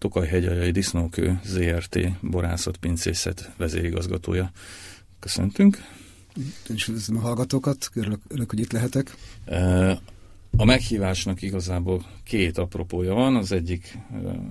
Tokaj-hegyajai 0.00 0.70
Disznókő 0.70 1.40
ZRT 1.44 1.98
borászat 2.20 2.76
pincészet 2.76 3.50
vezérigazgatója. 3.56 4.50
Köszöntünk. 5.18 5.84
Én 6.68 6.74
is 6.74 6.88
üdvözlöm 6.88 7.18
a 7.18 7.20
hallgatókat, 7.20 7.90
örülök, 7.94 8.20
örülök, 8.28 8.50
hogy 8.50 8.58
itt 8.58 8.72
lehetek. 8.72 9.16
A 10.56 10.64
meghívásnak 10.64 11.42
igazából 11.42 12.04
két 12.24 12.58
apropója 12.58 13.14
van. 13.14 13.36
Az 13.36 13.52
egyik, 13.52 13.98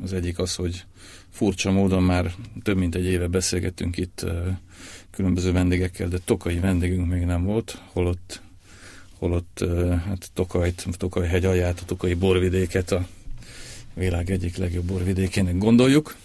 az 0.04 0.14
egyik 0.14 0.40
az, 0.40 0.56
hogy 0.56 0.86
furcsa 1.30 1.72
módon 1.72 2.04
már 2.04 2.32
több 2.64 2.78
mint 2.78 2.96
egy 2.96 3.06
éve 3.06 3.28
beszélgettünk 3.28 3.98
itt 3.98 4.26
különböző 5.12 5.52
vendégekkel, 5.52 6.08
de 6.08 6.18
tokai 6.26 6.60
vendégünk 6.60 7.10
még 7.10 7.22
nem 7.22 7.44
volt, 7.44 7.82
holott, 7.92 8.42
holott 9.18 9.66
hát 10.06 10.30
Tokajt, 10.34 10.86
Tokaj 10.98 11.28
hegy 11.28 11.46
alját, 11.46 11.80
a 11.80 11.86
Tokai 11.86 12.14
borvidéket 12.14 12.92
a 12.92 13.08
világ 14.00 14.30
egyik 14.30 14.58
legjobb 14.58 14.86
borvidékének 14.86 15.58
gondoljuk. 15.58 16.16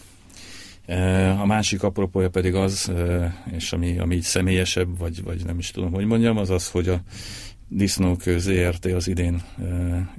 A 1.40 1.46
másik 1.46 1.82
apropója 1.82 2.30
pedig 2.30 2.54
az, 2.54 2.92
és 3.56 3.72
ami, 3.72 3.98
ami 3.98 4.14
így 4.14 4.22
személyesebb, 4.22 4.98
vagy, 4.98 5.22
vagy 5.22 5.44
nem 5.44 5.58
is 5.58 5.70
tudom, 5.70 5.92
hogy 5.92 6.04
mondjam, 6.04 6.36
az 6.36 6.50
az, 6.50 6.68
hogy 6.68 6.88
a 6.88 7.00
Disznókő 7.68 8.38
ZRT 8.38 8.84
az 8.84 9.08
idén 9.08 9.42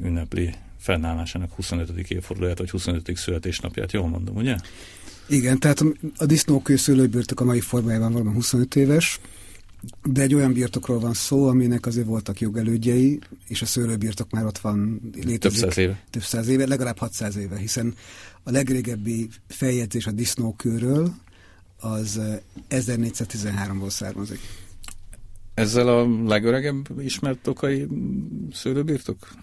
ünnepli 0.04 0.54
fennállásának 0.80 1.52
25. 1.52 2.12
évfordulóját, 2.12 2.58
vagy 2.58 2.70
25. 2.70 3.12
születésnapját, 3.16 3.92
jól 3.92 4.08
mondom, 4.08 4.36
ugye? 4.36 4.56
Igen, 5.28 5.60
tehát 5.60 5.84
a 6.18 6.26
disznókő 6.26 6.76
szőlőbirtok 6.76 7.40
a 7.40 7.44
mai 7.44 7.60
formájában 7.60 8.12
valami 8.12 8.32
25 8.34 8.76
éves, 8.76 9.20
de 10.04 10.22
egy 10.22 10.34
olyan 10.34 10.54
birtokról 10.54 11.00
van 11.00 11.14
szó, 11.14 11.48
aminek 11.48 11.86
azért 11.86 12.06
voltak 12.06 12.40
jogelődjei, 12.40 13.20
és 13.48 13.62
a 13.62 13.66
szőlőbirtok 13.66 14.32
már 14.32 14.46
ott 14.46 14.58
van 14.58 15.02
létezik. 15.14 15.40
Több 15.40 15.52
száz 15.52 15.78
éve. 15.78 16.04
Több 16.10 16.24
száz 16.24 16.48
éve, 16.48 16.68
legalább 16.68 16.98
600 16.98 17.36
éve, 17.36 17.58
hiszen 17.58 17.94
a 18.44 18.52
legrégebbi 18.52 19.30
feljegyzés 19.48 20.08
a 20.08 20.12
disznókőről 20.12 21.14
az 21.80 22.20
1413-ból 22.70 23.90
származik. 23.90 24.40
Ezzel 25.54 25.88
a 25.88 26.24
legöregebb 26.28 26.88
ismert 27.00 27.40
tokai 27.40 27.88
szőlőbirtok? 28.54 29.34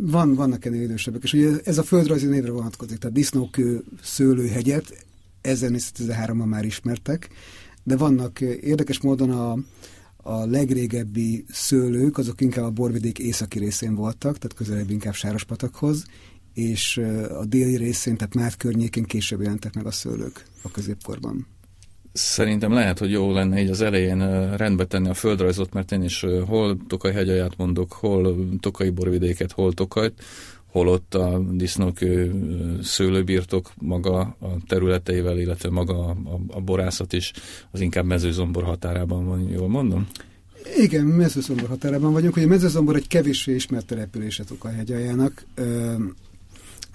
van, 0.00 0.34
vannak 0.34 0.64
ennél 0.64 0.82
idősebbek, 0.82 1.22
és 1.22 1.32
ugye 1.32 1.50
ez 1.64 1.78
a 1.78 1.82
földrajzi 1.82 2.26
névre 2.26 2.50
vonatkozik, 2.50 2.98
tehát 2.98 3.16
disznókő 3.16 3.84
szőlőhegyet 4.02 5.06
1413-ban 5.42 6.46
már 6.46 6.64
ismertek, 6.64 7.28
de 7.82 7.96
vannak 7.96 8.40
érdekes 8.40 9.00
módon 9.00 9.30
a, 9.30 9.56
a 10.16 10.46
legrégebbi 10.46 11.44
szőlők, 11.48 12.18
azok 12.18 12.40
inkább 12.40 12.64
a 12.64 12.70
borvidék 12.70 13.18
északi 13.18 13.58
részén 13.58 13.94
voltak, 13.94 14.38
tehát 14.38 14.54
közelebb 14.56 14.90
inkább 14.90 15.14
Sárospatakhoz, 15.14 16.04
és 16.54 16.96
a 17.38 17.44
déli 17.44 17.76
részén, 17.76 18.16
tehát 18.16 18.34
Mát 18.34 18.56
környékén 18.56 19.04
később 19.04 19.40
jelentek 19.40 19.74
meg 19.74 19.86
a 19.86 19.90
szőlők 19.90 20.44
a 20.62 20.70
középkorban. 20.70 21.46
Szerintem 22.12 22.72
lehet, 22.72 22.98
hogy 22.98 23.10
jó 23.10 23.32
lenne 23.32 23.60
így 23.60 23.70
az 23.70 23.80
elején 23.80 24.56
rendbe 24.56 24.84
tenni 24.84 25.08
a 25.08 25.14
földrajzot, 25.14 25.72
mert 25.72 25.92
én 25.92 26.02
is 26.02 26.24
hol 26.46 26.76
Tokaj 26.86 27.12
hegyaját 27.12 27.56
mondok, 27.56 27.92
hol 27.92 28.48
Tokai 28.60 28.90
borvidéket, 28.90 29.52
hol 29.52 29.72
Tokajt, 29.72 30.22
holott 30.70 31.14
a 31.14 31.42
disznókő 31.52 32.34
szőlőbirtok 32.82 33.72
maga 33.80 34.18
a 34.20 34.56
területeivel, 34.66 35.38
illetve 35.38 35.70
maga 35.70 36.06
a, 36.06 36.16
a 36.48 36.60
borászat 36.60 37.12
is 37.12 37.32
az 37.70 37.80
inkább 37.80 38.04
mezőzombor 38.04 38.62
határában 38.62 39.26
van, 39.26 39.48
jól 39.48 39.68
mondom? 39.68 40.06
Igen, 40.76 41.04
mezőzombor 41.04 41.68
határában 41.68 42.12
vagyunk. 42.12 42.36
Ugye 42.36 42.46
mezőzombor 42.46 42.96
egy 42.96 43.06
kevéssé 43.06 43.54
ismert 43.54 43.86
települése 43.86 44.44
Tokaj 44.44 44.74
hegyaljának. 44.74 45.44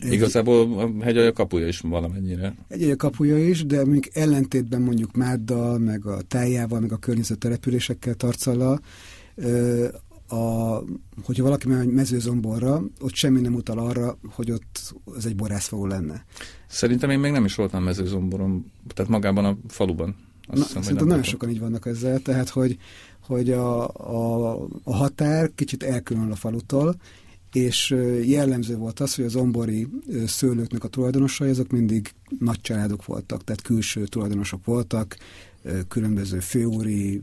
Igazából 0.09 0.79
a 0.79 1.03
hegyalja 1.03 1.33
kapuja 1.33 1.67
is 1.67 1.79
valamennyire. 1.79 2.55
Egy 2.67 2.95
kapuja 2.95 3.47
is, 3.47 3.65
de 3.65 3.77
mondjuk 3.77 4.15
ellentétben 4.15 4.81
mondjuk 4.81 5.15
Máddal, 5.15 5.77
meg 5.77 6.05
a 6.05 6.21
tájával, 6.27 6.79
meg 6.79 6.91
a 6.91 6.97
környező 6.97 7.35
településekkel, 7.35 8.13
Tarcallal, 8.13 8.81
a, 10.33 10.83
hogyha 11.23 11.43
valaki 11.43 11.67
megy 11.67 11.87
mezőzomborra, 11.87 12.83
ott 12.99 13.13
semmi 13.13 13.41
nem 13.41 13.53
utal 13.53 13.77
arra, 13.77 14.17
hogy 14.29 14.51
ott 14.51 14.93
ez 15.17 15.25
egy 15.25 15.35
borászfogó 15.35 15.85
lenne. 15.85 16.25
Szerintem 16.67 17.09
én 17.09 17.19
még 17.19 17.31
nem 17.31 17.45
is 17.45 17.55
voltam 17.55 17.83
mezőzomboron, 17.83 18.71
tehát 18.93 19.11
magában 19.11 19.45
a 19.45 19.57
faluban. 19.67 20.15
Azt 20.47 20.57
Na, 20.57 20.65
hiszem, 20.65 20.81
szerintem 20.81 21.07
nagyon 21.07 21.23
sokan 21.23 21.49
így 21.49 21.59
vannak 21.59 21.85
ezzel, 21.85 22.19
tehát 22.19 22.49
hogy, 22.49 22.77
hogy 23.21 23.51
a, 23.51 23.87
a, 23.87 24.53
a 24.83 24.95
határ 24.95 25.51
kicsit 25.55 25.83
elkülönül 25.83 26.31
a 26.31 26.35
falutól, 26.35 26.95
és 27.51 27.95
jellemző 28.23 28.77
volt 28.77 28.99
az, 28.99 29.15
hogy 29.15 29.25
az 29.25 29.35
ombori 29.35 29.87
szőlőknek 30.25 30.83
a 30.83 30.87
tulajdonosai 30.87 31.49
azok 31.49 31.71
mindig 31.71 32.11
nagy 32.39 32.61
családok 32.61 33.05
voltak, 33.05 33.43
tehát 33.43 33.61
külső 33.61 34.05
tulajdonosok 34.05 34.65
voltak, 34.65 35.17
különböző 35.87 36.39
főúri, 36.39 37.21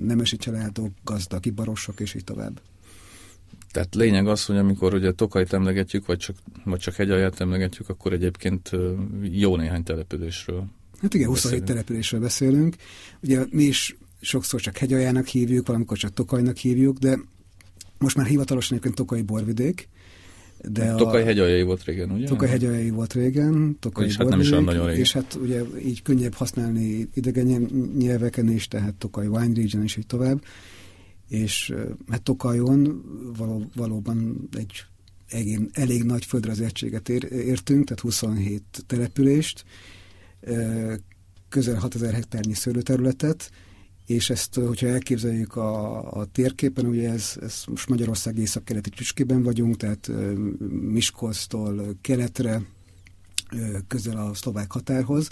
nemesi 0.00 0.36
családok, 0.36 0.90
gazdag, 1.04 1.46
ibarosok, 1.46 2.00
és 2.00 2.14
így 2.14 2.24
tovább. 2.24 2.60
Tehát 3.70 3.94
lényeg 3.94 4.28
az, 4.28 4.44
hogy 4.44 4.56
amikor 4.56 4.94
ugye 4.94 5.12
Tokajt 5.12 5.52
emlegetjük, 5.52 6.06
vagy 6.06 6.18
csak, 6.18 6.36
vagy 6.64 6.78
csak 6.78 6.94
hegyalját 6.94 7.40
emlegetjük, 7.40 7.88
akkor 7.88 8.12
egyébként 8.12 8.70
jó 9.22 9.56
néhány 9.56 9.82
településről 9.82 10.66
Hát 11.02 11.14
igen, 11.14 11.28
27 11.28 11.64
településről 11.64 12.20
beszélünk. 12.20 12.76
Ugye 13.22 13.44
mi 13.50 13.62
is 13.62 13.96
sokszor 14.20 14.60
csak 14.60 14.76
hegyaljának 14.76 15.26
hívjuk, 15.26 15.66
valamikor 15.66 15.96
csak 15.96 16.12
Tokajnak 16.12 16.56
hívjuk, 16.56 16.98
de 16.98 17.18
most 17.98 18.16
már 18.16 18.26
hivatalosan 18.26 18.70
egyébként 18.70 18.94
Tokai 18.94 19.22
borvidék, 19.22 19.88
de 20.68 20.94
Tokaj 20.94 21.24
hegyaljai 21.24 21.62
volt 21.62 21.84
régen, 21.84 22.10
ugye? 22.10 22.26
Tokaj 22.26 22.48
hegyaljai 22.48 22.90
volt 22.90 23.12
régen, 23.12 23.76
Tokaj 23.80 24.06
és 24.06 24.16
hát 24.16 24.28
nem 24.28 24.40
is 24.40 24.50
olyan 24.50 24.64
nagyon 24.64 24.86
régen. 24.86 25.00
És 25.00 25.12
hát 25.12 25.38
ugye 25.42 25.62
így 25.84 26.02
könnyebb 26.02 26.34
használni 26.34 27.08
idegen 27.14 27.46
nyelveken 27.98 28.48
is, 28.48 28.68
tehát 28.68 28.94
Tokaj 28.94 29.26
Wine 29.26 29.54
Region 29.54 29.82
és 29.82 29.96
így 29.96 30.06
tovább. 30.06 30.42
És 31.28 31.74
hát 32.08 32.22
Tokajon 32.22 33.02
való, 33.36 33.70
valóban 33.74 34.48
egy 34.56 34.84
egén, 35.28 35.68
elég 35.72 36.02
nagy 36.02 36.24
földrajzi 36.24 36.64
egységet 36.64 37.08
ér, 37.08 37.32
értünk, 37.32 37.84
tehát 37.84 38.00
27 38.00 38.62
települést, 38.86 39.64
közel 41.48 41.78
6000 41.78 42.12
hektárnyi 42.12 42.54
szőlőterületet, 42.54 43.50
és 44.08 44.30
ezt, 44.30 44.54
hogyha 44.54 44.86
elképzeljük 44.86 45.56
a, 45.56 45.98
a 46.12 46.24
térképen, 46.24 46.86
ugye 46.86 47.10
ez, 47.10 47.36
ez 47.40 47.62
most 47.66 47.88
Magyarország 47.88 48.38
észak-keleti 48.38 48.90
tüskében 48.90 49.42
vagyunk, 49.42 49.76
tehát 49.76 50.10
Miskolctól 50.70 51.96
keletre, 52.00 52.62
közel 53.86 54.16
a 54.16 54.34
szlovák 54.34 54.72
határhoz, 54.72 55.28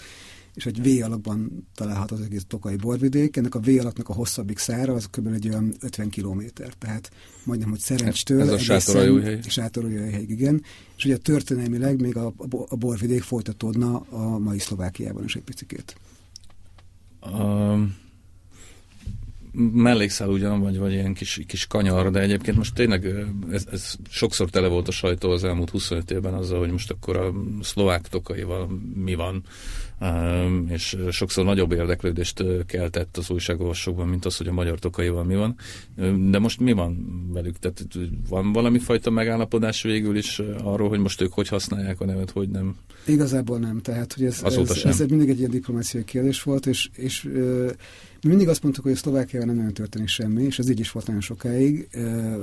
és 0.53 0.65
egy 0.65 0.81
V 0.81 1.03
alakban 1.03 1.67
található 1.75 2.15
az 2.15 2.21
egész 2.21 2.43
Tokai 2.47 2.75
borvidék. 2.75 3.37
Ennek 3.37 3.55
a 3.55 3.59
V 3.59 3.67
alaknak 3.67 4.09
a 4.09 4.13
hosszabbik 4.13 4.57
szára 4.57 4.93
az 4.93 5.05
kb. 5.05 5.27
egy 5.27 5.49
olyan 5.49 5.75
50 5.79 6.09
kilométer, 6.09 6.73
tehát 6.73 7.11
majdnem, 7.43 7.69
hogy 7.69 7.79
Szerencstől 7.79 8.41
Ez 8.41 8.49
a 8.49 8.57
sátoroljóhely. 8.57 9.39
Sátoroljóhely, 9.47 10.21
igen. 10.27 10.63
És 10.97 11.05
ugye 11.05 11.17
történelmileg 11.17 12.01
még 12.01 12.17
a, 12.17 12.33
a 12.67 12.75
borvidék 12.75 13.23
folytatódna 13.23 13.97
a 13.99 14.37
mai 14.37 14.59
Szlovákiában 14.59 15.23
is 15.23 15.35
egy 15.35 15.43
picikét. 15.43 15.95
Um 17.39 18.05
mellékszál 19.73 20.29
ugyan, 20.29 20.59
vagy, 20.59 20.77
vagy 20.77 20.91
ilyen 20.91 21.13
kis, 21.13 21.39
kis 21.47 21.67
kanyar, 21.67 22.11
de 22.11 22.19
egyébként 22.19 22.57
most 22.57 22.73
tényleg 22.73 23.05
ez, 23.51 23.65
ez 23.71 23.95
sokszor 24.09 24.49
tele 24.49 24.67
volt 24.67 24.87
a 24.87 24.91
sajtó 24.91 25.31
az 25.31 25.43
elmúlt 25.43 25.69
25 25.69 26.11
évben 26.11 26.33
azzal, 26.33 26.59
hogy 26.59 26.71
most 26.71 26.91
akkor 26.91 27.17
a 27.17 27.33
szlovák 27.61 28.07
tokaival 28.07 28.67
mi 28.95 29.15
van, 29.15 29.43
és 30.69 30.97
sokszor 31.11 31.45
nagyobb 31.45 31.71
érdeklődést 31.71 32.43
keltett 32.65 33.17
az 33.17 33.29
újságolvasókban, 33.29 34.07
mint 34.07 34.25
az, 34.25 34.37
hogy 34.37 34.47
a 34.47 34.53
magyar 34.53 34.79
tokaival 34.79 35.23
mi 35.23 35.35
van. 35.35 35.55
De 36.29 36.39
most 36.39 36.59
mi 36.59 36.71
van 36.71 37.25
velük? 37.33 37.59
Tehát 37.59 37.85
van 38.29 38.51
valami 38.51 38.79
fajta 38.79 39.09
megállapodás 39.09 39.81
végül 39.81 40.17
is 40.17 40.41
arról, 40.63 40.89
hogy 40.89 40.99
most 40.99 41.21
ők 41.21 41.33
hogy 41.33 41.47
használják 41.47 42.01
a 42.01 42.05
nevet, 42.05 42.31
hogy 42.31 42.49
nem? 42.49 42.75
Igazából 43.07 43.59
nem, 43.59 43.81
tehát 43.81 44.13
hogy 44.13 44.23
ez, 44.25 44.39
Azóta 44.43 44.73
ez, 44.73 44.77
sem. 44.77 44.91
ez 44.91 44.99
mindig 44.99 45.29
egy 45.29 45.39
ilyen 45.39 45.51
diplomáciai 45.51 46.03
kérdés 46.03 46.43
volt, 46.43 46.65
és, 46.65 46.89
és 46.93 47.25
ö, 47.25 47.71
mi 48.21 48.29
mindig 48.29 48.47
azt 48.47 48.63
mondtuk, 48.63 48.83
hogy 48.83 48.93
a 48.93 48.95
Szlovákiában 48.95 49.47
nem 49.47 49.55
nagyon 49.55 49.73
történik 49.73 50.07
semmi, 50.07 50.43
és 50.43 50.59
ez 50.59 50.69
így 50.69 50.79
is 50.79 50.91
volt 50.91 51.05
nagyon 51.05 51.21
sokáig, 51.21 51.87
ö, 51.91 52.35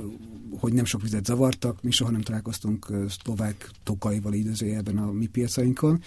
hogy 0.59 0.73
nem 0.73 0.85
sok 0.85 1.01
vizet 1.01 1.25
zavartak, 1.25 1.83
mi 1.83 1.91
soha 1.91 2.11
nem 2.11 2.21
találkoztunk 2.21 2.87
szlovák 3.09 3.69
tokaival 3.83 4.33
időzőjelben 4.33 4.97
a 4.97 5.11
mi 5.11 5.25
piacainkon, 5.25 6.01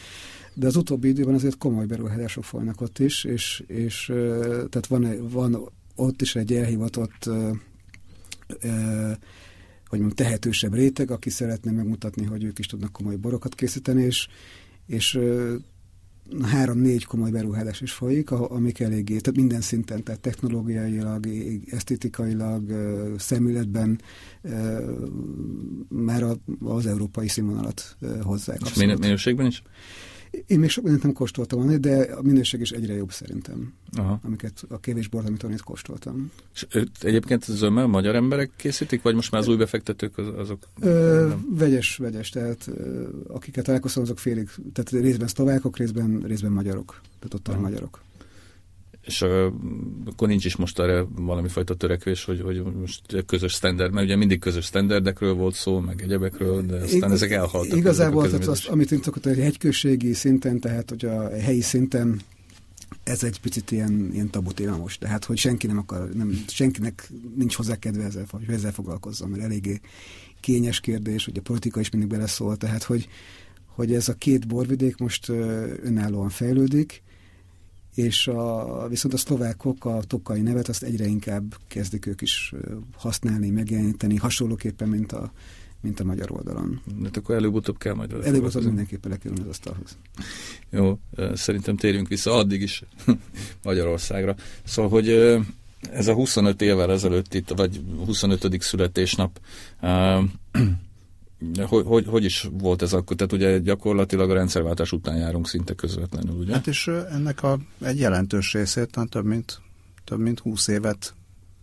de 0.54 0.66
az 0.66 0.76
utóbbi 0.76 1.08
időben 1.08 1.34
azért 1.34 1.58
komoly 1.58 1.86
beruházások 1.86 2.44
folynak 2.44 2.80
ott 2.80 2.98
is, 2.98 3.24
és, 3.24 3.62
és 3.66 4.08
ö, 4.08 4.64
tehát 4.70 4.86
van, 4.86 5.28
van 5.30 5.70
ott 5.94 6.22
is 6.22 6.36
egy 6.36 6.52
elhivatott 6.52 7.26
ö, 7.26 7.50
ö, 8.60 9.10
hogy 9.88 9.98
mondjam, 9.98 10.26
tehetősebb 10.26 10.74
réteg, 10.74 11.10
aki 11.10 11.30
szeretne 11.30 11.70
megmutatni, 11.70 12.24
hogy 12.24 12.44
ők 12.44 12.58
is 12.58 12.66
tudnak 12.66 12.92
komoly 12.92 13.16
borokat 13.16 13.54
készíteni, 13.54 14.02
és, 14.02 14.28
és 14.86 15.18
három-négy 16.42 17.04
komoly 17.04 17.30
beruházás 17.30 17.80
is 17.80 17.92
folyik, 17.92 18.30
amik 18.30 18.80
eléggé, 18.80 19.18
tehát 19.18 19.36
minden 19.36 19.60
szinten, 19.60 20.02
tehát 20.02 20.20
technológiailag, 20.20 21.26
esztétikailag, 21.70 22.72
szemületben 23.18 24.00
már 25.88 26.24
az 26.60 26.86
európai 26.86 27.28
színvonalat 27.28 27.96
hozzák. 28.22 28.58
És 28.64 28.74
minőségben 28.74 29.46
is? 29.46 29.62
Én 30.46 30.58
még 30.58 30.70
sok 30.70 30.82
mindent 30.84 31.04
nem 31.04 31.12
kóstoltam, 31.12 31.80
de 31.80 32.02
a 32.02 32.22
minőség 32.22 32.60
is 32.60 32.70
egyre 32.70 32.94
jobb 32.94 33.10
szerintem, 33.10 33.72
Aha. 33.92 34.20
amiket 34.22 34.64
a 34.68 34.80
kevés 34.80 35.08
bort, 35.08 35.26
amit 35.26 35.42
itt 35.42 35.62
kóstoltam. 35.62 36.30
És 36.54 36.66
egyébként 37.00 37.44
zömmel 37.44 37.86
magyar 37.86 38.14
emberek 38.14 38.50
készítik, 38.56 39.02
vagy 39.02 39.14
most 39.14 39.30
már 39.30 39.40
az 39.40 39.48
új 39.48 39.56
befektetők 39.56 40.18
az, 40.18 40.26
azok? 40.36 40.68
Ö, 40.80 41.28
vegyes, 41.50 41.96
vegyes, 41.96 42.28
tehát 42.30 42.70
akiket 43.26 43.64
találkoztam, 43.64 44.02
azok 44.02 44.18
félig, 44.18 44.48
tehát 44.72 45.04
részben 45.04 45.28
szlovákok, 45.28 45.76
részben, 45.76 46.22
részben 46.26 46.52
magyarok, 46.52 47.00
tehát 47.18 47.34
ott 47.34 47.48
a 47.48 47.60
magyarok. 47.60 48.00
És 49.08 49.22
akkor 50.06 50.28
nincs 50.28 50.44
is 50.44 50.56
most 50.56 50.78
erre 50.78 51.04
valami 51.16 51.48
fajta 51.48 51.74
törekvés, 51.74 52.24
hogy, 52.24 52.40
hogy 52.40 52.62
most 52.80 53.24
közös 53.26 53.52
standard, 53.52 53.92
mert 53.92 54.06
ugye 54.06 54.16
mindig 54.16 54.38
közös 54.38 54.64
standardekről 54.64 55.34
volt 55.34 55.54
szó, 55.54 55.78
meg 55.78 56.02
egyebekről, 56.02 56.62
de 56.62 56.76
aztán 56.76 57.10
I, 57.10 57.12
ezek 57.12 57.30
elhaltak. 57.30 57.78
Igazából 57.78 58.26
tehát 58.26 58.46
azt, 58.46 58.66
amit 58.66 58.92
én 58.92 59.02
szokott, 59.02 59.24
hogy 59.24 59.38
hegyközségi 59.38 60.12
szinten, 60.12 60.60
tehát 60.60 60.88
hogy 60.88 61.04
a 61.04 61.28
helyi 61.28 61.60
szinten 61.60 62.20
ez 63.02 63.22
egy 63.22 63.40
picit 63.40 63.70
ilyen, 63.70 64.10
ilyen 64.12 64.30
tabu 64.30 64.52
téma 64.52 64.76
most, 64.76 65.00
tehát 65.00 65.24
hogy 65.24 65.38
senki 65.38 65.66
nem 65.66 65.78
akar, 65.78 66.08
nem, 66.08 66.44
senkinek 66.46 67.10
nincs 67.36 67.54
hozzá 67.54 67.76
kedve 67.76 68.04
ezzel, 68.04 68.26
hogy 68.30 68.44
ezzel 68.48 68.72
foglalkozzon, 68.72 69.28
mert 69.28 69.42
eléggé 69.42 69.80
kényes 70.40 70.80
kérdés, 70.80 71.24
hogy 71.24 71.38
a 71.38 71.42
politika 71.42 71.80
is 71.80 71.90
mindig 71.90 72.10
beleszól, 72.10 72.56
tehát 72.56 72.82
hogy, 72.82 73.08
hogy 73.66 73.94
ez 73.94 74.08
a 74.08 74.14
két 74.14 74.46
borvidék 74.46 74.96
most 74.96 75.28
önállóan 75.82 76.28
fejlődik, 76.28 77.02
és 77.94 78.26
a, 78.26 78.86
viszont 78.88 79.14
a 79.14 79.16
szlovákok 79.16 79.84
a 79.84 80.00
tokai 80.06 80.40
nevet 80.40 80.68
azt 80.68 80.82
egyre 80.82 81.06
inkább 81.06 81.56
kezdik 81.66 82.06
ők 82.06 82.20
is 82.20 82.54
használni, 82.96 83.50
megjeleníteni, 83.50 84.16
hasonlóképpen, 84.16 84.88
mint 84.88 85.12
a, 85.12 85.32
mint 85.80 86.00
a 86.00 86.04
magyar 86.04 86.32
oldalon. 86.32 86.80
De 86.86 87.04
hát 87.04 87.16
akkor 87.16 87.34
előbb-utóbb 87.34 87.78
kell 87.78 87.94
majd 87.94 88.12
Előbb-utóbb 88.12 88.64
mindenképpen 88.64 89.10
lekerülni 89.10 89.42
az 89.42 89.48
asztalhoz. 89.48 89.96
Jó, 90.70 90.98
szerintem 91.34 91.76
térjünk 91.76 92.08
vissza 92.08 92.34
addig 92.34 92.62
is 92.62 92.82
Magyarországra. 93.62 94.36
Szóval, 94.64 94.90
hogy 94.90 95.08
ez 95.92 96.06
a 96.06 96.14
25 96.14 96.62
évvel 96.62 96.92
ezelőtt 96.92 97.34
itt, 97.34 97.48
vagy 97.48 97.84
25. 98.06 98.62
születésnap 98.62 99.40
hogy, 101.66 101.84
hogy, 101.86 102.06
hogy 102.06 102.24
is 102.24 102.48
volt 102.52 102.82
ez 102.82 102.92
akkor? 102.92 103.16
Tehát 103.16 103.32
ugye 103.32 103.58
gyakorlatilag 103.58 104.30
a 104.30 104.34
rendszerváltás 104.34 104.92
után 104.92 105.16
járunk 105.16 105.48
szinte 105.48 105.74
közvetlenül, 105.74 106.34
ugye? 106.34 106.52
Hát 106.52 106.66
és 106.66 106.86
ennek 106.86 107.42
a, 107.42 107.58
egy 107.80 107.98
jelentős 107.98 108.52
részét, 108.52 108.90
tehát 108.90 109.10
több 109.10 109.24
mint, 109.24 109.60
több 110.04 110.18
mint 110.18 110.38
20 110.38 110.68
évet 110.68 111.14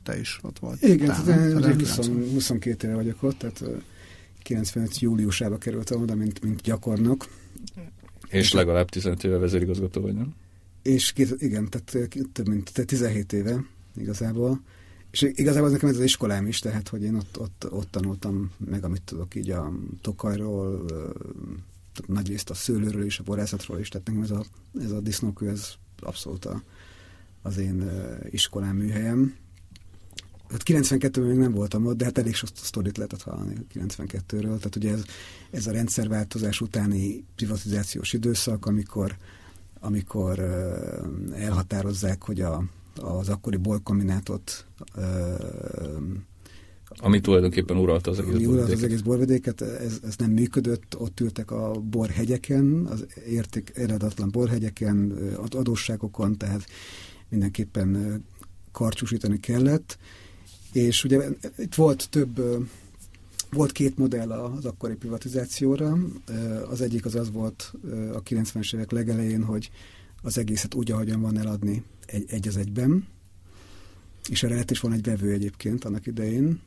te 0.04 0.20
is 0.20 0.40
ott 0.42 0.60
volt. 0.60 0.82
Igen, 0.82 1.08
tehát 1.08 1.28
én 1.28 1.80
20, 1.80 1.96
22 2.34 2.88
éve 2.88 2.96
vagyok 2.96 3.24
ott, 3.24 3.38
tehát 3.38 3.64
95 4.44 5.00
júliusába 5.00 5.58
kerültem 5.58 6.02
oda, 6.02 6.16
mint, 6.16 6.42
mint 6.44 6.62
gyakornok. 6.62 7.28
És 8.28 8.54
legalább 8.54 8.90
15 8.90 9.24
éve 9.24 9.38
vezérigazgató 9.38 10.02
vagy, 10.02 10.14
nem? 10.14 10.34
És 10.82 11.14
két, 11.14 11.36
igen, 11.38 11.70
tehát 11.70 12.10
több 12.34 12.48
mint 12.48 12.74
tehát 12.74 12.90
17 12.90 13.34
éve 13.34 13.64
igazából. 13.98 14.62
És 15.16 15.32
igazából 15.34 15.70
nekem 15.70 15.90
ez 15.90 15.96
az 15.96 16.04
iskolám 16.04 16.48
is, 16.48 16.60
tehát 16.60 16.88
hogy 16.88 17.04
én 17.04 17.16
ott, 17.16 17.40
ott, 17.40 17.68
ott 17.70 17.92
tanultam 17.92 18.52
meg, 18.58 18.84
amit 18.84 19.02
tudok 19.02 19.36
így 19.36 19.50
a 19.50 19.72
tokajról, 20.02 20.86
nagy 22.08 22.28
részt 22.28 22.50
a 22.50 22.54
szőlőről 22.54 23.06
és 23.06 23.20
a 23.20 23.24
borászatról 23.24 23.80
is, 23.80 23.90
tehát 23.90 24.08
nekem 24.08 24.24
ez 24.24 24.32
a, 24.32 24.46
ez 24.80 24.92
a 24.92 25.00
disznókő, 25.00 25.50
ez 25.50 25.70
abszolút 26.00 26.46
a, 26.46 26.62
az 27.42 27.58
én 27.58 27.90
iskolám 28.30 28.76
műhelyem. 28.76 29.36
Hát 30.50 30.62
92-ben 30.66 31.24
még 31.24 31.38
nem 31.38 31.52
voltam 31.52 31.86
ott, 31.86 31.98
de 31.98 32.06
hát 32.06 32.18
elég 32.18 32.36
sok 32.36 32.50
sztorit 32.54 32.98
lehetett 32.98 33.22
hallani 33.22 33.56
92-ről. 33.74 34.42
Tehát 34.42 34.76
ugye 34.76 34.92
ez, 34.92 35.04
ez 35.52 35.68
a 35.68 35.72
rendszerváltozás 35.72 36.62
utáni 36.62 37.26
privatizációs 37.36 38.14
időszak, 38.14 38.66
amikor, 38.66 39.18
amikor 39.80 40.40
elhatározzák, 41.34 42.24
hogy 42.24 42.42
a, 42.42 42.64
az 42.96 43.30
akkori 43.30 43.58
bolkombinátot 43.58 44.66
ami 46.98 47.22
tulajdonképpen 47.22 47.78
uralta 47.78 48.12
az 48.12 48.20
egész 48.20 48.32
borvidéket. 48.32 48.78
az 48.78 48.84
egész 48.84 49.02
borvidéket, 49.02 49.62
ez, 49.62 50.00
ez 50.04 50.16
nem 50.16 50.32
működött, 50.32 50.96
ott 50.98 51.20
ültek 51.20 51.52
a 51.52 51.72
borhegyeken, 51.72 52.86
az 52.86 53.06
érték 53.28 53.72
eredatlan 53.76 54.32
borhegyeken, 54.32 55.12
adósságokon, 55.50 56.38
tehát 56.38 56.66
mindenképpen 57.30 58.22
karcsúsítani 58.72 59.40
kellett, 59.40 59.98
és 60.72 61.04
ugye 61.04 61.30
itt 61.58 61.76
volt 61.76 62.10
több, 62.10 62.42
volt 63.52 63.72
két 63.72 63.98
modell 63.98 64.32
az 64.32 64.66
akkori 64.66 64.96
privatizációra, 64.96 65.98
az 66.70 66.82
egyik 66.82 67.06
az 67.06 67.16
az 67.16 67.32
volt 67.32 67.74
a 68.14 68.24
90-es 68.24 68.76
évek 68.76 68.92
legelején, 68.92 69.44
hogy 69.44 69.72
az 70.26 70.38
egészet 70.38 70.74
úgy, 70.74 70.92
ahogyan 70.92 71.22
van 71.22 71.38
eladni 71.38 71.84
egy, 72.06 72.26
egy 72.28 72.48
az 72.48 72.58
egyben, 72.58 73.08
és 74.30 74.44
erre 74.44 74.56
lett 74.56 74.72
is 74.72 74.80
van 74.80 74.94
egy 74.94 75.04
vevő 75.04 75.32
egyébként 75.32 75.86
annak 75.86 76.06
idején, 76.06 76.62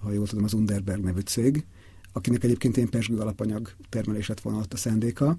ha 0.00 0.12
jól 0.12 0.26
tudom, 0.26 0.44
az 0.44 0.52
Underberg 0.52 1.02
nevű 1.04 1.20
cég, 1.20 1.64
akinek 2.12 2.44
egyébként 2.44 2.76
én 2.76 2.88
persgő 2.88 3.18
alapanyag 3.18 3.72
termelés 3.88 4.26
lett 4.26 4.40
volna 4.40 4.58
ott 4.58 4.72
a 4.72 4.76
szándéka, 4.76 5.38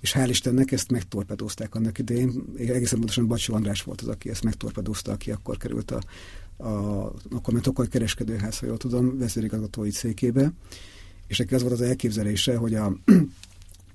és 0.00 0.14
hál' 0.16 0.28
Istennek 0.28 0.72
ezt 0.72 0.90
megtorpedózták 0.90 1.74
annak 1.74 1.98
idején. 1.98 2.44
Egészen 2.56 2.98
pontosan 2.98 3.26
Bacsó 3.26 3.54
András 3.54 3.82
volt 3.82 4.00
az, 4.00 4.08
aki 4.08 4.30
ezt 4.30 4.44
megtorpedózta, 4.44 5.12
aki 5.12 5.30
akkor 5.30 5.56
került 5.56 5.90
a, 5.90 6.00
a 6.64 7.04
akkor 7.30 7.52
ment 7.52 7.66
akkor 7.66 7.88
kereskedőház, 7.88 8.58
ha 8.58 8.66
jól 8.66 8.76
tudom, 8.76 9.18
vezérigazgatói 9.18 9.90
székébe, 9.90 10.52
és 11.26 11.38
neki 11.38 11.54
az 11.54 11.60
volt 11.60 11.72
az 11.72 11.80
elképzelése, 11.80 12.56
hogy 12.56 12.74
a 12.74 12.96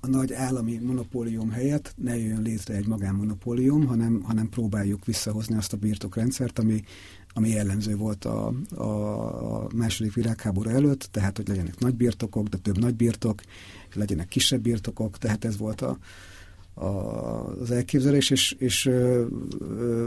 a 0.04 0.08
nagy 0.08 0.32
állami 0.32 0.78
monopólium 0.78 1.50
helyett 1.50 1.94
ne 1.96 2.16
jöjjön 2.16 2.42
létre 2.42 2.74
egy 2.74 2.86
magánmonopólium, 2.86 3.86
hanem, 3.86 4.22
hanem 4.22 4.48
próbáljuk 4.48 5.04
visszahozni 5.04 5.56
azt 5.56 5.72
a 5.72 5.76
birtokrendszert, 5.76 6.58
ami, 6.58 6.82
ami 7.28 7.48
jellemző 7.48 7.96
volt 7.96 8.24
a, 8.24 8.46
a 8.74 9.66
második 9.74 10.14
világháború 10.14 10.70
előtt, 10.70 11.08
tehát 11.10 11.36
hogy 11.36 11.48
legyenek 11.48 11.78
nagy 11.78 11.94
birtokok, 11.94 12.48
de 12.48 12.56
több 12.56 12.78
nagy 12.78 12.94
birtok, 12.94 13.40
legyenek 13.94 14.28
kisebb 14.28 14.60
birtokok, 14.60 15.18
tehát 15.18 15.44
ez 15.44 15.56
volt 15.56 15.80
a, 15.80 15.98
a, 16.74 16.86
az 17.60 17.70
elképzelés, 17.70 18.30
és, 18.30 18.52
és 18.58 18.86
ö, 18.86 19.26
ö, 19.58 20.06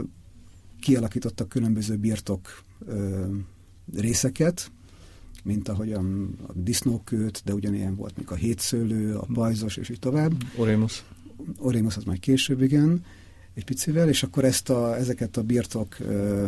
kialakítottak 0.80 1.48
különböző 1.48 1.96
birtok 1.96 2.62
ö, 2.86 3.26
részeket, 3.94 4.70
mint 5.46 5.68
ahogyan 5.68 6.36
a 6.46 6.52
disznókőt, 6.54 7.42
de 7.44 7.54
ugyanilyen 7.54 7.94
volt, 7.94 8.16
mint 8.16 8.30
a 8.30 8.34
hétszőlő, 8.34 9.14
a 9.14 9.26
bajzos, 9.28 9.76
és 9.76 9.88
így 9.88 9.98
tovább. 9.98 10.32
Orémus. 10.56 11.04
Orémus 11.58 11.96
az 11.96 12.04
majd 12.04 12.20
később, 12.20 12.62
igen, 12.62 13.04
egy 13.54 13.64
picivel, 13.64 14.08
és 14.08 14.22
akkor 14.22 14.44
ezt 14.44 14.70
a, 14.70 14.96
ezeket 14.96 15.36
a 15.36 15.42
birtok, 15.42 15.96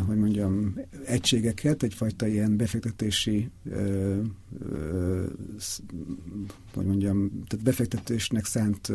hogy 0.07 0.17
mondjam, 0.17 0.75
egységeket, 1.05 1.83
egyfajta 1.83 2.27
ilyen 2.27 2.57
befektetési, 2.57 3.51
hogy 6.75 6.87
mondjam, 6.87 7.31
tehát 7.47 7.65
befektetésnek 7.65 8.45
szánt 8.45 8.93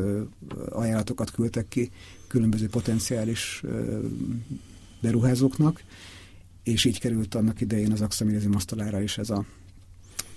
ajánlatokat 0.69 1.31
küldtek 1.31 1.67
ki 1.67 1.91
különböző 2.27 2.67
potenciális 2.67 3.61
uh, 3.63 4.03
beruházóknak, 5.01 5.83
és 6.63 6.85
így 6.85 6.99
került 6.99 7.35
annak 7.35 7.61
idején 7.61 7.91
az 7.91 8.01
Axamirizim 8.01 8.55
asztalára 8.55 9.01
is 9.01 9.17
ez 9.17 9.29
a 9.29 9.45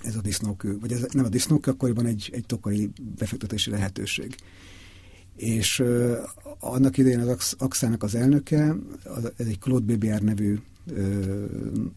ez 0.02 0.16
a 0.16 0.20
disznókő, 0.20 0.78
vagy 0.78 0.92
ez 0.92 1.06
nem 1.12 1.24
a 1.24 1.28
disznókő, 1.28 1.70
akkoriban 1.70 2.06
egy, 2.06 2.30
egy 2.32 2.46
tokai 2.46 2.90
befektetési 3.18 3.70
lehetőség. 3.70 4.34
És 5.36 5.78
uh, 5.78 6.16
annak 6.58 6.98
idején 6.98 7.20
az 7.20 7.54
Axának 7.58 8.02
az 8.02 8.14
elnöke, 8.14 8.76
az, 9.04 9.32
ez 9.36 9.46
egy 9.46 9.58
Claude 9.58 9.94
BBR 9.94 10.22
nevű 10.22 10.58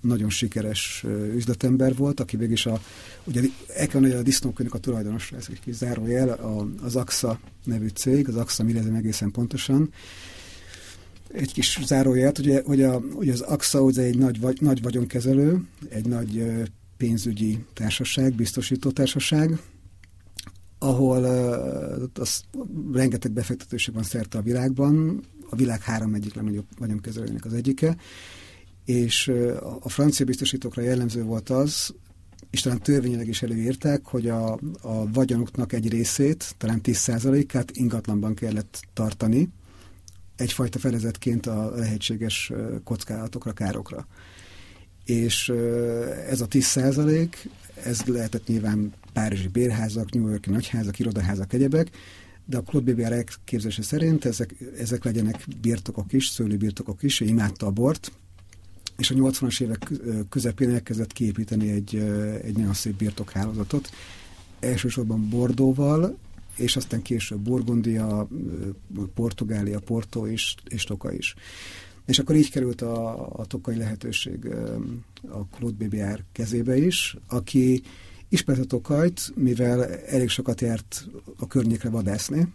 nagyon 0.01 0.29
sikeres 0.29 1.05
üzletember 1.35 1.95
volt, 1.95 2.19
aki 2.19 2.37
is 2.51 2.65
a, 2.65 2.81
ugye 3.23 3.41
kell 3.87 4.03
a 4.03 4.21
disznókönyvnek 4.21 4.77
a 4.77 4.81
tulajdonos, 4.81 5.31
ez 5.31 5.47
egy 5.49 5.59
kis 5.59 5.75
zárójel, 5.75 6.29
a, 6.29 6.67
az 6.81 6.95
AXA 6.95 7.39
nevű 7.63 7.87
cég, 7.87 8.27
az 8.27 8.35
AXA 8.35 8.63
Milezem 8.63 8.95
egészen 8.95 9.31
pontosan, 9.31 9.91
egy 11.33 11.53
kis 11.53 11.79
zárójelt, 11.85 12.39
ugye, 12.39 12.61
hogy, 12.65 12.81
a, 12.81 12.97
ugye 12.97 13.31
az 13.31 13.41
AXA 13.41 13.81
ugye 13.81 14.03
egy 14.03 14.17
nagy, 14.17 14.39
vagy, 14.39 14.61
nagy 14.61 14.81
vagyonkezelő, 14.81 15.61
egy 15.89 16.05
nagy 16.05 16.43
pénzügyi 16.99 17.65
társaság, 17.73 18.33
biztosító 18.33 18.91
társaság, 18.91 19.59
ahol 20.79 21.23
uh, 21.23 22.09
az, 22.13 22.43
rengeteg 22.93 23.31
befektetőség 23.31 23.93
van 23.93 24.03
szerte 24.03 24.37
a 24.37 24.41
világban, 24.41 25.23
a 25.49 25.55
világ 25.55 25.81
három 25.81 26.13
egyik 26.13 26.33
legnagyobb 26.33 26.65
vagyonkezelőjének 26.77 27.45
az 27.45 27.53
egyike, 27.53 27.97
és 28.85 29.27
uh, 29.27 29.57
a 29.79 29.89
francia 29.89 30.25
biztosítókra 30.25 30.81
jellemző 30.81 31.23
volt 31.23 31.49
az, 31.49 31.93
és 32.49 32.61
talán 32.61 32.79
törvényileg 32.79 33.27
is 33.27 33.41
előírták, 33.41 34.05
hogy 34.05 34.27
a, 34.29 34.59
a 34.81 35.11
vagyonuknak 35.11 35.73
egy 35.73 35.89
részét, 35.89 36.55
talán 36.57 36.81
10%-át 36.83 37.71
ingatlanban 37.71 38.33
kellett 38.33 38.81
tartani, 38.93 39.49
egyfajta 40.35 40.79
felezetként 40.79 41.45
a 41.45 41.71
lehetséges 41.75 42.51
kockázatokra, 42.83 43.51
károkra. 43.51 44.07
És 45.09 45.49
ez 46.29 46.41
a 46.41 46.47
10 46.47 46.65
százalék, 46.65 47.49
ez 47.83 48.01
lehetett 48.05 48.47
nyilván 48.47 48.93
párizsi 49.13 49.47
bérházak, 49.47 50.13
New 50.13 50.27
Yorki 50.27 50.49
nagyházak, 50.49 50.99
irodaházak, 50.99 51.53
egyebek, 51.53 51.89
de 52.45 52.57
a 52.57 52.61
Claude 52.61 52.93
BBR 52.93 53.11
elképzelése 53.11 53.81
szerint 53.81 54.25
ezek, 54.25 54.55
ezek 54.77 55.03
legyenek 55.03 55.45
birtokok 55.61 56.13
is, 56.13 56.27
szőlőbirtokok 56.27 57.03
is, 57.03 57.19
ő 57.19 57.25
imádta 57.25 57.65
a 57.65 57.71
bort, 57.71 58.11
és 58.97 59.11
a 59.11 59.15
80-as 59.15 59.61
évek 59.61 59.91
közepén 60.29 60.69
elkezdett 60.69 61.13
kiépíteni 61.13 61.71
egy, 61.71 61.95
egy 62.43 62.57
nagyon 62.57 62.73
szép 62.73 62.97
birtokhálózatot, 62.97 63.89
elsősorban 64.59 65.29
Bordóval, 65.29 66.17
és 66.55 66.75
aztán 66.75 67.01
később 67.01 67.39
Burgundia, 67.39 68.27
Portugália, 69.13 69.79
Porto 69.79 70.27
és, 70.27 70.55
és 70.67 70.83
Toka 70.83 71.11
is. 71.11 71.35
És 72.09 72.19
akkor 72.19 72.35
így 72.35 72.51
került 72.51 72.81
a, 72.81 73.27
a 73.39 73.45
tokai 73.45 73.75
lehetőség 73.75 74.49
a 75.29 75.45
Claude 75.45 75.85
BBR 75.85 76.23
kezébe 76.31 76.77
is, 76.77 77.17
aki 77.27 77.81
ismerte 78.29 78.63
Tokajt, 78.63 79.31
mivel 79.35 79.85
elég 79.85 80.29
sokat 80.29 80.61
járt 80.61 81.07
a 81.37 81.47
környékre 81.47 81.89
vadászni, 81.89 82.53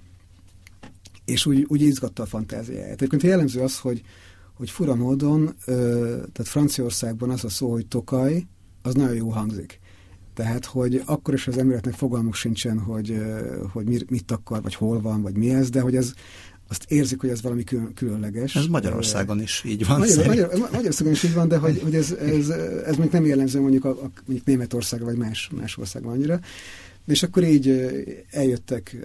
és 1.24 1.46
úgy, 1.46 1.64
úgy 1.68 1.82
izgatta 1.82 2.22
a 2.22 2.26
fantáziáját. 2.26 2.92
Egyébként 2.92 3.22
jellemző 3.22 3.60
az, 3.60 3.78
hogy, 3.78 4.02
hogy 4.54 4.70
fura 4.70 4.94
módon, 4.94 5.54
tehát 5.64 6.48
Franciaországban 6.48 7.30
az 7.30 7.44
a 7.44 7.48
szó, 7.48 7.70
hogy 7.70 7.86
Tokaj, 7.86 8.46
az 8.82 8.94
nagyon 8.94 9.14
jó 9.16 9.28
hangzik. 9.28 9.80
Tehát, 10.34 10.64
hogy 10.64 11.02
akkor 11.06 11.34
is 11.34 11.48
az 11.48 11.58
embereknek 11.58 11.94
fogalmuk 11.94 12.34
sincsen, 12.34 12.78
hogy, 12.78 13.22
hogy 13.72 14.04
mit 14.08 14.30
akar, 14.30 14.62
vagy 14.62 14.74
hol 14.74 15.00
van, 15.00 15.22
vagy 15.22 15.36
mi 15.36 15.50
ez, 15.50 15.70
de 15.70 15.80
hogy 15.80 15.96
ez, 15.96 16.12
azt 16.68 16.84
érzik, 16.88 17.20
hogy 17.20 17.30
ez 17.30 17.42
valami 17.42 17.64
különleges. 17.94 18.56
Ez 18.56 18.66
Magyarországon 18.66 19.40
is 19.40 19.62
így 19.64 19.86
van. 19.86 19.98
Magyar, 19.98 20.26
Magyar, 20.26 20.58
Magyarországon 20.58 21.12
is 21.12 21.22
így 21.22 21.34
van, 21.34 21.48
de 21.48 21.56
hogy, 21.56 21.80
hogy 21.82 21.94
ez, 21.94 22.12
ez, 22.12 22.48
ez 22.86 22.96
még 22.96 23.10
nem 23.10 23.26
jellemző 23.26 23.60
mondjuk, 23.60 23.84
a, 23.84 23.88
a, 23.88 24.10
mondjuk 24.26 24.46
Németország 24.46 25.00
vagy 25.00 25.16
más, 25.16 25.50
más 25.56 25.76
országban 25.76 26.12
annyira. 26.12 26.40
És 27.06 27.22
akkor 27.22 27.44
így 27.44 27.68
eljöttek, 28.30 28.96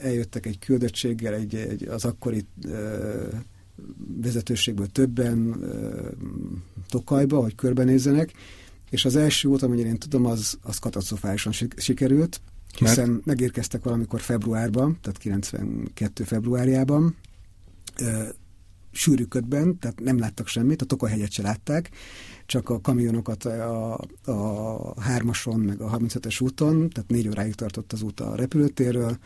eljöttek 0.00 0.46
egy 0.46 0.58
küldöttséggel, 0.58 1.34
egy, 1.34 1.54
egy, 1.54 1.84
az 1.84 2.04
akkori 2.04 2.46
vezetőségből 4.22 4.86
többen 4.86 5.56
Tokajba, 6.88 7.40
hogy 7.40 7.54
körbenézzenek, 7.54 8.32
és 8.90 9.04
az 9.04 9.16
első 9.16 9.48
út, 9.48 9.62
amennyire 9.62 9.88
én 9.88 9.98
tudom, 9.98 10.26
az, 10.26 10.58
az 10.62 10.78
katasztrofálisan 10.78 11.52
sikerült, 11.76 12.40
hiszen 12.78 13.08
Mert? 13.08 13.24
megérkeztek 13.24 13.84
valamikor 13.84 14.20
februárban, 14.20 14.98
tehát 15.00 15.18
92 15.18 16.24
februárjában, 16.24 17.16
e, 17.96 18.34
sűrű 18.90 19.24
ködben, 19.24 19.78
tehát 19.78 20.00
nem 20.00 20.18
láttak 20.18 20.46
semmit, 20.46 20.82
a 20.82 20.84
Tokaj-hegyet 20.84 21.30
se 21.30 21.42
látták, 21.42 21.90
csak 22.46 22.68
a 22.68 22.80
kamionokat 22.80 23.44
a, 23.44 24.00
a 24.24 25.00
hármason, 25.00 25.60
meg 25.60 25.80
a 25.80 25.98
35-es 25.98 26.42
úton, 26.42 26.88
tehát 26.88 27.10
négy 27.10 27.28
óráig 27.28 27.54
tartott 27.54 27.92
az 27.92 28.02
út 28.02 28.20
a 28.20 28.34
repülőtérről, 28.34 29.18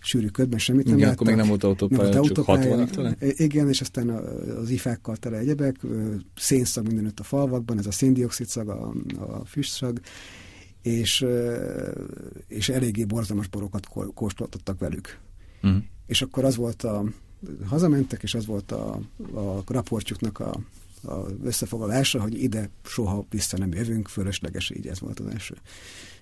sűrű 0.00 0.26
ködben 0.26 0.58
semmit 0.58 0.84
nem 0.84 0.94
Igen, 0.94 1.08
láttak. 1.08 1.20
akkor 1.20 1.32
még 1.32 1.40
nem 1.40 1.48
volt 1.48 1.64
autópálya, 1.64 2.02
nem 2.02 2.20
volt 2.20 2.28
autópálya, 2.28 2.86
csak 2.86 2.94
60 2.94 3.16
Igen, 3.18 3.68
és 3.68 3.80
aztán 3.80 4.08
az 4.62 4.70
ifákkal 4.70 5.16
tele 5.16 5.38
egyebek, 5.38 5.76
szénszag 6.36 6.86
mindenütt 6.86 7.20
a 7.20 7.22
falvakban, 7.22 7.78
ez 7.78 7.86
a 7.86 7.92
széndiokszid 7.92 8.46
szag, 8.46 8.68
a, 8.68 8.92
a 9.18 9.44
füstszag, 9.44 10.00
és, 10.84 11.26
és 12.48 12.68
eléggé 12.68 13.04
borzalmas 13.04 13.48
borokat 13.48 13.88
kóstoltattak 14.14 14.78
velük. 14.78 15.18
Uh-huh. 15.62 15.82
És 16.06 16.22
akkor 16.22 16.44
az 16.44 16.56
volt 16.56 16.82
a, 16.82 17.04
hazamentek, 17.66 18.22
és 18.22 18.34
az 18.34 18.46
volt 18.46 18.72
a, 18.72 19.00
a 19.34 19.62
raportjuknak 19.66 20.38
a, 20.38 20.60
a 21.02 21.26
összefoglalása, 21.44 22.20
hogy 22.20 22.42
ide 22.42 22.70
soha 22.84 23.26
vissza 23.30 23.58
nem 23.58 23.72
jövünk, 23.72 24.08
fölösleges, 24.08 24.70
így 24.70 24.86
ez 24.86 25.00
volt 25.00 25.20
az 25.20 25.26
első. 25.26 25.54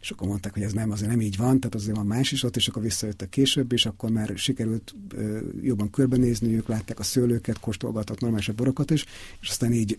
És 0.01 0.11
akkor 0.11 0.29
mondták, 0.29 0.53
hogy 0.53 0.63
ez 0.63 0.73
nem, 0.73 0.91
azért 0.91 1.11
nem 1.11 1.21
így 1.21 1.37
van, 1.37 1.61
tehát 1.61 1.75
azért 1.75 1.97
van 1.97 2.07
más 2.07 2.33
is 2.33 2.43
ott, 2.43 2.57
és 2.57 2.69
akkor 2.69 2.83
visszajöttek 2.83 3.29
később, 3.29 3.73
és 3.73 3.87
akkor 3.87 4.11
már 4.11 4.33
sikerült 4.35 4.95
ö, 5.15 5.39
jobban 5.63 5.91
körbenézni, 5.91 6.55
ők 6.55 6.69
látták 6.69 6.99
a 6.99 7.03
szőlőket, 7.03 7.61
kóstolgattak 7.61 8.21
normálisabb 8.21 8.57
borokat 8.57 8.91
is, 8.91 9.05
és 9.41 9.49
aztán 9.49 9.73
így 9.73 9.99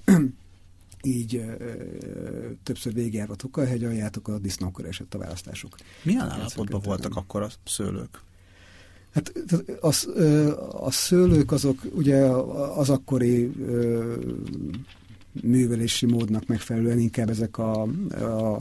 így 1.06 1.36
ö, 1.36 1.74
többször 2.64 2.94
végigjárva 2.94 3.36
Tokaj-hegy 3.36 3.84
aljátok, 3.84 4.28
a 4.28 4.40
disznókör 4.40 4.86
esett 4.86 5.14
a 5.14 5.18
választásuk. 5.18 5.76
Milyen 6.04 6.30
állapotban 6.30 6.82
voltak 6.84 7.16
akkor 7.16 7.42
a 7.42 7.50
szőlők? 7.66 8.22
Hát 9.12 9.34
a, 9.82 9.94
a 10.86 10.92
szőlők 10.92 11.52
azok 11.52 11.80
ugye 11.96 12.18
az 12.76 12.90
akkori 12.90 13.52
ö, 13.68 14.16
művelési 15.42 16.06
módnak 16.06 16.48
megfelelően 16.48 17.00
inkább 17.00 17.30
ezek 17.30 17.58
a, 17.58 17.82
a 18.12 18.60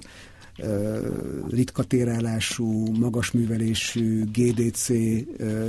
ritka 1.48 1.82
térálású, 1.82 2.86
magas 2.98 3.30
művelésű, 3.30 4.24
GDC, 4.24 4.86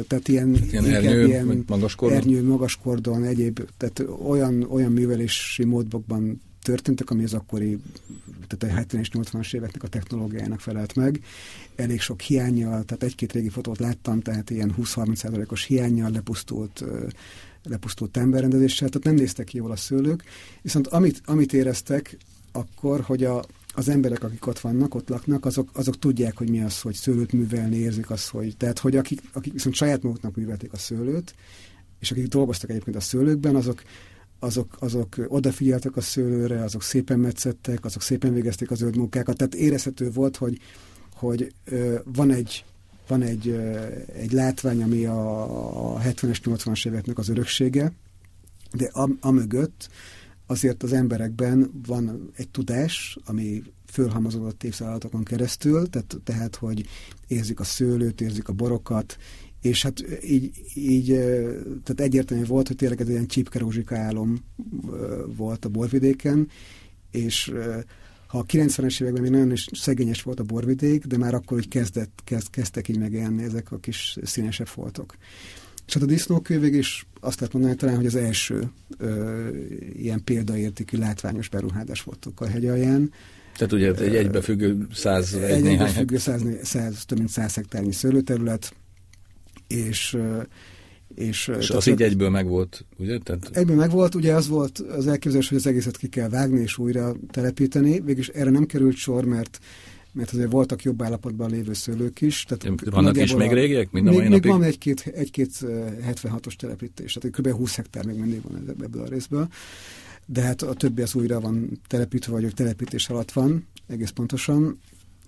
tehát 0.08 0.28
ilyen, 0.28 0.56
ilyen 0.72 0.86
ernyő, 0.86 1.26
ilyen 1.26 1.64
magaskordon? 1.68 2.18
ernyő, 2.18 2.44
magaskordon, 2.44 3.24
egyéb, 3.24 3.60
tehát 3.78 4.04
olyan, 4.24 4.64
olyan 4.70 4.92
művelési 4.92 5.64
módokban 5.64 6.42
történtek, 6.64 7.10
ami 7.10 7.24
az 7.24 7.34
akkori, 7.34 7.80
tehát 8.48 8.76
a 8.76 8.78
70 8.78 9.02
és 9.02 9.10
80-as 9.14 9.54
éveknek 9.54 9.84
a 9.84 9.88
technológiájának 9.88 10.60
felelt 10.60 10.96
meg. 10.96 11.24
Elég 11.76 12.02
sok 12.02 12.22
hiányjal, 12.22 12.84
tehát 12.84 13.04
egy-két 13.04 13.32
régi 13.32 13.50
fotót 13.50 13.80
láttam, 13.80 14.22
tehát 14.22 14.50
ilyen 14.50 14.74
20-30%-os 14.78 15.64
hiányjal 15.64 16.10
lepusztult 16.12 16.84
lepusztult 17.64 18.12
temberrendezéssel, 18.12 18.90
tehát 18.90 19.08
nem 19.08 19.16
néztek 19.16 19.46
ki 19.46 19.58
jól 19.58 19.72
a 19.72 19.76
szőlők, 19.76 20.24
viszont 20.62 20.88
amit, 20.88 21.22
amit 21.26 21.54
éreztek 21.54 22.18
akkor, 22.52 23.02
hogy 23.02 23.24
a, 23.24 23.44
az 23.74 23.90
emberek, 23.90 24.24
akik 24.24 24.48
ott 24.48 24.60
vannak, 24.60 24.96
ott 24.96 25.10
laknak, 25.10 25.46
azok, 25.46 25.70
azok 25.74 26.00
tudják, 26.00 26.38
hogy 26.38 26.50
mi 26.50 26.62
az, 26.62 26.82
hogy 26.82 26.94
szőlőt 26.94 27.32
művelni, 27.32 27.76
érzik 27.76 28.10
azt, 28.10 28.30
hogy... 28.30 28.58
Tehát, 28.58 28.80
hogy 28.80 28.96
akik, 28.96 29.22
akik 29.34 29.54
viszont 29.54 29.76
saját 29.76 30.04
maguknak 30.04 30.36
művelték 30.36 30.74
a 30.74 30.78
szőlőt, 30.78 31.36
és 32.00 32.12
akik 32.12 32.28
dolgoztak 32.28 32.70
egyébként 32.70 32.96
a 32.96 33.00
szőlőkben, 33.00 33.56
azok, 33.56 33.84
azok, 34.44 34.76
azok 34.80 35.16
odafigyeltek 35.28 35.98
a 35.98 36.02
szőlőre, 36.02 36.64
azok 36.64 36.84
szépen 36.84 37.20
metszettek, 37.20 37.86
azok 37.86 38.02
szépen 38.02 38.34
végezték 38.34 38.72
a 38.72 38.76
zöld 38.76 38.98
munkákat, 38.98 39.38
tehát 39.38 39.56
érezhető 39.56 40.12
volt, 40.12 40.38
hogy, 40.38 40.60
hogy 41.14 41.54
van 42.04 42.32
egy 42.32 42.66
van 43.08 43.22
egy, 43.22 43.50
egy 44.14 44.32
látvány, 44.32 44.84
ami 44.84 45.06
a, 45.06 45.96
a 45.96 46.00
70-es, 46.00 46.38
80-as 46.44 46.88
éveknek 46.88 47.18
az 47.18 47.30
öröksége, 47.30 47.92
de 48.72 48.90
am, 48.92 49.18
amögött 49.22 49.90
azért 50.46 50.84
az 50.84 50.94
emberekben 50.94 51.72
van 51.86 52.32
egy 52.36 52.50
tudás, 52.50 53.18
ami 53.26 53.64
fölhamazódott 53.86 54.64
évszázadokon 54.64 55.24
keresztül, 55.24 55.90
tehát, 55.90 56.18
tehát, 56.24 56.56
hogy 56.56 56.86
érzik 57.28 57.60
a 57.60 57.64
szőlőt, 57.64 58.22
érzik 58.22 58.48
a 58.48 58.54
borokat, 58.54 59.18
és 59.64 59.82
hát 59.82 60.24
így, 60.24 60.52
így 60.76 61.06
tehát 61.84 62.00
egyértelmű 62.00 62.46
volt, 62.46 62.68
hogy 62.68 62.76
tényleg 62.76 63.02
ez 63.02 63.08
egy 63.08 63.14
ilyen 63.14 63.28
csípkerózsika 63.28 63.98
álom 63.98 64.44
volt 65.36 65.66
a 65.66 65.70
borvidéken, 65.70 66.50
és 67.12 67.54
ha 68.28 68.38
a 68.38 68.46
90-es 68.46 69.02
években 69.02 69.22
még 69.22 69.32
nagyon 69.32 69.52
is 69.52 69.68
szegényes 69.72 70.24
volt 70.24 70.40
a 70.40 70.44
borvidék, 70.44 71.06
de 71.06 71.18
már 71.18 71.34
akkor 71.34 71.58
hogy 71.58 71.68
kezdett, 71.68 72.22
kezd, 72.24 72.50
kezdtek 72.50 72.88
így 72.88 72.98
megélni 72.98 73.44
ezek 73.44 73.72
a 73.72 73.78
kis 73.78 74.18
színesebb 74.24 74.68
foltok. 74.68 75.16
És 75.88 75.94
hát 75.94 76.04
a 76.04 76.06
disznókő 76.06 76.66
is 76.66 77.06
azt 77.20 77.40
lehet 77.40 77.54
mondani 77.54 77.76
talán, 77.76 77.96
hogy 77.96 78.06
az 78.06 78.16
első 78.16 78.72
ö, 78.98 79.48
ilyen 79.94 80.24
példaértékű 80.24 80.98
látványos 80.98 81.50
beruházás 81.50 82.04
voltunk 82.04 82.42
a 82.42 82.48
hegy 82.48 82.66
alján. 82.66 83.12
Tehát 83.58 83.74
ugye 83.74 83.94
egy 83.94 84.16
egybefüggő 84.16 84.88
száz, 84.94 85.34
egy 85.34 85.66
egybefüggő 85.66 86.18
száz, 86.18 86.42
száz, 86.62 87.06
több 87.06 87.18
mint 87.18 87.30
száz 87.30 87.54
hektárnyi 87.54 87.92
szőlőterület, 87.92 88.74
és, 89.74 90.18
És, 91.16 91.52
és 91.60 91.70
az 91.70 91.88
így 91.88 92.02
egyből 92.02 92.30
megvolt, 92.30 92.86
ugye? 92.98 93.18
Tehát... 93.18 93.50
Egyből 93.54 93.76
megvolt, 93.76 94.16
ugye 94.16 94.34
az 94.34 94.48
volt 94.48 94.80
az 94.80 95.08
elképzelés, 95.08 95.50
hogy 95.50 95.58
az 95.58 95.68
egészet 95.68 95.98
ki 95.98 96.08
kell 96.08 96.30
vágni 96.30 96.62
és 96.62 96.78
újra 96.78 97.16
telepíteni. 97.32 98.00
Végülis 98.00 98.28
erre 98.28 98.50
nem 98.50 98.66
került 98.66 98.96
sor, 98.96 99.26
mert 99.26 99.60
mert 100.16 100.32
azért 100.32 100.52
voltak 100.52 100.84
jobb 100.84 101.02
állapotban 101.02 101.50
lévő 101.50 101.74
szőlők 101.74 102.22
is. 102.22 102.44
Tehát 102.44 102.82
Vannak 102.92 103.18
is 103.18 103.36
még 103.36 103.52
régiek? 103.52 103.92
Mind 103.92 104.08
a 104.08 104.12
még, 104.12 104.30
még 104.30 104.46
van 104.46 104.64
egy-két, 104.64 105.12
egy-két 105.16 105.52
76-os 106.08 106.56
telepítés, 106.56 107.14
tehát 107.14 107.38
kb. 107.38 107.50
20 107.50 107.76
hektár 107.76 108.06
még 108.06 108.16
mindig 108.16 108.42
van 108.42 108.76
ebből 108.82 109.02
a 109.02 109.08
részből. 109.08 109.48
De 110.26 110.42
hát 110.42 110.62
a 110.62 110.74
többi 110.74 111.02
az 111.02 111.16
újra 111.16 111.40
van 111.40 111.80
telepítve, 111.88 112.32
vagy 112.32 112.54
telepítés 112.54 113.10
alatt 113.10 113.32
van, 113.32 113.68
egész 113.88 114.10
pontosan. 114.10 114.80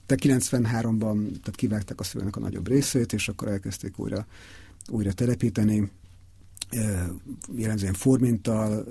De 0.06 0.16
93-ban 0.20 1.18
tehát 1.18 1.56
kivágták 1.56 2.00
a 2.00 2.04
szőlőnek 2.04 2.36
a 2.36 2.40
nagyobb 2.40 2.68
részét, 2.68 3.14
és 3.14 3.28
akkor 3.28 3.48
elkezdték 3.48 4.00
újra, 4.00 4.28
újra 4.90 5.14
telepíteni. 5.14 5.92
Jellemzően 7.56 7.94
formintal, 7.94 8.88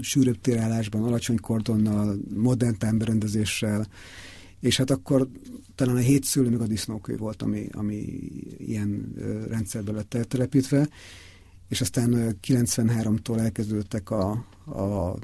sűrűbb 0.00 0.40
térállásban, 0.40 1.04
alacsony 1.04 1.40
kordonnal, 1.40 2.18
modern 2.34 2.78
támberendezéssel, 2.78 3.86
és 4.60 4.76
hát 4.76 4.90
akkor 4.90 5.28
talán 5.74 5.96
a 5.96 5.98
hét 5.98 6.24
szülő 6.24 6.50
meg 6.50 6.60
a 6.60 6.66
disznókő 6.66 7.16
volt, 7.16 7.42
ami, 7.42 7.68
ami 7.72 7.96
ilyen 8.58 9.14
rendszerbe 9.48 9.92
lett 9.92 10.14
eltelepítve, 10.14 10.88
és 11.70 11.80
aztán 11.80 12.36
93-tól 12.46 13.40
elkezdődtek 13.40 14.10
a, 14.10 14.44
a, 14.64 14.80
a 14.80 15.16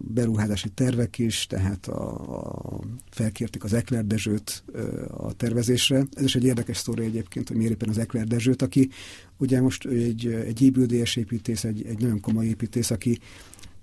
beruházási 0.00 0.68
tervek 0.68 1.18
is, 1.18 1.46
tehát 1.46 1.86
a, 1.86 2.10
a, 2.38 2.80
felkérték 3.10 3.64
az 3.64 3.72
Ekler 3.72 4.04
Dezsőt 4.04 4.64
a 5.08 5.32
tervezésre. 5.32 6.06
Ez 6.12 6.24
is 6.24 6.34
egy 6.34 6.44
érdekes 6.44 6.76
sztori 6.76 7.04
egyébként, 7.04 7.48
hogy 7.48 7.56
miért 7.56 7.72
éppen 7.72 7.88
az 7.88 7.98
Ekler 7.98 8.26
Dezsőt, 8.26 8.62
aki 8.62 8.88
ugye 9.36 9.60
most 9.60 9.86
egy, 9.86 10.26
egy 10.26 10.62
épüldélyes 10.62 11.16
építész, 11.16 11.64
egy, 11.64 11.84
egy 11.86 12.00
nagyon 12.00 12.20
komoly 12.20 12.46
építész, 12.46 12.90
aki 12.90 13.18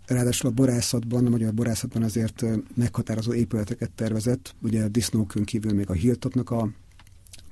Ráadásul 0.07 0.49
a 0.49 0.53
borászatban, 0.53 1.25
a 1.25 1.29
magyar 1.29 1.53
borászatban 1.53 2.03
azért 2.03 2.45
meghatározó 2.75 3.33
épületeket 3.33 3.91
tervezett, 3.91 4.55
ugye 4.61 4.83
a 4.83 4.87
disznókön 4.87 5.43
kívül 5.43 5.73
még 5.73 5.89
a 5.89 5.93
Hiltotnak 5.93 6.49
a 6.49 6.69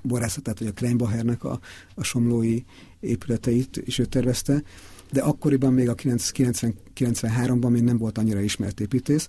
borászatát, 0.07 0.59
vagy 0.59 0.67
a 0.67 0.73
Kleinbachernek 0.73 1.43
a, 1.43 1.59
a 1.95 2.03
somlói 2.03 2.63
épületeit 2.99 3.81
is 3.85 3.99
ő 3.99 4.05
tervezte, 4.05 4.63
de 5.11 5.21
akkoriban 5.21 5.73
még 5.73 5.89
a 5.89 5.95
93-ban 5.95 7.69
még 7.69 7.83
nem 7.83 7.97
volt 7.97 8.17
annyira 8.17 8.39
ismert 8.39 8.79
építész, 8.79 9.27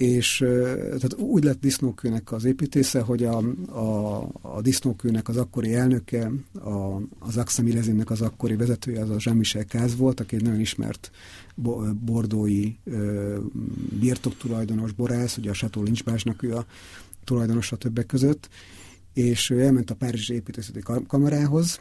és 0.00 0.36
tehát 0.76 1.14
úgy 1.16 1.44
lett 1.44 1.60
disznókőnek 1.60 2.32
az 2.32 2.44
építésze, 2.44 3.00
hogy 3.00 3.24
a, 3.24 3.36
a, 3.66 4.28
a 4.40 4.60
disznókőnek 4.60 5.28
az 5.28 5.36
akkori 5.36 5.74
elnöke, 5.74 6.30
a, 6.54 7.00
az 7.18 7.36
Axamilezinnek 7.36 8.10
az 8.10 8.20
akkori 8.20 8.56
vezetője, 8.56 9.02
az 9.02 9.10
a 9.10 9.16
Jean-Michel 9.18 9.64
Káz 9.64 9.96
volt, 9.96 10.20
aki 10.20 10.36
egy 10.36 10.42
nagyon 10.42 10.60
ismert 10.60 11.10
bordói 12.00 12.74
birtoktulajdonos 14.00 14.92
borász, 14.92 15.36
ugye 15.36 15.50
a 15.50 15.54
Chateau 15.54 15.84
Lynchbásnak 15.84 16.42
ő 16.42 16.54
a 16.54 16.66
tulajdonosa 17.24 17.76
többek 17.76 18.06
között, 18.06 18.48
és 19.14 19.50
ő 19.50 19.60
elment 19.60 19.90
a 19.90 19.94
Párizsi 19.94 20.34
Építészeti 20.34 20.80
Kamarához, 21.06 21.80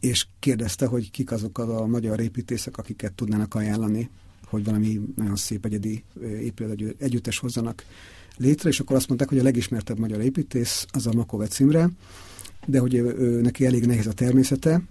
és 0.00 0.26
kérdezte, 0.38 0.86
hogy 0.86 1.10
kik 1.10 1.32
azok 1.32 1.58
a 1.58 1.86
magyar 1.86 2.20
építészek, 2.20 2.76
akiket 2.76 3.12
tudnának 3.12 3.54
ajánlani 3.54 4.10
hogy 4.52 4.64
valami 4.64 5.00
nagyon 5.16 5.36
szép 5.36 5.64
egyedi 5.64 6.04
épület 6.22 6.94
együttes 6.98 7.38
hozzanak 7.38 7.84
létre, 8.36 8.68
és 8.68 8.80
akkor 8.80 8.96
azt 8.96 9.08
mondták, 9.08 9.28
hogy 9.28 9.38
a 9.38 9.42
legismertebb 9.42 9.98
magyar 9.98 10.20
építész 10.20 10.86
az 10.90 11.06
a 11.06 11.12
Makovec 11.12 11.58
Imre, 11.58 11.90
de 12.66 12.78
hogy 12.78 12.94
ő, 12.94 13.40
neki 13.40 13.66
elég 13.66 13.86
nehéz 13.86 14.06
a 14.06 14.12
természete, 14.12 14.82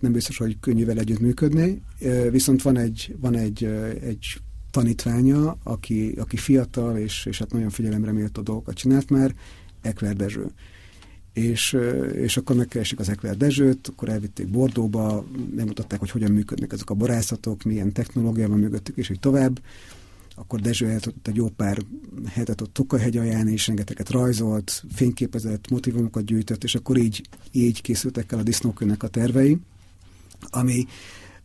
nem 0.00 0.12
biztos, 0.12 0.36
hogy 0.36 0.56
könnyű 0.60 0.84
vele 0.84 1.00
együtt 1.00 1.20
működni, 1.20 1.82
viszont 2.30 2.62
van 2.62 2.76
egy, 2.76 3.16
van 3.20 3.36
egy, 3.36 3.64
egy 4.02 4.40
tanítványa, 4.70 5.56
aki, 5.62 6.14
aki 6.18 6.36
fiatal, 6.36 6.96
és, 6.96 7.26
és 7.26 7.38
hát 7.38 7.52
nagyon 7.52 7.70
figyelemre 7.70 8.12
méltó 8.12 8.42
dolgokat 8.42 8.74
csinált 8.74 9.10
már, 9.10 9.34
Ekler 9.82 10.16
Dezső 10.16 10.46
és, 11.32 11.76
és 12.14 12.36
akkor 12.36 12.56
megkeresik 12.56 12.98
az 12.98 13.08
Ekler 13.08 13.36
Dezsőt, 13.36 13.88
akkor 13.88 14.08
elvitték 14.08 14.48
Bordóba, 14.48 15.24
megmutatták, 15.54 15.98
hogy 15.98 16.10
hogyan 16.10 16.30
működnek 16.30 16.72
ezek 16.72 16.90
a 16.90 16.94
borászatok, 16.94 17.62
milyen 17.62 17.92
technológia 17.92 18.48
van 18.48 18.58
mögöttük, 18.58 18.96
és 18.96 19.10
így 19.10 19.20
tovább. 19.20 19.60
Akkor 20.34 20.60
Dezső 20.60 20.88
eltudott 20.88 21.28
egy 21.28 21.36
jó 21.36 21.48
pár 21.48 21.78
hetet 22.26 22.60
ott 22.60 22.72
Tokahegy 22.72 23.16
alján, 23.16 23.48
és 23.48 23.66
rengeteget 23.66 24.10
rajzolt, 24.10 24.84
fényképezett, 24.92 25.70
motivumokat 25.70 26.24
gyűjtött, 26.24 26.64
és 26.64 26.74
akkor 26.74 26.96
így, 26.96 27.22
így 27.52 27.82
készültek 27.82 28.32
el 28.32 28.38
a 28.38 28.42
disznókőnek 28.42 29.02
a 29.02 29.08
tervei, 29.08 29.58
ami 30.40 30.86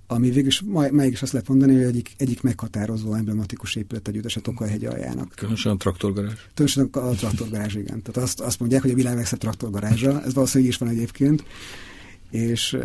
ami 0.07 0.29
végülis 0.29 0.63
mégis 0.91 1.21
azt 1.21 1.31
lehet 1.31 1.47
mondani, 1.47 1.73
hogy 1.73 1.83
egyik, 1.83 2.13
egyik 2.17 2.41
meghatározó 2.41 3.13
emblematikus 3.13 3.75
épület 3.75 4.07
együttes 4.07 4.35
a 4.35 4.41
Tokaj-hegy 4.41 4.85
aljának. 4.85 5.31
Különösen 5.35 5.71
a 5.71 5.77
traktorgarázs. 5.77 6.39
Különösen 6.53 6.89
a 6.91 7.09
traktorgarázs, 7.09 7.75
igen. 7.75 8.01
Tehát 8.01 8.17
azt, 8.29 8.39
azt 8.39 8.59
mondják, 8.59 8.81
hogy 8.81 8.91
a 8.91 8.95
világ 8.95 9.15
legszebb 9.15 9.39
traktorgarázsa, 9.39 10.23
ez 10.23 10.33
valószínűleg 10.33 10.71
is 10.71 10.77
van 10.79 10.89
egyébként. 10.89 11.43
És 12.31 12.77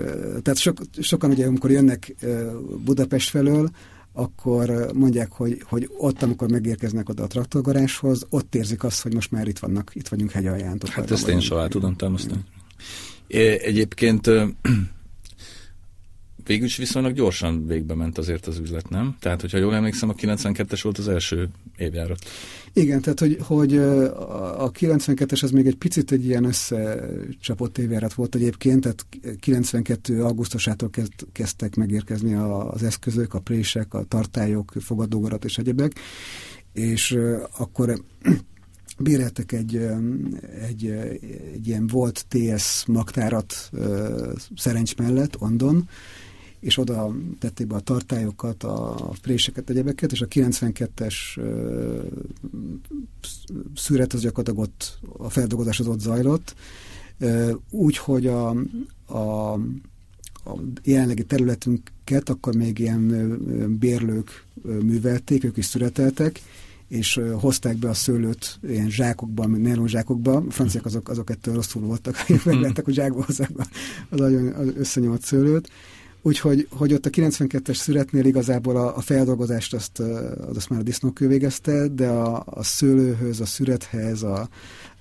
tehát 0.43 0.59
sok, 0.59 0.79
sokan 1.01 1.31
ugye, 1.31 1.47
amikor 1.47 1.71
jönnek 1.71 2.15
Budapest 2.85 3.31
felől, 3.31 3.71
akkor 4.13 4.91
mondják, 4.95 5.33
hogy, 5.33 5.63
hogy 5.65 5.91
ott, 5.99 6.23
amikor 6.23 6.51
megérkeznek 6.51 7.09
oda 7.09 7.23
a 7.23 7.27
traktorgarázshoz, 7.27 8.27
ott 8.31 8.55
érzik 8.55 8.85
azt, 8.85 9.03
hogy 9.03 9.15
most 9.15 9.31
már 9.31 9.49
itt 9.49 9.59
vannak, 9.59 9.91
itt 9.95 10.09
vagyunk 10.09 10.31
hegy 10.31 10.47
alján. 10.47 10.81
Hát 10.87 11.11
ezt 11.11 11.29
én 11.29 11.41
soha 11.41 11.69
tudom 11.69 11.97
támasztani. 11.97 12.41
Egyébként 13.59 14.31
végül 16.47 16.67
is 16.67 16.77
viszonylag 16.77 17.13
gyorsan 17.13 17.67
végbe 17.67 17.95
ment 17.95 18.19
azért 18.19 18.47
az 18.47 18.59
üzlet, 18.59 18.89
nem? 18.89 19.17
Tehát, 19.21 19.41
hogyha 19.41 19.59
jól 19.59 19.75
emlékszem, 19.75 20.09
a 20.09 20.15
92-es 20.15 20.81
volt 20.83 20.99
az 20.99 21.09
első 21.09 21.49
évjárat. 21.77 22.19
Igen, 22.73 23.01
tehát, 23.01 23.21
hogy, 23.21 23.39
hogy 23.41 23.77
a 23.77 24.71
92-es 24.71 25.43
az 25.43 25.51
még 25.51 25.67
egy 25.67 25.77
picit 25.77 26.13
egy 26.13 26.25
ilyen 26.25 26.45
összecsapott 26.45 27.79
évjárat 27.79 28.15
volt 28.15 28.35
egyébként, 28.35 28.81
tehát 28.81 29.07
92. 29.41 30.23
augusztusától 30.23 30.91
kezd, 30.91 31.13
kezdtek 31.33 31.77
megérkezni 31.77 32.35
az 32.35 32.83
eszközök, 32.83 33.35
a 33.35 33.41
prések, 33.41 33.95
a 33.95 34.05
tartályok, 34.05 34.73
fogadógarat 34.81 35.45
és 35.45 35.59
egyebek, 35.59 35.93
és 36.73 37.19
akkor 37.59 38.03
béreltek 38.99 39.53
egy, 39.53 39.77
egy, 40.69 40.87
egy 41.55 41.67
ilyen 41.67 41.87
volt 41.87 42.27
TS 42.29 42.85
magtárat 42.87 43.71
Szerencs 44.57 44.97
mellett, 44.97 45.41
Ondon, 45.41 45.89
és 46.61 46.79
oda 46.79 47.15
tették 47.39 47.67
be 47.67 47.75
a 47.75 47.81
tartályokat, 47.81 48.63
a 48.63 49.13
préseket, 49.23 49.71
egyebeket, 49.71 50.13
és 50.13 50.21
a 50.21 50.27
92-es 50.27 51.15
szüret 53.75 54.13
az 54.13 54.21
gyakorlatilag 54.21 54.59
ott, 54.59 54.99
a 55.19 55.31
feldolgozás 55.31 55.81
az 55.81 55.87
ott 55.87 56.01
zajlott, 56.01 56.55
úgy, 57.71 57.97
hogy 57.97 58.27
a, 58.27 58.49
a, 59.07 59.53
a 60.45 60.57
jelenlegi 60.83 61.25
területünket 61.25 62.29
akkor 62.29 62.55
még 62.55 62.79
ilyen 62.79 63.79
bérlők 63.79 64.45
művelték, 64.63 65.45
ők 65.45 65.57
is 65.57 65.65
szüreteltek, 65.65 66.41
és 66.89 67.21
hozták 67.33 67.77
be 67.77 67.89
a 67.89 67.95
szőlőt 67.95 68.59
ilyen 68.63 68.91
zsákokban, 68.91 69.51
nylon 69.51 69.89
zsákokba. 69.89 70.37
A 70.37 70.51
franciák 70.51 70.85
azok, 70.85 71.09
azok 71.09 71.31
ettől 71.31 71.55
rosszul 71.55 71.83
voltak, 71.83 72.17
meglettek, 72.45 72.85
hogy 72.85 72.95
zsákba 72.95 73.25
hozzák 73.25 73.51
az 74.11 74.19
nagyon 74.19 74.79
összenyomott 74.79 75.23
szőlőt, 75.23 75.71
Úgyhogy 76.23 76.67
hogy 76.71 76.93
ott 76.93 77.07
a 77.07 77.11
92-es 77.11 77.75
születnél 77.75 78.25
igazából 78.25 78.77
a, 78.77 78.97
a 78.97 79.01
feldolgozást 79.01 79.75
azt, 79.75 79.99
az 79.99 80.57
azt 80.57 80.69
már 80.69 80.81
a 80.81 80.83
disznókő 80.83 81.27
végezte, 81.29 81.89
de 81.89 82.09
a, 82.09 82.43
a 82.47 82.63
szőlőhöz, 82.63 83.41
a 83.41 83.47
szürethez, 83.47 84.23
a, 84.23 84.49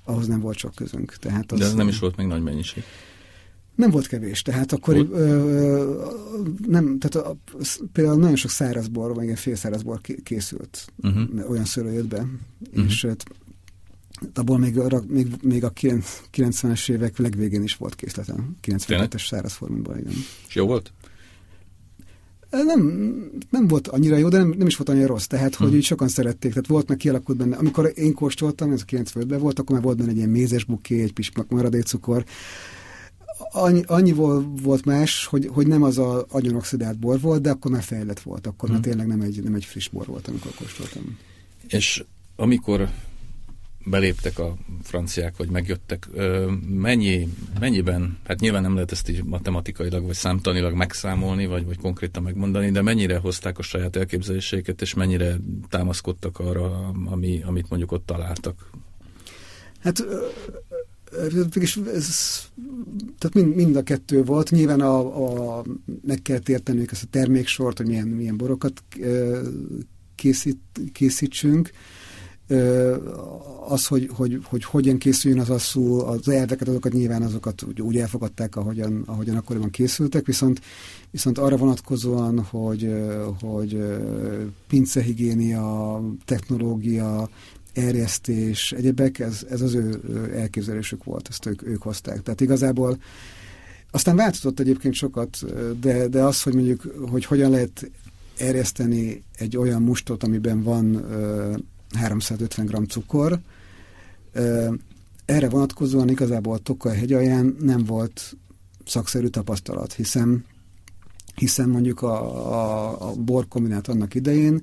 ahhoz 0.04 0.28
nem 0.28 0.40
volt 0.40 0.58
sok 0.58 0.76
közünk. 0.76 1.16
Tehát 1.16 1.52
az, 1.52 1.60
de 1.60 1.66
ez 1.66 1.74
nem 1.74 1.88
is 1.88 2.00
volt 2.00 2.16
még 2.16 2.28
nagy 2.28 2.44
mennyiség. 2.44 2.84
Nem 3.76 3.90
volt 3.90 4.08
kevés, 4.08 4.42
tehát 4.42 4.72
akkor 4.72 4.96
ö, 4.96 5.06
ö, 5.12 6.06
nem, 6.68 7.00
tehát 7.00 7.28
a, 7.28 7.36
például 7.92 8.20
nagyon 8.20 8.36
sok 8.36 8.52
szárazbor, 8.52 9.14
vagy 9.14 9.24
ilyen 9.24 9.36
félszárazbor 9.36 10.02
készült, 10.24 10.88
uh-huh. 11.04 11.50
olyan 11.50 11.66
szőlő 11.66 11.92
jött 11.92 12.08
be, 12.08 12.26
uh-huh. 12.60 12.86
és 12.86 13.08
abból 14.34 14.58
még, 14.58 14.80
még, 15.08 15.28
még 15.42 15.64
a 15.64 15.74
90-es 15.74 16.90
évek 16.90 17.18
legvégén 17.18 17.64
is 17.64 17.76
volt 17.76 17.96
készletem, 17.96 18.56
92-es 18.68 19.28
szárazformában, 19.28 19.98
igen. 19.98 20.14
És 20.48 20.56
jó 20.56 20.66
volt? 20.66 20.92
Nem, 22.50 22.82
nem 23.50 23.68
volt 23.68 23.88
annyira 23.88 24.18
jó, 24.18 24.30
de 24.30 24.38
nem, 24.38 24.54
nem 24.58 24.68
is 24.68 24.76
volt 24.76 24.90
annyira 24.90 25.08
rossz, 25.08 25.26
tehát 25.26 25.56
hogy 25.56 25.68
hmm. 25.68 25.78
így 25.78 25.84
sokan 25.84 26.08
szerették, 26.08 26.52
tehát 26.52 26.68
volt 26.68 26.88
meg 26.88 26.98
kialakult 26.98 27.38
benne. 27.38 27.56
Amikor 27.56 27.92
én 27.96 28.14
kóstoltam, 28.14 28.72
ez 28.72 28.82
a 28.82 28.96
95-ben 28.96 29.40
volt, 29.40 29.60
akkor 29.60 29.76
már 29.76 29.84
volt 29.84 29.98
benne 29.98 30.10
egy 30.10 30.18
ilyen 30.18 30.30
mézes 30.30 30.64
buké, 30.64 31.02
egy 31.02 31.14
pismak 31.14 31.50
maradékcukor. 31.50 32.24
Annyi, 33.52 33.84
annyi 33.88 34.12
volt 34.62 34.86
más, 34.86 35.26
hogy, 35.26 35.50
hogy 35.54 35.68
nem 35.68 35.84
az 35.84 35.98
a 35.98 36.26
agyonoxidált 36.30 37.00
bor 37.00 37.20
volt, 37.20 37.42
de 37.42 37.50
akkor 37.50 37.72
már 37.72 37.84
fejlett 37.84 38.20
volt, 38.20 38.48
akkor 38.48 38.70
hmm. 38.70 38.78
már 38.78 38.88
tényleg 38.88 39.08
nem 39.08 39.22
egy, 39.22 39.44
nem 39.44 39.54
egy 39.54 39.66
friss 39.66 39.88
bor 39.88 40.06
volt, 40.06 40.28
amikor 40.28 40.52
kóstoltam. 40.54 41.18
És 41.68 42.04
amikor 42.36 42.90
beléptek 43.90 44.40
a 44.40 44.56
franciák, 44.84 45.38
vagy 45.38 45.50
megjöttek, 45.50 46.08
mennyi, 46.70 47.28
mennyiben, 47.60 48.18
hát 48.28 48.40
nyilván 48.40 48.62
nem 48.62 48.74
lehet 48.74 48.92
ezt 48.92 49.10
így 49.10 49.24
matematikailag, 49.24 50.06
vagy 50.06 50.16
számtanilag 50.16 50.74
megszámolni, 50.74 51.46
vagy, 51.46 51.66
vagy 51.66 51.78
konkrétan 51.78 52.24
megmondani, 52.24 52.72
de 52.72 52.82
mennyire 52.82 53.18
hozták 53.18 53.58
a 53.58 53.62
saját 53.62 53.96
elképzeléseiket, 53.96 54.82
és 54.82 54.94
mennyire 54.94 55.36
támaszkodtak 55.70 56.40
arra, 56.40 56.94
ami, 57.06 57.42
amit 57.46 57.70
mondjuk 57.70 57.92
ott 57.92 58.06
találtak? 58.06 58.70
Hát 59.80 60.06
és 61.54 61.80
ez, 61.94 62.42
tehát 63.18 63.34
mind, 63.34 63.56
mind 63.56 63.76
a 63.76 63.84
kettő 63.84 64.24
volt. 64.24 64.52
Nyilván 64.52 64.82
a, 64.82 65.58
a, 65.58 65.64
meg 66.06 66.22
kell 66.22 66.40
értenünk 66.46 66.92
ezt 66.92 67.04
a 67.04 67.08
terméksort, 67.10 67.78
hogy 67.78 67.88
milyen, 67.88 68.08
milyen 68.08 68.38
borokat 68.38 68.84
készít, 70.16 70.60
készítsünk. 70.94 71.72
Az, 73.68 73.86
hogy, 73.86 74.10
hogy, 74.14 74.40
hogy 74.44 74.64
hogyan 74.64 74.98
készüljön 74.98 75.40
az 75.40 75.50
asszú, 75.50 76.00
az 76.00 76.30
elveket, 76.30 76.68
azokat 76.68 76.94
nyilván 76.94 77.22
azokat 77.22 77.64
úgy, 77.64 77.82
úgy 77.82 77.98
elfogadták, 77.98 78.56
ahogyan, 78.56 79.04
ahogyan 79.06 79.36
akkoriban 79.36 79.70
készültek, 79.70 80.26
viszont, 80.26 80.62
viszont 81.12 81.38
arra 81.38 81.58
vonatkozóan, 81.58 82.40
hogy, 82.44 82.94
hogy 83.42 83.84
pincehigiénia, 84.68 86.02
technológia, 86.26 87.30
erjesztés, 87.74 88.72
egyebek, 88.72 89.20
ez, 89.20 89.46
ez 89.50 89.62
az 89.62 89.74
ő 89.74 90.02
elképzelésük 90.36 91.04
volt, 91.04 91.28
ezt 91.30 91.46
ők, 91.46 91.68
ők 91.68 91.82
hozták. 91.82 92.22
Tehát 92.22 92.42
igazából 92.42 92.98
aztán 93.92 94.16
változott 94.16 94.60
egyébként 94.60 94.94
sokat, 94.94 95.38
de, 95.80 96.08
de 96.08 96.24
az, 96.24 96.44
hogy 96.44 96.54
mondjuk, 96.54 96.82
hogy 97.10 97.26
hogyan 97.26 97.52
lehet 97.52 97.92
erjeszteni 98.38 99.24
egy 99.36 99.58
olyan 99.58 99.82
mustot, 99.82 100.24
amiben 100.24 100.64
van 100.64 101.06
350 101.98 102.66
g 102.66 102.90
cukor, 102.90 103.40
erre 105.26 105.50
vonatkozóan 105.50 106.10
igazából 106.10 106.60
Tokaj 106.60 106.98
hegy 106.98 107.14
alján 107.14 107.56
nem 107.60 107.84
volt 107.84 108.38
szakszerű 108.86 109.28
tapasztalat, 109.28 109.94
hiszen, 109.94 110.46
hiszen 111.36 111.70
mondjuk 111.70 112.02
a, 112.02 112.22
a, 112.54 113.10
a 113.10 113.14
bor 113.14 113.48
kombinát 113.48 113.88
annak 113.88 114.16
idején 114.16 114.62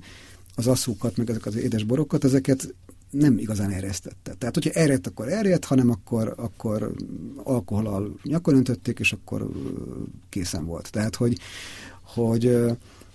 az 0.55 0.67
asszúkat, 0.67 1.17
meg 1.17 1.29
ezek 1.29 1.45
az 1.45 1.55
édes 1.55 1.83
borokat, 1.83 2.23
ezeket 2.23 2.73
nem 3.09 3.37
igazán 3.37 3.71
erjesztette. 3.71 4.33
Tehát, 4.33 4.53
hogyha 4.53 4.79
erjedt, 4.79 5.07
akkor 5.07 5.27
erjedt, 5.27 5.65
hanem 5.65 5.89
akkor, 5.89 6.33
akkor 6.37 6.93
alkoholal 7.43 8.19
nyakon 8.23 8.55
öntötték, 8.55 8.99
és 8.99 9.11
akkor 9.11 9.49
készen 10.29 10.65
volt. 10.65 10.91
Tehát, 10.91 11.15
hogy, 11.15 11.37
hogy, 12.01 12.57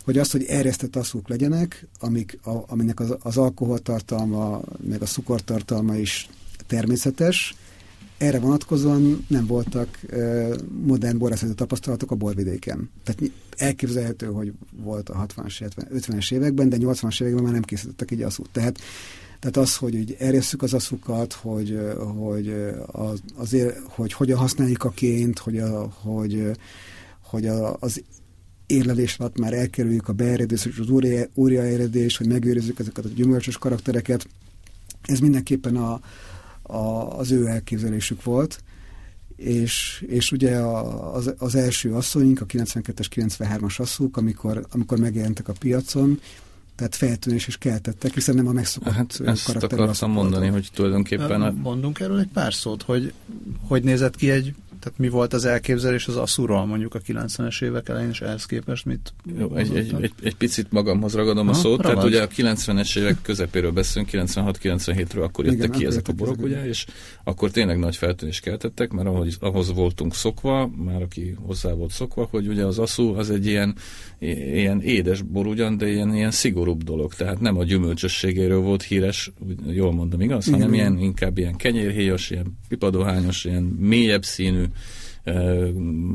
hogy 0.04 0.18
az, 0.18 0.30
hogy 0.30 0.44
erjesztett 0.44 0.96
asszúk 0.96 1.28
legyenek, 1.28 1.86
amik, 2.00 2.38
a, 2.42 2.50
aminek 2.66 3.00
az, 3.00 3.16
az 3.22 3.36
alkoholtartalma, 3.36 4.60
meg 4.88 5.02
a 5.02 5.06
cukortartalma 5.06 5.96
is 5.96 6.28
természetes, 6.66 7.54
erre 8.18 8.38
vonatkozóan 8.38 9.24
nem 9.28 9.46
voltak 9.46 9.98
uh, 10.12 10.54
modern 10.84 11.18
borászati 11.18 11.54
tapasztalatok 11.54 12.10
a 12.10 12.14
borvidéken. 12.14 12.90
Tehát 13.04 13.32
elképzelhető, 13.56 14.26
hogy 14.26 14.52
volt 14.82 15.08
a 15.08 15.26
60-as, 15.26 15.70
50-es 15.94 16.32
években, 16.32 16.68
de 16.68 16.76
80-as 16.80 17.22
években 17.22 17.42
már 17.42 17.52
nem 17.52 17.62
készítettek 17.62 18.10
így 18.10 18.22
asszút. 18.22 18.48
Tehát 18.52 18.78
tehát 19.42 19.56
az, 19.56 19.76
hogy 19.76 19.94
így 19.94 20.16
erjesszük 20.18 20.62
az 20.62 20.74
aszukat, 20.74 21.32
hogy, 21.32 21.78
hogy, 22.16 22.54
az, 22.86 23.20
azért, 23.34 23.78
hogy 23.88 24.12
hogyan 24.12 24.38
használjuk 24.38 24.84
a 24.84 24.90
ként, 24.90 25.38
hogy, 25.38 25.58
a, 25.58 25.88
hogy, 26.02 26.50
hogy 27.22 27.46
a, 27.46 27.76
az 27.80 28.02
érlelés 28.72 29.16
alatt 29.18 29.38
már 29.38 29.52
elkerüljük 29.52 30.08
a 30.08 30.12
beeredés 30.12 30.64
és 30.64 30.78
az 30.78 30.88
újraeredés, 31.34 32.16
hogy 32.16 32.26
megőrizzük 32.26 32.78
ezeket 32.78 33.04
a 33.04 33.08
gyümölcsös 33.08 33.58
karaktereket. 33.58 34.26
Ez 35.02 35.18
mindenképpen 35.18 35.76
a, 35.76 36.00
a, 36.62 37.18
az 37.18 37.30
ő 37.30 37.46
elképzelésük 37.46 38.22
volt. 38.22 38.62
És, 39.36 40.04
és 40.06 40.32
ugye 40.32 40.56
az, 40.56 41.34
az 41.38 41.54
első 41.54 41.94
asszonyink, 41.94 42.40
a 42.40 42.46
92-es, 42.46 43.06
93-as 43.14 43.80
asszúk, 43.80 44.16
amikor, 44.16 44.66
amikor 44.70 44.98
megjelentek 44.98 45.48
a 45.48 45.52
piacon, 45.58 46.20
tehát 46.74 46.94
feltűnés 46.94 47.46
is 47.46 47.58
keltettek, 47.58 48.14
hiszen 48.14 48.34
nem 48.34 48.46
a 48.46 48.52
megszokott 48.52 48.92
hát 48.92 49.20
ezt 49.24 49.48
akartam 49.48 50.10
mondani, 50.10 50.46
hogy 50.46 50.68
tulajdonképpen... 50.72 51.42
A... 51.42 51.50
Mondunk 51.50 52.00
erről 52.00 52.18
egy 52.18 52.28
pár 52.32 52.54
szót, 52.54 52.82
hogy 52.82 53.12
hogy 53.68 53.82
nézett 53.82 54.16
ki 54.16 54.30
egy 54.30 54.54
tehát 54.82 54.98
mi 54.98 55.08
volt 55.08 55.32
az 55.32 55.44
elképzelés 55.44 56.08
az 56.08 56.16
Aszurral 56.16 56.66
mondjuk 56.66 56.94
a 56.94 57.00
90-es 57.00 57.62
évek 57.62 57.88
elején, 57.88 58.08
és 58.08 58.20
ehhez 58.20 58.44
képest 58.44 58.84
mit? 58.84 59.14
Jó, 59.38 59.56
egy, 59.56 59.76
egy, 59.76 59.94
egy, 60.00 60.12
egy 60.22 60.34
picit 60.34 60.72
magamhoz 60.72 61.14
ragadom 61.14 61.46
ha, 61.46 61.52
a 61.52 61.54
szót, 61.54 61.82
ragad. 61.82 61.92
tehát 61.92 62.04
ugye 62.04 62.22
a 62.22 62.54
90-es 62.54 62.98
évek 62.98 63.16
közepéről 63.22 63.70
beszélünk, 63.70 64.10
96-97-ről 64.12 65.22
akkor 65.22 65.44
jöttek 65.44 65.64
Igen, 65.64 65.78
ki 65.78 65.86
ezek 65.86 66.08
a 66.08 66.12
borok, 66.12 66.42
ugye, 66.42 66.66
és 66.66 66.86
akkor 67.24 67.50
tényleg 67.50 67.78
nagy 67.78 67.96
feltűnés 67.96 68.40
keltettek, 68.40 68.90
mert 68.90 69.08
ahogy, 69.08 69.36
ahhoz 69.40 69.72
voltunk 69.72 70.14
szokva, 70.14 70.70
már 70.76 71.02
aki 71.02 71.36
hozzá 71.40 71.72
volt 71.72 71.90
szokva, 71.90 72.28
hogy 72.30 72.48
ugye 72.48 72.64
az 72.64 72.78
aszú 72.78 73.14
az 73.14 73.30
egy 73.30 73.46
ilyen, 73.46 73.74
ilyen 74.18 74.80
édes 74.80 75.22
bor 75.22 75.46
ugyan, 75.46 75.76
de 75.76 75.90
ilyen, 75.90 76.14
ilyen 76.14 76.30
szigorúbb 76.30 76.82
dolog, 76.82 77.14
tehát 77.14 77.40
nem 77.40 77.58
a 77.58 77.64
gyümölcsösségéről 77.64 78.60
volt 78.60 78.82
híres, 78.82 79.32
jól 79.66 79.92
mondom, 79.92 80.20
igaz, 80.20 80.46
Igen. 80.46 80.60
hanem 80.60 80.74
ilyen, 80.74 80.98
inkább 80.98 81.38
ilyen 81.38 81.56
kenyérhéjas, 81.56 82.30
ilyen 82.30 82.58
pipadohányos, 82.68 83.44
ilyen 83.44 83.62
mélyebb 83.62 84.24
színű, 84.24 84.64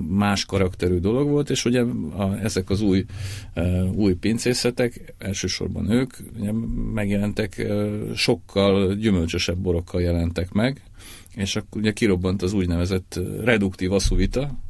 más 0.08 0.46
karakterű 0.46 0.98
dolog 0.98 1.30
volt, 1.30 1.50
és 1.50 1.66
ugye 1.66 1.82
a, 2.16 2.38
ezek 2.44 2.70
az 2.70 2.82
új, 2.82 3.06
új 3.94 4.14
pincészetek, 4.14 5.14
elsősorban 5.18 5.92
ők 5.92 6.14
ugye 6.40 6.52
megjelentek, 6.94 7.68
sokkal 8.16 8.96
gyümölcsösebb 8.96 9.58
borokkal 9.58 10.02
jelentek 10.02 10.52
meg, 10.52 10.82
és 11.36 11.56
akkor 11.56 11.82
ugye 11.82 11.92
kirobbant 11.92 12.42
az 12.42 12.54
úgynevezett 12.54 13.20
reduktív 13.44 13.92
aszuvita, 13.92 14.66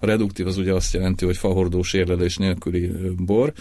a 0.00 0.06
reduktív 0.06 0.46
az 0.46 0.56
ugye 0.56 0.74
azt 0.74 0.94
jelenti, 0.94 1.24
hogy 1.24 1.36
fahordós 1.36 1.92
érlelés 1.92 2.36
nélküli 2.36 2.90
bor, 3.16 3.52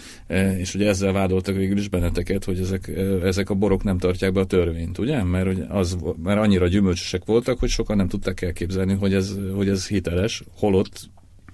és 0.57 0.75
ugye 0.75 0.87
ezzel 0.87 1.11
vádoltak 1.11 1.55
végül 1.55 1.77
is 1.77 1.87
benneteket, 1.87 2.43
hogy 2.43 2.59
ezek, 2.59 2.87
ezek 3.23 3.49
a 3.49 3.53
borok 3.53 3.83
nem 3.83 3.97
tartják 3.97 4.31
be 4.31 4.39
a 4.39 4.45
törvényt, 4.45 4.97
ugye? 4.97 5.23
Mert, 5.23 5.45
hogy 5.45 5.65
az, 5.69 5.97
mert 6.23 6.39
annyira 6.39 6.67
gyümölcsösek 6.67 7.25
voltak, 7.25 7.59
hogy 7.59 7.69
sokan 7.69 7.97
nem 7.97 8.07
tudták 8.07 8.41
elképzelni, 8.41 8.93
hogy 8.93 9.13
ez, 9.13 9.35
hogy 9.55 9.69
ez 9.69 9.87
hiteles, 9.87 10.43
holott 10.57 11.09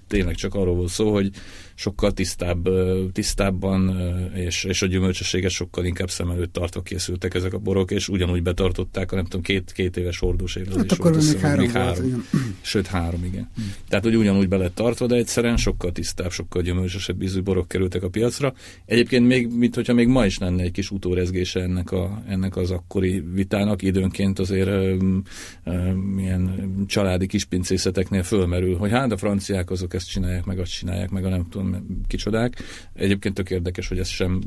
tényleg 0.08 0.34
csak 0.34 0.54
arról 0.54 0.74
volt 0.74 0.88
szó, 0.88 1.12
hogy 1.12 1.30
sokkal 1.78 2.12
tisztább, 2.12 2.68
tisztábban, 3.12 4.00
és, 4.34 4.64
és 4.64 4.82
a 4.82 4.86
gyümölcsösséget 4.86 5.50
sokkal 5.50 5.84
inkább 5.84 6.10
szem 6.10 6.30
előtt 6.30 6.52
tartva 6.52 6.82
készültek 6.82 7.34
ezek 7.34 7.52
a 7.52 7.58
borok, 7.58 7.90
és 7.90 8.08
ugyanúgy 8.08 8.42
betartották 8.42 9.12
a 9.12 9.14
nem 9.14 9.24
tudom, 9.24 9.42
két, 9.42 9.72
két 9.72 9.96
éves 9.96 10.18
hordós 10.18 10.56
érlezés 10.56 10.80
hát 10.80 10.92
akkor 10.92 11.16
még 11.16 11.38
három, 11.38 11.60
még 11.60 11.70
három. 11.70 12.10
Volt, 12.10 12.24
Sőt, 12.60 12.86
három, 12.86 13.24
igen. 13.24 13.50
Hmm. 13.54 13.72
Tehát, 13.88 14.04
hogy 14.04 14.16
ugyanúgy 14.16 14.48
be 14.48 14.56
lett 14.56 14.74
tartva, 14.74 15.06
de 15.06 15.14
egyszerűen 15.14 15.56
sokkal 15.56 15.92
tisztább, 15.92 16.30
sokkal 16.30 16.62
gyümölcsösebb 16.62 17.22
ízű 17.22 17.42
borok 17.42 17.68
kerültek 17.68 18.02
a 18.02 18.08
piacra. 18.08 18.52
Egyébként 18.84 19.26
még, 19.26 19.48
mint 19.56 19.74
hogyha 19.74 19.92
még 19.92 20.08
ma 20.08 20.26
is 20.26 20.38
lenne 20.38 20.62
egy 20.62 20.72
kis 20.72 20.90
utórezgése 20.90 21.60
ennek, 21.60 21.90
a, 21.90 22.22
ennek 22.28 22.56
az 22.56 22.70
akkori 22.70 23.24
vitának, 23.32 23.82
időnként 23.82 24.38
azért 24.38 24.68
um, 24.68 25.22
um, 25.64 26.18
ilyen 26.18 26.72
családi 26.86 27.26
kispincészeteknél 27.26 28.22
fölmerül, 28.22 28.76
hogy 28.76 28.90
hát 28.90 29.12
a 29.12 29.16
franciák 29.16 29.70
azok 29.70 29.94
ezt 29.94 30.10
csinálják, 30.10 30.44
meg 30.44 30.58
azt 30.58 30.72
csinálják, 30.72 31.10
meg 31.10 31.24
a 31.24 31.28
nem 31.28 31.48
tudom, 31.48 31.67
kicsodák. 32.06 32.62
Egyébként 32.92 33.34
tök 33.34 33.50
érdekes, 33.50 33.88
hogy 33.88 33.98
ez 33.98 34.08
sem 34.08 34.40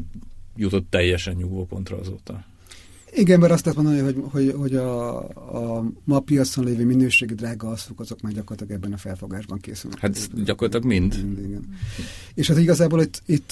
jutott 0.55 0.89
teljesen 0.89 1.35
nyugvópontra 1.35 1.97
azóta. 1.97 2.45
Igen, 3.13 3.39
mert 3.39 3.51
azt 3.51 3.65
lehet 3.65 3.83
mondani, 3.83 4.01
hogy, 4.01 4.23
hogy, 4.31 4.55
hogy 4.57 4.75
a, 4.75 5.17
a 5.77 5.83
ma 6.03 6.19
piacon 6.19 6.65
lévő 6.65 6.85
minőségi 6.85 7.33
drága 7.33 7.67
aszfok, 7.67 7.99
azok 7.99 8.21
már 8.21 8.33
gyakorlatilag 8.33 8.81
ebben 8.81 8.93
a 8.93 8.97
felfogásban 8.97 9.59
készülnek. 9.59 9.99
Hát 9.99 10.43
gyakorlatilag 10.43 10.85
mind. 10.85 11.23
mind 11.23 11.45
igen. 11.45 11.77
És 12.33 12.47
hát 12.47 12.57
igazából 12.57 13.01
itt, 13.01 13.21
itt, 13.25 13.51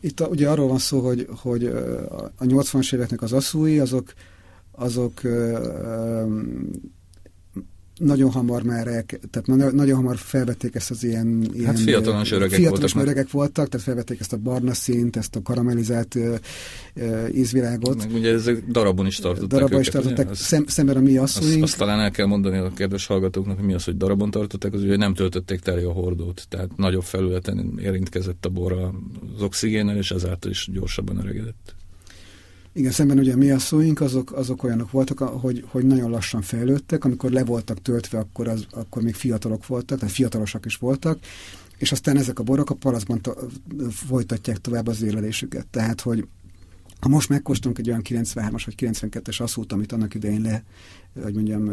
itt 0.00 0.20
ugye 0.20 0.48
arról 0.48 0.68
van 0.68 0.78
szó, 0.78 1.00
hogy, 1.00 1.26
hogy 1.30 1.64
a 1.64 2.44
80-as 2.44 2.94
éveknek 2.94 3.22
az 3.22 3.32
asszúi, 3.32 3.78
azok, 3.78 4.12
azok 4.70 5.20
nagyon 7.98 8.30
hamar 8.30 8.62
már 8.62 8.86
el, 8.86 9.04
tehát 9.30 9.72
nagyon 9.72 9.96
hamar 9.96 10.16
felvették 10.16 10.74
ezt 10.74 10.90
az 10.90 11.04
ilyen... 11.04 11.48
ilyen 11.52 11.66
hát 11.66 11.78
fiatalos 11.78 12.32
öregek 12.32 12.58
fiatalos 12.58 12.92
voltak. 12.92 13.12
öregek 13.12 13.30
voltak, 13.30 13.68
tehát 13.68 13.86
felvették 13.86 14.20
ezt 14.20 14.32
a 14.32 14.36
barna 14.36 14.74
színt, 14.74 15.16
ezt 15.16 15.36
a 15.36 15.42
karamellizált 15.42 16.14
uh, 16.14 16.34
uh, 16.96 17.28
ízvilágot. 17.34 17.96
Meg 17.96 18.12
ugye 18.12 18.32
ezek 18.32 18.64
darabon 18.66 19.06
is 19.06 19.16
tartották 19.16 19.48
Darabon 19.48 19.72
őket, 19.72 19.86
is 19.86 19.92
tartották, 19.92 20.30
az, 20.30 20.38
szem, 20.38 20.66
szemben 20.66 20.96
a 20.96 21.00
mi 21.00 21.16
asszonyink. 21.16 21.62
Azt, 21.62 21.62
azt 21.62 21.78
talán 21.78 22.00
el 22.00 22.10
kell 22.10 22.26
mondani 22.26 22.56
a 22.56 22.72
kedves 22.74 23.06
hallgatóknak, 23.06 23.56
hogy 23.56 23.66
mi 23.66 23.74
az, 23.74 23.84
hogy 23.84 23.96
darabon 23.96 24.30
tartották, 24.30 24.72
az 24.72 24.82
ugye 24.82 24.96
nem 24.96 25.14
töltötték 25.14 25.60
tele 25.60 25.86
a 25.86 25.92
hordót, 25.92 26.46
tehát 26.48 26.76
nagyobb 26.76 27.04
felületen 27.04 27.78
érintkezett 27.82 28.46
a 28.46 28.48
bor 28.48 28.72
az 28.72 29.42
oxigénnel, 29.42 29.96
és 29.96 30.10
ezáltal 30.10 30.50
is 30.50 30.68
gyorsabban 30.72 31.18
öregedett. 31.18 31.75
Igen, 32.76 32.90
szemben 32.90 33.18
ugye 33.18 33.32
a 33.32 33.36
mi 33.36 33.50
asszóink 33.50 34.00
azok, 34.00 34.32
azok 34.32 34.62
olyanok 34.62 34.90
voltak, 34.90 35.18
hogy, 35.18 35.64
hogy 35.68 35.84
nagyon 35.84 36.10
lassan 36.10 36.42
fejlődtek, 36.42 37.04
amikor 37.04 37.30
le 37.30 37.44
voltak 37.44 37.82
töltve, 37.82 38.18
akkor, 38.18 38.48
az, 38.48 38.66
akkor 38.70 39.02
még 39.02 39.14
fiatalok 39.14 39.66
voltak, 39.66 39.98
tehát 39.98 40.14
fiatalosak 40.14 40.64
is 40.64 40.76
voltak, 40.76 41.18
és 41.76 41.92
aztán 41.92 42.16
ezek 42.16 42.38
a 42.38 42.42
borok 42.42 42.70
a 42.70 42.74
palaszban 42.74 43.20
folytatják 43.90 44.58
tovább 44.58 44.86
az 44.86 45.02
élelésüket. 45.02 45.66
Tehát, 45.66 46.00
hogy 46.00 46.26
Ha 47.00 47.08
most 47.08 47.28
megkóstolunk 47.28 47.78
egy 47.78 47.88
olyan 47.88 48.02
93-as 48.04 48.62
vagy 48.64 48.74
92-es 48.78 49.40
asszút, 49.40 49.72
amit 49.72 49.92
annak 49.92 50.14
idején 50.14 50.40
le, 50.40 50.64
hogy 51.22 51.34
mondjam, 51.34 51.72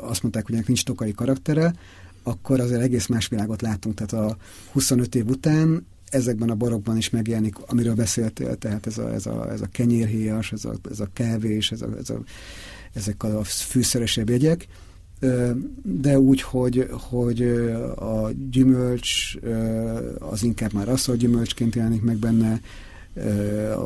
azt 0.00 0.22
mondták, 0.22 0.46
hogy 0.46 0.54
ennek 0.54 0.66
nincs 0.66 0.84
tokai 0.84 1.12
karaktere, 1.12 1.74
akkor 2.22 2.60
azért 2.60 2.80
egész 2.80 3.06
más 3.06 3.28
világot 3.28 3.62
láttunk. 3.62 3.94
Tehát 3.94 4.30
a 4.30 4.36
25 4.72 5.14
év 5.14 5.26
után 5.26 5.86
ezekben 6.14 6.50
a 6.50 6.54
barokban 6.54 6.96
is 6.96 7.10
megjelenik, 7.10 7.54
amiről 7.66 7.94
beszéltél, 7.94 8.56
tehát 8.56 8.86
ez 8.86 8.98
a, 8.98 9.12
ez 9.12 9.26
a, 9.26 9.52
ez 9.52 9.60
a 9.60 9.68
kenyérhéjas, 9.72 10.52
ez 10.52 10.64
a, 10.64 10.74
ez 10.90 11.00
a 11.00 11.08
kávés, 11.12 11.72
ez 11.72 11.82
a, 11.82 11.88
ez 11.98 12.10
a, 12.10 12.18
ezek 12.92 13.22
a 13.22 13.44
fűszeresebb 13.44 14.30
jegyek, 14.30 14.66
de 15.82 16.18
úgy, 16.18 16.42
hogy, 16.42 16.88
hogy 16.90 17.42
a 17.96 18.30
gyümölcs 18.50 19.34
az 20.18 20.42
inkább 20.42 20.72
már 20.72 20.88
hogy 21.04 21.16
gyümölcsként 21.16 21.74
jelenik 21.74 22.02
meg 22.02 22.16
benne, 22.16 22.60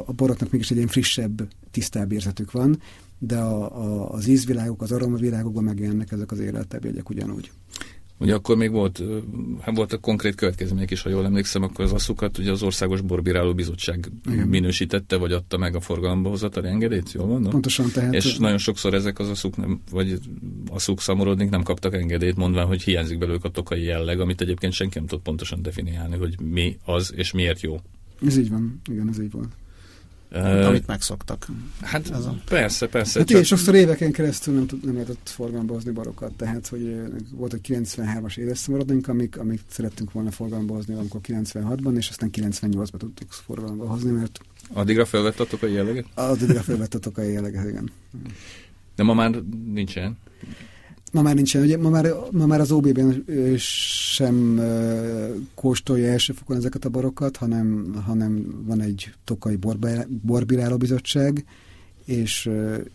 a 0.06 0.12
boroknak 0.12 0.50
mégis 0.50 0.70
egy 0.70 0.76
ilyen 0.76 0.88
frissebb, 0.88 1.48
tisztább 1.70 2.12
érzetük 2.12 2.50
van, 2.50 2.80
de 3.18 3.36
a, 3.36 3.82
a, 3.82 4.12
az 4.12 4.26
ízvilágok, 4.26 4.82
az 4.82 4.92
aromavilágokban 4.92 5.64
megjelennek 5.64 6.12
ezek 6.12 6.32
az 6.32 6.38
életebb 6.38 6.84
jegyek 6.84 7.10
ugyanúgy. 7.10 7.50
Ugye 8.20 8.34
akkor 8.34 8.56
még 8.56 8.70
volt, 8.70 9.02
hát 9.60 9.76
voltak 9.76 10.00
konkrét 10.00 10.34
következmények 10.34 10.90
is, 10.90 11.02
ha 11.02 11.08
jól 11.08 11.24
emlékszem, 11.24 11.62
akkor 11.62 11.84
az 11.84 11.92
asszukat 11.92 12.38
ugye 12.38 12.50
az 12.50 12.62
Országos 12.62 13.00
Borbíráló 13.00 13.54
Bizottság 13.54 14.10
Igen. 14.32 14.48
minősítette, 14.48 15.16
vagy 15.16 15.32
adta 15.32 15.58
meg 15.58 15.74
a 15.74 15.80
forgalomba 15.80 16.30
a 16.30 16.64
engedélyt, 16.64 17.12
jól 17.12 17.26
van? 17.26 17.42
Pontosan, 17.42 17.90
tehát... 17.92 18.14
És 18.14 18.36
nagyon 18.36 18.58
sokszor 18.58 18.94
ezek 18.94 19.18
az 19.18 19.28
asszuk, 19.28 19.56
nem, 19.56 19.80
vagy 19.90 20.18
asszuk 20.70 21.00
szamorodnik 21.00 21.50
nem 21.50 21.62
kaptak 21.62 21.94
engedélyt, 21.94 22.36
mondván, 22.36 22.66
hogy 22.66 22.82
hiányzik 22.82 23.18
belőlük 23.18 23.44
a 23.44 23.50
tokai 23.50 23.82
jelleg, 23.82 24.20
amit 24.20 24.40
egyébként 24.40 24.72
senki 24.72 24.98
nem 24.98 25.06
tud 25.06 25.20
pontosan 25.20 25.62
definiálni, 25.62 26.16
hogy 26.16 26.40
mi 26.40 26.76
az, 26.84 27.12
és 27.16 27.32
miért 27.32 27.60
jó. 27.60 27.80
Ez 28.26 28.36
így 28.36 28.50
van, 28.50 28.80
igen, 28.90 29.08
ez 29.08 29.20
így 29.20 29.30
van. 29.30 29.52
Uh, 30.32 30.66
amit 30.66 30.86
megszoktak. 30.86 31.46
Hát 31.80 32.10
ez 32.10 32.24
a... 32.24 32.34
persze, 32.44 32.86
persze. 32.86 33.18
Hát 33.18 33.28
csak... 33.28 33.44
sokszor 33.44 33.74
éveken 33.74 34.12
keresztül 34.12 34.54
nem, 34.54 34.66
tud, 34.66 34.84
nem 34.84 34.94
lehetett 34.94 35.28
forgalomba 35.28 35.72
hozni 35.72 35.90
barokat, 35.90 36.32
tehát 36.32 36.66
hogy 36.66 36.96
volt 37.30 37.52
egy 37.52 37.60
93-as 37.68 38.36
évesztemaradunk, 38.36 39.08
amik, 39.08 39.38
amik 39.38 39.60
szerettünk 39.68 40.12
volna 40.12 40.30
forgalomba 40.30 40.74
hozni 40.74 40.94
amikor 40.94 41.20
96-ban, 41.28 41.96
és 41.96 42.08
aztán 42.08 42.30
98-ban 42.32 42.96
tudtuk 42.96 43.30
forgalomba 43.30 43.86
hozni, 43.86 44.10
mert... 44.10 44.38
Addigra 44.72 45.04
felvettatok 45.04 45.62
a 45.62 45.66
jelleget? 45.66 46.06
Addigra 46.14 46.60
felvettatok 46.60 47.18
a 47.18 47.22
jelleget, 47.22 47.68
igen. 47.68 47.90
De 48.96 49.02
ma 49.02 49.14
már 49.14 49.30
nincsen. 49.72 50.18
Ma 51.12 51.22
már 51.22 51.34
nincsen, 51.34 51.62
ugye 51.62 51.78
ma 51.78 51.88
már, 51.88 52.14
ma 52.30 52.46
már 52.46 52.60
az 52.60 52.72
OB-ben 52.72 53.24
sem 53.56 54.60
kóstolja 55.54 56.10
elsőfokon 56.10 56.56
ezeket 56.56 56.84
a 56.84 56.88
borokat, 56.88 57.36
hanem, 57.36 57.94
hanem 58.06 58.62
van 58.66 58.80
egy 58.80 59.14
tokai 59.24 59.58
borbírálóbizottság, 60.22 61.44
és 62.04 62.46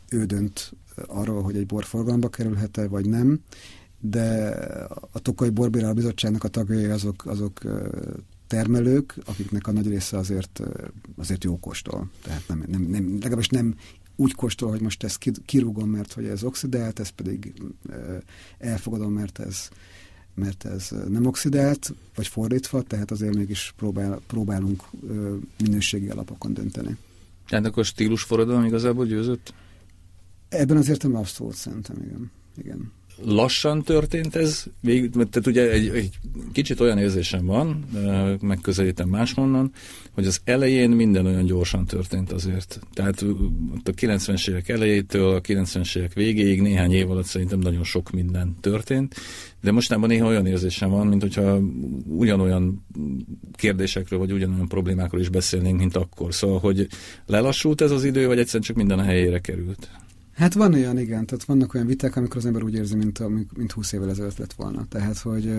ő 0.10 0.26
dönt 0.26 0.74
arról, 1.08 1.42
hogy 1.42 1.56
egy 1.56 1.66
bor 1.66 1.84
forgalomba 1.84 2.30
kerülhet-e, 2.30 2.88
vagy 2.88 3.10
nem, 3.10 3.40
de 4.00 4.50
a 5.12 5.20
tokai 5.20 5.50
borbírálóbizottságnak 5.50 6.44
a 6.44 6.48
tagjai 6.48 6.86
azok, 6.86 7.26
azok 7.26 7.62
termelők, 8.48 9.16
akiknek 9.26 9.68
a 9.68 9.72
nagy 9.72 9.88
része 9.88 10.18
azért, 10.18 10.62
azért 11.18 11.44
jó 11.44 11.60
kóstol. 11.60 12.10
Tehát 12.22 12.44
nem, 12.48 12.64
nem, 12.68 12.82
nem, 12.82 13.18
legalábbis 13.22 13.48
nem 13.48 13.76
úgy 14.16 14.34
kóstol, 14.34 14.70
hogy 14.70 14.82
most 14.82 15.04
ezt 15.04 15.30
kirúgom, 15.46 15.90
mert 15.90 16.14
hogy 16.14 16.26
ez 16.26 16.44
oxidált, 16.44 17.00
ezt 17.00 17.12
pedig 17.12 17.54
elfogadom, 18.58 19.14
mert 19.14 19.40
ez, 19.40 19.70
mert 20.36 20.66
ez 20.66 20.90
nem 21.08 21.26
oxidált, 21.26 21.94
vagy 22.16 22.28
fordítva, 22.28 22.82
tehát 22.82 23.12
azért 23.12 23.36
mégis 23.36 23.74
próbál, 23.78 24.22
próbálunk 24.28 24.84
minőségi 25.64 26.10
alapokon 26.10 26.54
dönteni. 26.54 26.98
Tehát 27.48 27.66
akkor 27.66 27.86
stílusforradalom 27.86 28.64
igazából 28.64 29.06
győzött? 29.06 29.54
Ebben 30.50 30.78
az 30.78 30.90
értelemben 30.90 31.24
abszolút 31.24 31.56
szerintem, 31.56 31.96
igen. 32.02 32.32
igen 32.58 32.92
lassan 33.26 33.84
történt 33.84 34.36
ez, 34.36 34.66
végül, 34.80 35.10
tehát 35.10 35.48
ugye 35.48 35.72
egy, 35.72 35.88
egy 35.88 36.10
kicsit 36.52 36.80
olyan 36.80 36.98
érzésem 36.98 37.46
van, 37.46 37.86
megközelítem 38.42 39.10
máshonnan, 39.10 39.72
hogy 40.12 40.26
az 40.26 40.42
elején 40.44 40.90
minden 40.90 41.26
olyan 41.26 41.46
gyorsan 41.46 41.86
történt 41.86 42.32
azért. 42.32 42.80
Tehát 42.94 43.22
a 43.84 43.92
90-es 43.92 44.50
évek 44.50 44.70
elejétől 44.70 45.36
a 45.36 45.42
90-es 45.42 45.98
évek 45.98 46.14
végéig 46.14 46.62
néhány 46.62 46.92
év 46.92 47.12
alatt 47.12 47.26
szerintem 47.26 47.60
nagyon 47.60 47.84
sok 47.84 48.12
minden 48.12 48.56
történt, 48.62 49.16
de 49.62 49.72
mostában 49.72 50.10
néha 50.10 50.28
olyan 50.28 50.46
érzésem 50.46 50.90
van, 50.90 51.08
mint 51.08 51.22
hogyha 51.22 51.60
ugyanolyan 52.08 52.86
kérdésekről 53.54 54.20
vagy 54.20 54.32
ugyanolyan 54.32 54.68
problémákról 54.68 55.22
is 55.22 55.30
beszélnénk, 55.30 55.80
mint 55.80 55.96
akkor. 55.96 56.34
Szóval, 56.34 56.60
hogy 56.60 56.88
lelassult 57.26 57.82
ez 57.82 57.92
az 57.92 58.04
idő, 58.04 58.28
vagy 58.28 58.40
egyszerűen 58.40 58.64
csak 58.64 58.76
minden 58.76 59.00
a 59.00 59.04
helyére 59.04 59.40
került? 59.40 59.90
Hát 60.34 60.54
van 60.54 60.74
olyan, 60.74 60.98
igen. 60.98 61.26
Tehát 61.26 61.44
vannak 61.44 61.74
olyan 61.74 61.88
viták, 61.88 62.16
amikor 62.16 62.38
az 62.38 62.46
ember 62.46 62.64
úgy 62.64 62.74
érzi, 62.74 62.96
mint, 62.96 63.20
a, 63.20 63.28
mint 63.30 63.72
20 63.72 63.92
évvel 63.92 64.10
ezelőtt 64.10 64.38
lett 64.38 64.54
volna. 64.54 64.86
Tehát, 64.90 65.18
hogy 65.18 65.54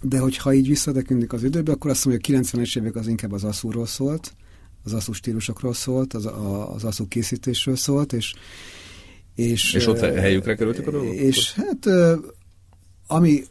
de 0.00 0.18
hogyha 0.18 0.52
így 0.52 0.68
visszatekintünk 0.68 1.32
az 1.32 1.44
időbe, 1.44 1.72
akkor 1.72 1.90
azt 1.90 2.04
mondom, 2.04 2.22
hogy 2.26 2.34
a 2.34 2.40
90-es 2.40 2.78
évek 2.78 2.94
az 2.94 3.06
inkább 3.06 3.32
az 3.32 3.44
asszúról 3.44 3.86
szólt, 3.86 4.34
az 4.84 4.92
asszú 4.92 5.12
stílusokról 5.12 5.74
szólt, 5.74 6.14
az, 6.14 6.26
a, 6.26 6.74
az 6.74 6.84
asszú 6.84 7.08
készítésről 7.08 7.76
szólt, 7.76 8.12
és 8.12 8.34
és, 9.34 9.74
és 9.74 9.86
ott 9.86 9.98
helyükre 9.98 10.54
kerültek 10.54 10.86
a 10.86 10.90
dolgok? 10.90 11.14
És 11.14 11.54
hát 11.54 11.86
ami 13.06 13.42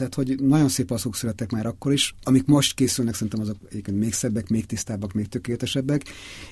tehát 0.00 0.14
hogy 0.14 0.42
nagyon 0.42 0.68
szép 0.68 0.90
alszók 0.90 1.16
születtek 1.16 1.50
már 1.50 1.66
akkor 1.66 1.92
is, 1.92 2.14
amik 2.22 2.44
most 2.46 2.74
készülnek, 2.74 3.14
szerintem 3.14 3.40
azok 3.40 3.56
egyébként 3.68 3.98
még 3.98 4.12
szebbek, 4.12 4.48
még 4.48 4.66
tisztábbak, 4.66 5.12
még 5.12 5.28
tökéletesebbek, 5.28 6.04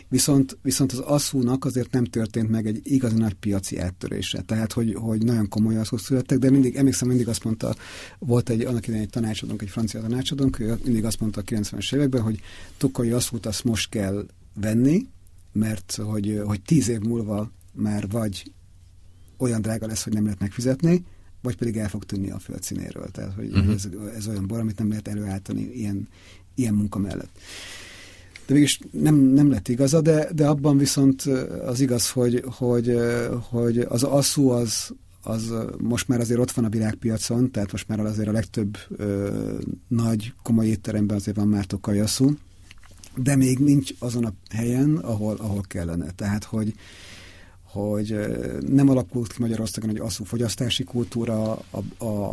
viszont, 0.09 0.59
viszont 0.63 0.93
az 0.93 0.99
asszúnak 0.99 1.65
azért 1.65 1.91
nem 1.91 2.05
történt 2.05 2.49
meg 2.49 2.67
egy 2.67 2.81
igazi 2.83 3.17
nagy 3.17 3.35
piaci 3.35 3.79
áttörése. 3.79 4.41
Tehát, 4.41 4.73
hogy, 4.73 4.95
hogy 4.95 5.25
nagyon 5.25 5.49
komoly 5.49 5.77
alszók 5.77 6.01
születtek, 6.01 6.39
de 6.39 6.51
mindig, 6.51 6.77
emlékszem, 6.77 7.09
mindig 7.09 7.29
azt 7.29 7.45
mondta, 7.45 7.75
volt 8.19 8.49
egy, 8.49 8.61
annak 8.61 8.87
idején 8.87 9.05
egy 9.05 9.11
tanácsadónk, 9.11 9.63
egy 9.63 9.71
francia 9.71 10.01
tanácsadónk, 10.01 10.59
ő 10.59 10.79
mindig 10.85 11.05
azt 11.05 11.21
mondta 11.21 11.41
a 11.41 11.45
90-es 11.45 11.95
években, 11.95 12.23
hogy 12.23 12.41
tokai 12.77 13.11
asszút 13.11 13.47
azt 13.47 13.65
most 13.65 13.89
kell 13.89 14.27
venni, 14.55 15.07
mert 15.53 15.99
hogy, 16.03 16.41
hogy 16.45 16.63
tíz 16.63 16.89
év 16.89 16.99
múlva 16.99 17.53
már 17.73 18.09
vagy 18.09 18.53
olyan 19.37 19.61
drága 19.61 19.87
lesz, 19.87 20.05
hogy 20.05 20.13
nem 20.13 20.25
lehet 20.25 20.41
megfizetni, 20.41 21.05
vagy 21.41 21.57
pedig 21.57 21.77
el 21.77 21.89
fog 21.89 22.05
tűnni 22.05 22.31
a 22.31 22.39
föld 22.39 22.63
színéről. 22.63 23.11
Tehát, 23.11 23.35
hogy 23.35 23.51
uh-huh. 23.51 23.73
ez, 23.73 23.89
ez 24.17 24.27
olyan 24.27 24.47
bor, 24.47 24.59
amit 24.59 24.79
nem 24.79 24.89
lehet 24.89 25.09
előállítani 25.09 25.71
ilyen, 25.73 26.09
ilyen 26.55 26.75
munka 26.75 26.99
mellett. 26.99 27.39
De 28.47 28.55
mégis 28.55 28.81
nem, 28.91 29.15
nem 29.15 29.51
lett 29.51 29.69
igaza, 29.69 30.01
de, 30.01 30.29
de 30.35 30.47
abban 30.47 30.79
viszont 30.79 31.23
az 31.67 31.81
igaz, 31.81 32.11
hogy, 32.11 32.45
hogy, 32.47 32.99
hogy 33.49 33.79
az 33.79 34.03
asszú 34.03 34.49
az, 34.49 34.91
az 35.23 35.53
most 35.79 36.09
már 36.09 36.21
azért 36.21 36.41
ott 36.41 36.51
van 36.51 36.65
a 36.65 36.69
világpiacon, 36.69 37.51
tehát 37.51 37.73
most 37.73 37.89
már 37.89 38.01
azért 38.01 38.29
a 38.29 38.33
legtöbb 38.33 38.79
ö, 38.89 39.57
nagy, 39.89 40.33
komoly 40.43 40.67
étteremben 40.67 41.17
azért 41.17 41.37
van 41.37 41.49
már 41.49 41.65
tokai 41.65 41.99
asszú, 41.99 42.37
de 43.17 43.37
még 43.37 43.59
nincs 43.59 43.91
azon 43.99 44.25
a 44.25 44.33
helyen, 44.51 44.97
ahol, 44.97 45.37
ahol 45.37 45.63
kellene. 45.67 46.11
Tehát, 46.11 46.45
hogy, 46.45 46.75
hogy 47.79 48.19
nem 48.69 48.89
alakult 48.89 49.33
ki 49.33 49.37
Magyarországon 49.41 49.91
egy 49.91 50.01
asszú 50.01 50.25
fogyasztási 50.25 50.85
kultúra, 50.85 51.53
a, 51.53 52.05
a, 52.05 52.31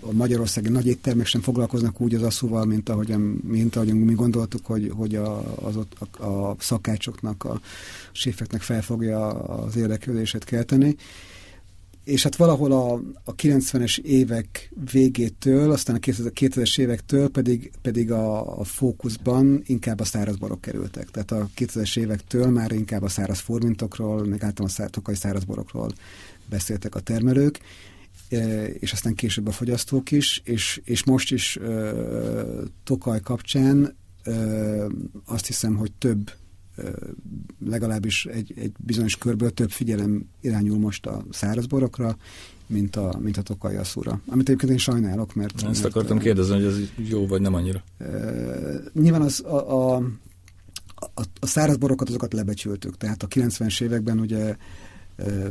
a 0.00 0.12
magyarországi 0.12 0.68
nagy 0.68 0.86
éttermek 0.86 1.26
sem 1.26 1.40
foglalkoznak 1.40 2.00
úgy 2.00 2.14
az 2.14 2.22
asszúval, 2.22 2.64
mint 2.64 2.88
ahogyan, 2.88 3.20
mint 3.46 3.76
ahogyan 3.76 3.96
mi 3.96 4.14
gondoltuk, 4.14 4.66
hogy, 4.66 4.92
hogy 4.96 5.14
a, 5.14 5.56
az 5.66 5.76
ott, 5.76 5.96
a, 6.18 6.26
a 6.26 6.56
szakácsoknak, 6.58 7.44
a 7.44 7.60
séfeknek 8.12 8.60
fel 8.60 8.82
fogja 8.82 9.28
az 9.28 9.76
érdeklődését 9.76 10.44
kelteni 10.44 10.96
és 12.04 12.22
hát 12.22 12.36
valahol 12.36 12.72
a, 12.72 12.92
a 13.24 13.34
90-es 13.34 13.98
évek 13.98 14.72
végétől, 14.90 15.70
aztán 15.70 15.96
a 15.96 15.98
2000-es 15.98 16.78
évektől 16.78 17.28
pedig, 17.28 17.70
pedig 17.82 18.10
a, 18.10 18.58
a 18.58 18.64
fókuszban 18.64 19.62
inkább 19.66 20.00
a 20.00 20.04
száraz 20.04 20.36
borok 20.36 20.60
kerültek. 20.60 21.10
Tehát 21.10 21.30
a 21.30 21.48
2000-es 21.56 21.98
évektől 21.98 22.50
már 22.50 22.72
inkább 22.72 23.02
a 23.02 23.08
száraz 23.08 23.38
formintokról, 23.38 24.24
meg 24.24 24.42
általában 24.44 24.86
a 24.86 24.90
tokai 24.90 25.14
száraz 25.14 25.44
borokról 25.44 25.92
beszéltek 26.48 26.94
a 26.94 27.00
termelők, 27.00 27.60
e, 28.28 28.64
és 28.64 28.92
aztán 28.92 29.14
később 29.14 29.46
a 29.46 29.52
fogyasztók 29.52 30.10
is, 30.10 30.40
és, 30.44 30.80
és 30.84 31.04
most 31.04 31.32
is 31.32 31.58
Tokaj 32.84 33.20
kapcsán 33.20 33.96
azt 35.24 35.46
hiszem, 35.46 35.76
hogy 35.76 35.92
több 35.92 36.32
legalábbis 37.66 38.26
egy, 38.26 38.54
egy 38.56 38.72
bizonyos 38.78 39.16
körből 39.16 39.50
több 39.50 39.70
figyelem 39.70 40.28
irányul 40.40 40.78
most 40.78 41.06
a 41.06 41.24
szárazborokra, 41.30 42.16
mint 42.66 42.96
a, 42.96 43.18
mint 43.20 43.36
a 43.36 43.42
tokai 43.42 43.76
asszúra. 43.76 44.20
Amit 44.26 44.48
egyébként 44.48 44.72
én 44.72 44.78
sajnálok, 44.78 45.34
mert... 45.34 45.54
Ezt 45.54 45.64
mert, 45.64 45.84
akartam 45.84 46.18
kérdezni, 46.18 46.54
hogy 46.54 46.64
ez 46.64 46.78
jó 47.08 47.26
vagy 47.26 47.40
nem 47.40 47.54
annyira. 47.54 47.82
E, 47.98 48.06
nyilván 48.92 49.22
az 49.22 49.44
a, 49.44 49.94
a, 49.94 49.96
a, 50.94 51.22
a 51.40 51.46
szárazborokat 51.46 52.08
azokat 52.08 52.32
lebecsültük, 52.32 52.96
tehát 52.96 53.22
a 53.22 53.28
90-es 53.28 53.82
években 53.82 54.20
ugye 54.20 54.56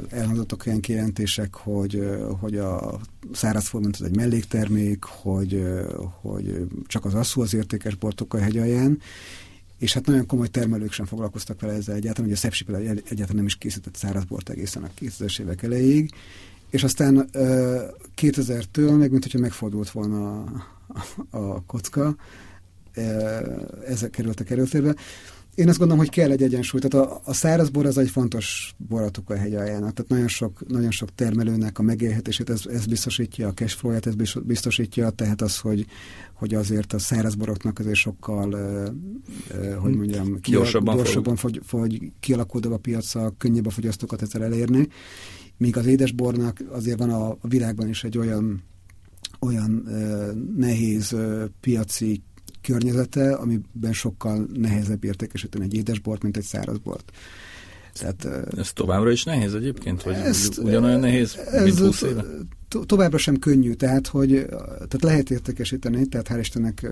elhangzottak 0.09 0.63
olyan 0.65 0.79
kijelentések, 0.79 1.55
hogy, 1.55 2.03
hogy 2.39 2.57
a 2.57 2.99
szárazformint 3.31 3.95
az 3.95 4.05
egy 4.05 4.15
melléktermék, 4.15 5.03
hogy, 5.03 5.63
hogy 6.21 6.67
csak 6.87 7.05
az 7.05 7.13
asszú 7.13 7.41
az 7.41 7.53
értékes 7.53 7.95
bortok 7.95 8.33
a 8.33 8.37
hegy 8.37 8.57
alján, 8.57 8.99
és 9.81 9.93
hát 9.93 10.05
nagyon 10.05 10.25
komoly 10.25 10.47
termelők 10.47 10.91
sem 10.91 11.05
foglalkoztak 11.05 11.61
vele 11.61 11.73
ezzel 11.73 11.95
egyáltalán, 11.95 12.29
ugye 12.29 12.37
a 12.37 12.41
Szepsipel 12.41 12.75
egyáltalán 12.75 13.35
nem 13.35 13.45
is 13.45 13.55
készített 13.55 13.95
szárazbort 13.95 14.49
egészen 14.49 14.83
a 14.83 14.89
2000-es 14.99 15.39
évek 15.39 15.63
elejéig, 15.63 16.13
és 16.69 16.83
aztán 16.83 17.29
2000-től, 18.21 18.97
meg 18.97 19.11
mint 19.11 19.23
hogyha 19.23 19.39
megfordult 19.39 19.89
volna 19.89 20.43
a, 20.43 20.65
a, 21.29 21.37
a 21.37 21.63
kocka, 21.65 22.15
ezek 23.87 24.09
kerültek 24.09 24.49
erőtérbe. 24.49 24.95
Én 25.55 25.67
azt 25.67 25.77
gondolom, 25.77 26.03
hogy 26.03 26.13
kell 26.13 26.31
egy 26.31 26.43
egyensúly. 26.43 26.79
Tehát 26.79 27.07
a, 27.07 27.21
a 27.23 27.33
száraz 27.33 27.69
bor 27.69 27.85
az 27.85 27.97
egy 27.97 28.09
fontos 28.09 28.75
bor 28.77 29.11
a 29.25 29.33
hegy 29.33 29.55
aljának. 29.55 29.93
Tehát 29.93 30.11
nagyon 30.11 30.27
sok, 30.27 30.67
nagyon 30.67 30.91
sok 30.91 31.15
termelőnek 31.15 31.79
a 31.79 31.81
megélhetését 31.81 32.49
ez, 32.49 32.65
ez 32.65 32.85
biztosítja, 32.85 33.47
a 33.47 33.53
cashflow-ját 33.53 34.05
ez 34.05 34.15
biztosítja, 34.43 35.09
tehát 35.09 35.41
az, 35.41 35.57
hogy, 35.59 35.85
hogy 36.33 36.53
azért 36.53 36.93
a 36.93 36.99
száraz 36.99 37.35
boroknak 37.35 37.79
azért 37.79 37.95
sokkal, 37.95 38.51
hogy 39.79 39.95
mondjam, 39.95 40.39
gyorsabban, 40.41 40.95
gyorsabban 40.95 41.35
fogy, 41.35 41.61
fogy, 41.63 42.11
kialakulóbb 42.19 42.73
a 42.73 42.77
piaca, 42.77 43.33
könnyebb 43.37 43.65
a 43.65 43.69
fogyasztókat 43.69 44.21
ezzel 44.21 44.43
elérni. 44.43 44.87
Míg 45.57 45.77
az 45.77 45.85
édesbornak 45.85 46.63
azért 46.69 46.99
van 46.99 47.09
a, 47.09 47.29
a 47.29 47.47
világban 47.47 47.87
is 47.89 48.03
egy 48.03 48.17
olyan 48.17 48.63
olyan 49.39 49.87
nehéz 50.57 51.15
piaci 51.59 52.21
környezete, 52.61 53.33
amiben 53.33 53.93
sokkal 53.93 54.47
nehezebb 54.53 55.03
értékesíteni 55.03 55.63
egy 55.63 55.73
édesbort, 55.73 56.23
mint 56.23 56.37
egy 56.37 56.43
szárazbort. 56.43 57.11
Tehát, 57.93 58.27
ez 58.57 58.73
továbbra 58.73 59.11
is 59.11 59.23
nehéz 59.23 59.53
egyébként, 59.53 60.03
vagy 60.03 60.13
ezt, 60.13 60.57
ugyanolyan 60.57 60.99
nehéz, 60.99 61.37
ez 61.51 61.63
mint 61.63 61.79
20 61.79 62.01
éve? 62.01 62.25
To 62.67 62.85
továbbra 62.85 63.17
sem 63.17 63.39
könnyű, 63.39 63.73
tehát, 63.73 64.07
hogy 64.07 64.45
tehát 64.65 65.01
lehet 65.01 65.29
értékesíteni, 65.29 66.05
tehát 66.05 66.27
hál' 66.29 66.39
Istennek 66.39 66.91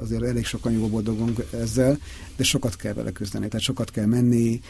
azért 0.00 0.22
elég 0.22 0.44
sokan 0.44 0.72
jó 0.72 0.88
boldogunk 0.88 1.44
ezzel, 1.52 1.98
de 2.36 2.44
sokat 2.44 2.76
kell 2.76 2.92
vele 2.92 3.10
küzdeni, 3.10 3.48
tehát 3.48 3.64
sokat 3.64 3.90
kell 3.90 4.06
menni, 4.06 4.60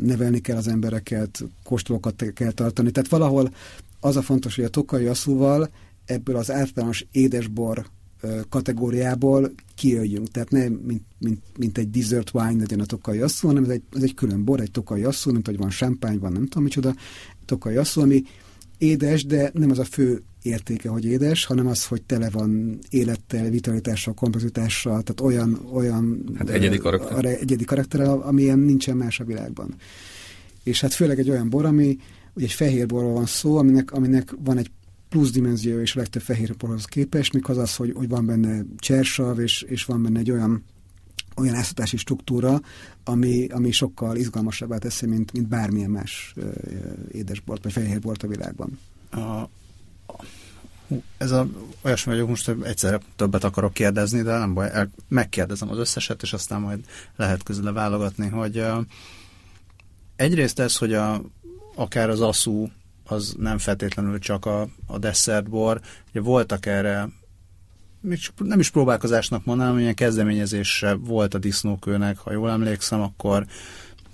nevelni 0.00 0.40
kell 0.40 0.56
az 0.56 0.68
embereket, 0.68 1.44
kóstolókat 1.64 2.24
kell 2.34 2.52
tartani, 2.52 2.90
tehát 2.90 3.10
valahol 3.10 3.54
az 4.00 4.16
a 4.16 4.22
fontos, 4.22 4.54
hogy 4.54 4.64
a 4.64 4.68
tokai 4.68 5.06
asszúval 5.06 5.70
ebből 6.04 6.36
az 6.36 6.50
általános 6.50 7.06
édesbor 7.12 7.86
kategóriából 8.48 9.52
kijöjjünk. 9.74 10.28
Tehát 10.28 10.50
nem 10.50 10.72
mint, 10.72 11.02
mint, 11.18 11.40
mint 11.58 11.78
egy 11.78 11.90
dessert 11.90 12.30
wine 12.34 12.58
legyen 12.58 12.80
a 12.80 12.84
tokai 12.84 13.20
asszú, 13.20 13.46
hanem 13.46 13.62
ez 13.62 13.68
egy, 13.68 13.82
ez 13.96 14.02
egy 14.02 14.14
külön 14.14 14.44
bor, 14.44 14.60
egy 14.60 14.70
tokai 14.70 15.04
asszú, 15.04 15.32
mint 15.32 15.46
hogy 15.46 15.56
van 15.56 15.70
champagne, 15.70 16.18
van 16.18 16.32
nem 16.32 16.42
tudom 16.42 16.62
micsoda, 16.62 16.94
tokai 17.44 17.76
asszú, 17.76 18.00
ami 18.00 18.22
édes, 18.78 19.24
de 19.24 19.50
nem 19.54 19.70
az 19.70 19.78
a 19.78 19.84
fő 19.84 20.22
értéke, 20.42 20.88
hogy 20.88 21.04
édes, 21.04 21.44
hanem 21.44 21.66
az, 21.66 21.86
hogy 21.86 22.02
tele 22.02 22.30
van 22.30 22.78
élettel, 22.90 23.50
vitalitással, 23.50 24.14
kompozitással, 24.14 25.02
tehát 25.02 25.20
olyan, 25.20 25.60
olyan 25.72 26.24
hát 26.34 26.50
egyedi 26.50 26.78
karakter. 26.78 27.24
egyedi 27.24 27.64
karakter, 27.64 28.08
amilyen 28.08 28.58
nincsen 28.58 28.96
más 28.96 29.20
a 29.20 29.24
világban. 29.24 29.74
És 30.62 30.80
hát 30.80 30.92
főleg 30.92 31.18
egy 31.18 31.30
olyan 31.30 31.48
bor, 31.48 31.64
ami 31.64 31.98
ugye 32.34 32.44
egy 32.44 32.52
fehér 32.52 32.86
borról 32.86 33.12
van 33.12 33.26
szó, 33.26 33.56
aminek, 33.56 33.92
aminek 33.92 34.34
van 34.44 34.58
egy 34.58 34.70
plusz 35.08 35.30
dimenzió 35.30 35.80
és 35.80 35.94
a 35.96 35.98
legtöbb 35.98 36.22
fehér 36.22 36.52
porhoz 36.52 36.84
képest, 36.84 37.32
mik 37.32 37.48
az 37.48 37.76
hogy, 37.76 37.92
hogy 37.94 38.08
van 38.08 38.26
benne 38.26 38.62
csersav, 38.78 39.38
és, 39.38 39.62
és 39.62 39.84
van 39.84 40.02
benne 40.02 40.18
egy 40.18 40.30
olyan 40.30 40.64
olyan 41.38 41.54
áztatási 41.54 41.96
struktúra, 41.96 42.60
ami, 43.04 43.46
ami 43.46 43.70
sokkal 43.70 44.16
izgalmasabbá 44.16 44.78
teszi, 44.78 45.06
mint, 45.06 45.32
mint 45.32 45.48
bármilyen 45.48 45.90
más 45.90 46.34
édesbort 47.12 47.62
vagy 47.62 47.72
fehérbort 47.72 48.22
a 48.22 48.28
világban. 48.28 48.78
A, 49.10 49.48
ez 51.18 51.30
a, 51.30 51.48
olyasmi 51.82 52.12
vagyok 52.12 52.28
most, 52.28 52.46
hogy 52.46 53.00
többet 53.16 53.44
akarok 53.44 53.72
kérdezni, 53.72 54.22
de 54.22 54.38
nem 54.38 54.54
baj, 54.54 54.70
el, 54.72 54.90
megkérdezem 55.08 55.70
az 55.70 55.78
összeset, 55.78 56.22
és 56.22 56.32
aztán 56.32 56.60
majd 56.60 56.84
lehet 57.16 57.42
közül 57.42 57.72
válogatni, 57.72 58.28
hogy 58.28 58.58
uh, 58.58 58.84
egyrészt 60.16 60.58
ez, 60.58 60.76
hogy 60.76 60.94
a, 60.94 61.22
akár 61.74 62.10
az 62.10 62.20
aszú 62.20 62.70
az 63.10 63.34
nem 63.38 63.58
feltétlenül 63.58 64.18
csak 64.18 64.46
a, 64.46 64.68
a 64.86 64.98
desszertbor. 64.98 65.80
Ugye 66.10 66.20
voltak 66.20 66.66
erre 66.66 67.08
nem 68.36 68.58
is 68.58 68.70
próbálkozásnak 68.70 69.44
mondanám, 69.44 69.78
ilyen 69.78 69.94
kezdeményezésre 69.94 70.94
volt 70.94 71.34
a 71.34 71.38
disznókőnek, 71.38 72.18
ha 72.18 72.32
jól 72.32 72.50
emlékszem, 72.50 73.00
akkor 73.00 73.46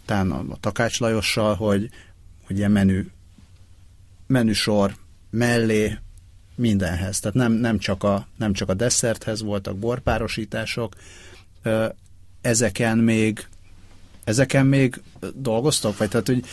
talán 0.05 0.31
a, 0.31 0.45
a 0.49 0.61
Takács 0.61 1.01
Lajossal, 1.01 1.55
hogy, 1.55 1.91
hogy 2.47 2.57
ilyen 2.57 2.71
menü, 2.71 3.07
menüsor 4.27 4.97
mellé 5.31 5.99
mindenhez. 6.55 7.21
Tehát 7.21 7.37
nem, 7.37 7.53
nem, 7.53 7.79
csak 7.79 8.03
a, 8.03 8.27
nem 8.37 8.53
csak 8.53 8.69
a 8.69 8.75
desszerthez 8.75 9.43
voltak 9.43 9.77
borpárosítások, 9.77 10.95
ezeken 12.41 12.99
még 12.99 13.47
ezeken 14.25 14.67
még 14.67 15.03
dolgoztok? 15.35 15.97
Vagy 15.97 16.09
tehát, 16.09 16.27
hogy 16.27 16.45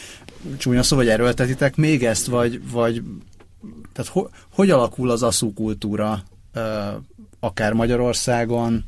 csúnya 0.57 0.83
szó, 0.83 0.95
vagy 0.95 1.07
erőltetitek 1.07 1.75
még 1.75 2.05
ezt, 2.05 2.25
vagy, 2.25 2.71
vagy 2.71 3.03
tehát 3.93 4.11
ho, 4.11 4.27
hogy 4.53 4.69
alakul 4.69 5.09
az 5.09 5.23
aszú 5.23 5.53
kultúra 5.53 6.23
akár 7.39 7.73
Magyarországon, 7.73 8.83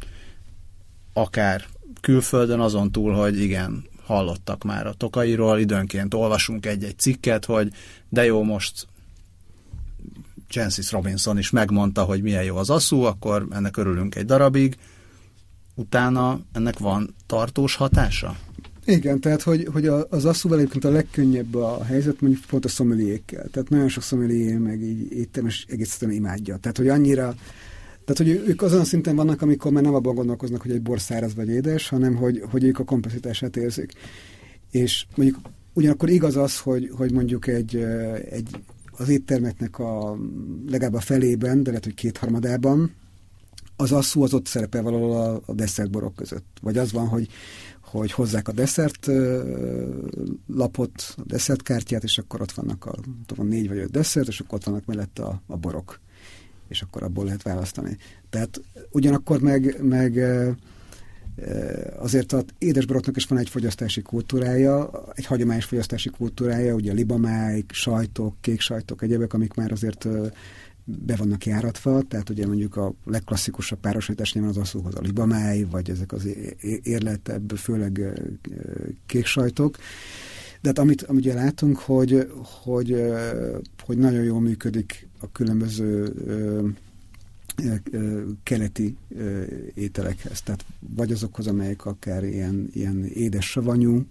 akár 1.14 1.66
külföldön, 2.02 2.60
azon 2.60 2.92
túl, 2.92 3.14
hogy 3.14 3.40
igen, 3.40 3.84
hallottak 4.06 4.64
már 4.64 4.88
a 4.88 4.94
tokairól, 4.94 5.60
időnként 5.60 6.14
olvasunk 6.14 6.66
egy-egy 6.66 7.00
cikket, 7.00 7.46
hogy 7.46 7.72
de 8.10 8.26
jó, 8.26 8.44
most 8.44 8.88
Jancis 10.50 10.92
Robinson 10.92 11.38
is 11.38 11.50
megmondta, 11.50 12.04
hogy 12.04 12.22
milyen 12.22 12.44
jó 12.44 12.56
az 12.56 12.70
aszú, 12.70 13.02
akkor 13.02 13.48
ennek 13.52 13.78
örülünk 13.78 14.16
egy 14.16 14.26
darabig, 14.26 14.78
utána 15.76 16.40
ennek 16.52 16.80
van 16.80 17.16
tartós 17.26 17.76
hatása? 17.76 18.36
Igen, 18.86 19.20
tehát 19.20 19.42
hogy, 19.42 19.68
hogy 19.72 19.88
az 19.88 20.26
asszúval 20.26 20.58
egyébként 20.58 20.84
a 20.84 20.90
legkönnyebb 20.90 21.56
a 21.56 21.84
helyzet 21.84 22.22
mondjuk 22.22 22.44
pont 22.46 22.66
a 22.66 22.70
szomeliékkel. 22.70 23.48
Tehát 23.52 23.70
nagyon 23.70 23.88
sok 23.88 24.04
szomelié 24.04 24.54
meg 24.54 24.82
így 24.82 25.12
éttermes 25.12 25.66
egészen 25.70 26.12
imádja. 26.12 26.58
Tehát, 26.58 26.78
hogy 26.78 26.88
annyira 26.88 27.36
tehát, 28.06 28.18
hogy 28.18 28.50
ők 28.50 28.62
azon 28.62 28.80
a 28.80 28.84
szinten 28.84 29.16
vannak, 29.16 29.42
amikor 29.42 29.72
már 29.72 29.84
nem 29.84 29.94
abban 29.94 30.16
gondolkoznak, 30.16 30.62
hogy 30.62 30.72
egy 30.72 30.82
bor 30.82 31.00
száraz 31.00 31.36
vagy 31.36 31.50
édes, 31.50 31.90
hanem 31.90 32.16
hogy, 32.16 32.44
hogy 32.52 32.64
ők 32.64 32.80
a 32.80 32.84
komplexitását 32.84 33.58
érzik. 33.58 33.92
És 34.72 35.06
mondjuk 35.16 35.40
ugyanakkor 35.74 36.10
igaz 36.10 36.38
az, 36.38 36.60
hogy, 36.60 36.90
hogy 36.98 37.12
mondjuk 37.12 37.48
egy, 37.48 37.76
egy 38.30 38.50
az 38.92 39.10
éttermeknek 39.10 39.80
a 39.80 40.18
legalább 40.68 40.94
a 40.94 41.00
felében, 41.00 41.64
de 41.64 41.70
lehet, 41.70 41.84
hogy 41.84 41.94
kétharmadában, 41.94 42.92
az 43.76 43.92
asszú 43.92 44.24
az 44.24 44.34
ott 44.34 44.46
szerepel 44.46 44.82
valahol 44.82 45.12
a, 45.12 45.42
a 45.46 45.54
desszertborok 45.54 46.16
között. 46.16 46.46
Vagy 46.62 46.78
az 46.78 46.92
van, 46.92 47.08
hogy, 47.08 47.28
hogy 48.00 48.12
hozzák 48.12 48.48
a 48.48 48.52
desszert 48.52 49.08
lapot, 50.48 51.14
a 51.18 51.22
desszertkártyát, 51.26 52.04
és 52.04 52.18
akkor 52.18 52.42
ott 52.42 52.52
vannak 52.52 52.86
a 52.86 52.96
tudom, 53.26 53.48
négy 53.48 53.68
vagy 53.68 53.78
öt 53.78 53.92
desszert, 53.92 54.28
és 54.28 54.40
akkor 54.40 54.58
ott 54.58 54.64
vannak 54.64 54.86
mellette 54.86 55.24
a, 55.24 55.42
a 55.48 55.58
borok. 55.58 56.00
És 56.68 56.82
akkor 56.82 57.04
abból 57.04 57.26
lehet 57.26 57.42
választani. 57.42 57.98
Tehát 58.30 58.62
ugyanakkor 58.92 59.42
meg, 59.42 59.78
meg 59.82 60.20
azért 62.00 62.32
az 62.32 62.46
édesboroknak 62.58 63.16
is 63.16 63.26
van 63.26 63.40
egy 63.40 63.50
fogyasztási 63.50 64.02
kultúrája, 64.02 65.04
egy 65.14 65.26
hagyományos 65.26 65.66
fogyasztási 65.66 66.10
kultúrája, 66.10 66.74
ugye 66.74 66.92
a 66.92 66.94
libamáj, 66.94 67.64
sajtok, 67.70 68.36
kék 68.42 68.60
sajtok, 68.60 69.02
egyebek, 69.02 69.34
amik 69.34 69.54
már 69.54 69.72
azért 69.72 70.08
be 70.86 71.16
vannak 71.16 71.46
járatva, 71.46 72.02
tehát 72.02 72.30
ugye 72.30 72.48
mondjuk 72.48 72.76
a 72.76 72.94
legklasszikusabb 73.06 73.80
párosítás 73.80 74.34
nyilván 74.34 74.52
az 74.52 74.58
asszúhoz 74.58 74.96
a 74.96 75.02
libamáj, 75.02 75.64
vagy 75.64 75.90
ezek 75.90 76.12
az 76.12 76.28
érletebb, 76.84 77.52
főleg 77.52 78.02
kék 79.06 79.26
sajtok. 79.26 79.78
De 80.62 80.70
hát 80.70 80.80
amit, 80.80 81.02
amit 81.02 81.26
ugye 81.26 81.34
látunk, 81.34 81.78
hogy, 81.78 82.32
hogy, 82.64 83.04
hogy 83.84 83.98
nagyon 83.98 84.24
jól 84.24 84.42
működik 84.42 85.08
a 85.20 85.32
különböző 85.32 86.14
keleti 88.44 88.98
ételekhez. 89.74 90.42
Tehát 90.42 90.66
vagy 90.80 91.12
azokhoz, 91.12 91.48
amelyek 91.48 91.86
akár 91.86 92.24
ilyen, 92.24 92.70
ilyen 92.74 93.06
édes 93.06 93.50
savanyú 93.50 94.06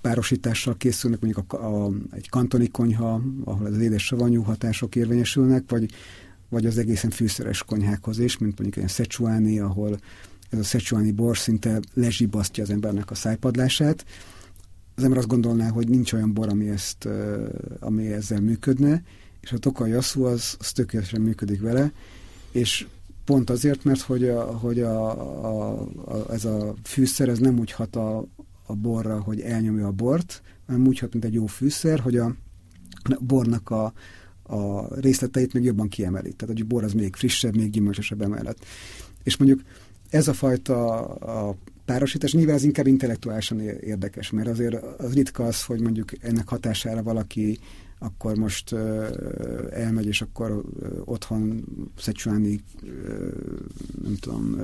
párosítással 0.00 0.76
készülnek, 0.76 1.20
mondjuk 1.20 1.52
a, 1.52 1.84
a, 1.84 1.92
egy 2.10 2.28
kantoni 2.28 2.68
konyha, 2.68 3.22
ahol 3.44 3.66
az 3.66 3.78
édes 3.78 4.04
savanyú 4.04 4.42
hatások 4.42 4.96
érvényesülnek, 4.96 5.64
vagy, 5.68 5.90
vagy 6.48 6.66
az 6.66 6.78
egészen 6.78 7.10
fűszeres 7.10 7.62
konyhákhoz 7.62 8.18
is, 8.18 8.38
mint 8.38 8.58
mondjuk 8.58 8.84
egy 8.84 8.90
szecsuáni, 8.90 9.58
ahol 9.58 9.98
ez 10.50 10.58
a 10.58 10.64
szecsuáni 10.64 11.10
bor 11.10 11.38
szinte 11.38 11.80
lezsibasztja 11.94 12.62
az 12.62 12.70
embernek 12.70 13.10
a 13.10 13.14
szájpadlását. 13.14 14.04
Az 14.94 15.04
ember 15.04 15.18
azt 15.18 15.28
gondolná, 15.28 15.68
hogy 15.68 15.88
nincs 15.88 16.12
olyan 16.12 16.32
bor, 16.32 16.48
ami, 16.48 16.68
ezt, 16.68 17.08
ami 17.80 18.06
ezzel 18.06 18.40
működne, 18.40 19.02
és 19.40 19.52
a 19.52 19.58
tokai 19.58 19.92
asszú 19.92 20.24
az, 20.24 20.56
az 20.58 20.72
tökéletesen 20.72 21.20
működik 21.20 21.60
vele, 21.60 21.92
és 22.50 22.86
pont 23.24 23.50
azért, 23.50 23.84
mert 23.84 24.00
hogy, 24.00 24.24
a, 24.28 24.42
hogy 24.42 24.80
a, 24.80 25.10
a, 25.44 25.80
a, 26.04 26.32
ez 26.32 26.44
a 26.44 26.74
fűszer 26.82 27.28
ez 27.28 27.38
nem 27.38 27.58
úgy 27.58 27.72
hat 27.72 27.96
a, 27.96 28.24
a 28.66 28.74
borra, 28.74 29.20
hogy 29.20 29.40
elnyomja 29.40 29.86
a 29.86 29.90
bort, 29.90 30.42
hanem 30.66 30.86
úgy 30.86 30.98
hat, 30.98 31.12
mint 31.12 31.24
egy 31.24 31.34
jó 31.34 31.46
fűszer, 31.46 32.00
hogy 32.00 32.16
a 32.16 32.34
bornak 33.20 33.70
a, 33.70 33.92
a 34.42 34.94
részleteit 35.00 35.52
még 35.52 35.64
jobban 35.64 35.88
kiemeli. 35.88 36.32
Tehát 36.32 36.60
a 36.60 36.64
bor 36.64 36.84
az 36.84 36.92
még 36.92 37.14
frissebb, 37.14 37.56
még 37.56 37.70
gyümölcsösebb 37.70 38.22
emellett. 38.22 38.64
És 39.22 39.36
mondjuk 39.36 39.60
ez 40.10 40.28
a 40.28 40.32
fajta 40.32 41.04
a 41.04 41.56
párosítás, 41.84 42.32
nyilván 42.32 42.54
az 42.54 42.64
inkább 42.64 42.86
intellektuálisan 42.86 43.60
érdekes, 43.60 44.30
mert 44.30 44.48
azért 44.48 44.74
az 44.98 45.14
ritka 45.14 45.44
az, 45.44 45.64
hogy 45.64 45.80
mondjuk 45.80 46.10
ennek 46.20 46.48
hatására 46.48 47.02
valaki 47.02 47.58
akkor 48.02 48.36
most 48.36 48.72
uh, 48.72 49.06
elmegy, 49.70 50.06
és 50.06 50.20
akkor 50.20 50.50
uh, 50.50 50.62
otthon 51.04 51.64
szecsuáni, 51.98 52.60
uh, 52.82 52.90
nem 54.02 54.16
tudom, 54.20 54.60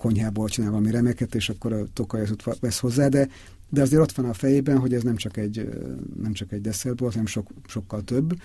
konyhából 0.00 0.48
csinál 0.48 0.70
valami 0.70 0.90
remeket, 0.90 1.34
és 1.34 1.48
akkor 1.48 1.72
a 1.72 1.86
tokajatot 1.92 2.58
vesz 2.60 2.78
hozzá, 2.78 3.08
de, 3.08 3.28
de 3.68 3.82
azért 3.82 4.02
ott 4.02 4.12
van 4.12 4.26
a 4.26 4.32
fejében, 4.32 4.78
hogy 4.78 4.94
ez 4.94 5.02
nem 5.02 5.16
csak 5.16 5.36
egy, 5.36 5.68
nem 6.22 6.32
csak 6.32 6.52
egy 6.52 6.60
desszertból, 6.60 7.08
hanem 7.08 7.26
sok, 7.26 7.48
sokkal 7.66 8.02
több, 8.04 8.40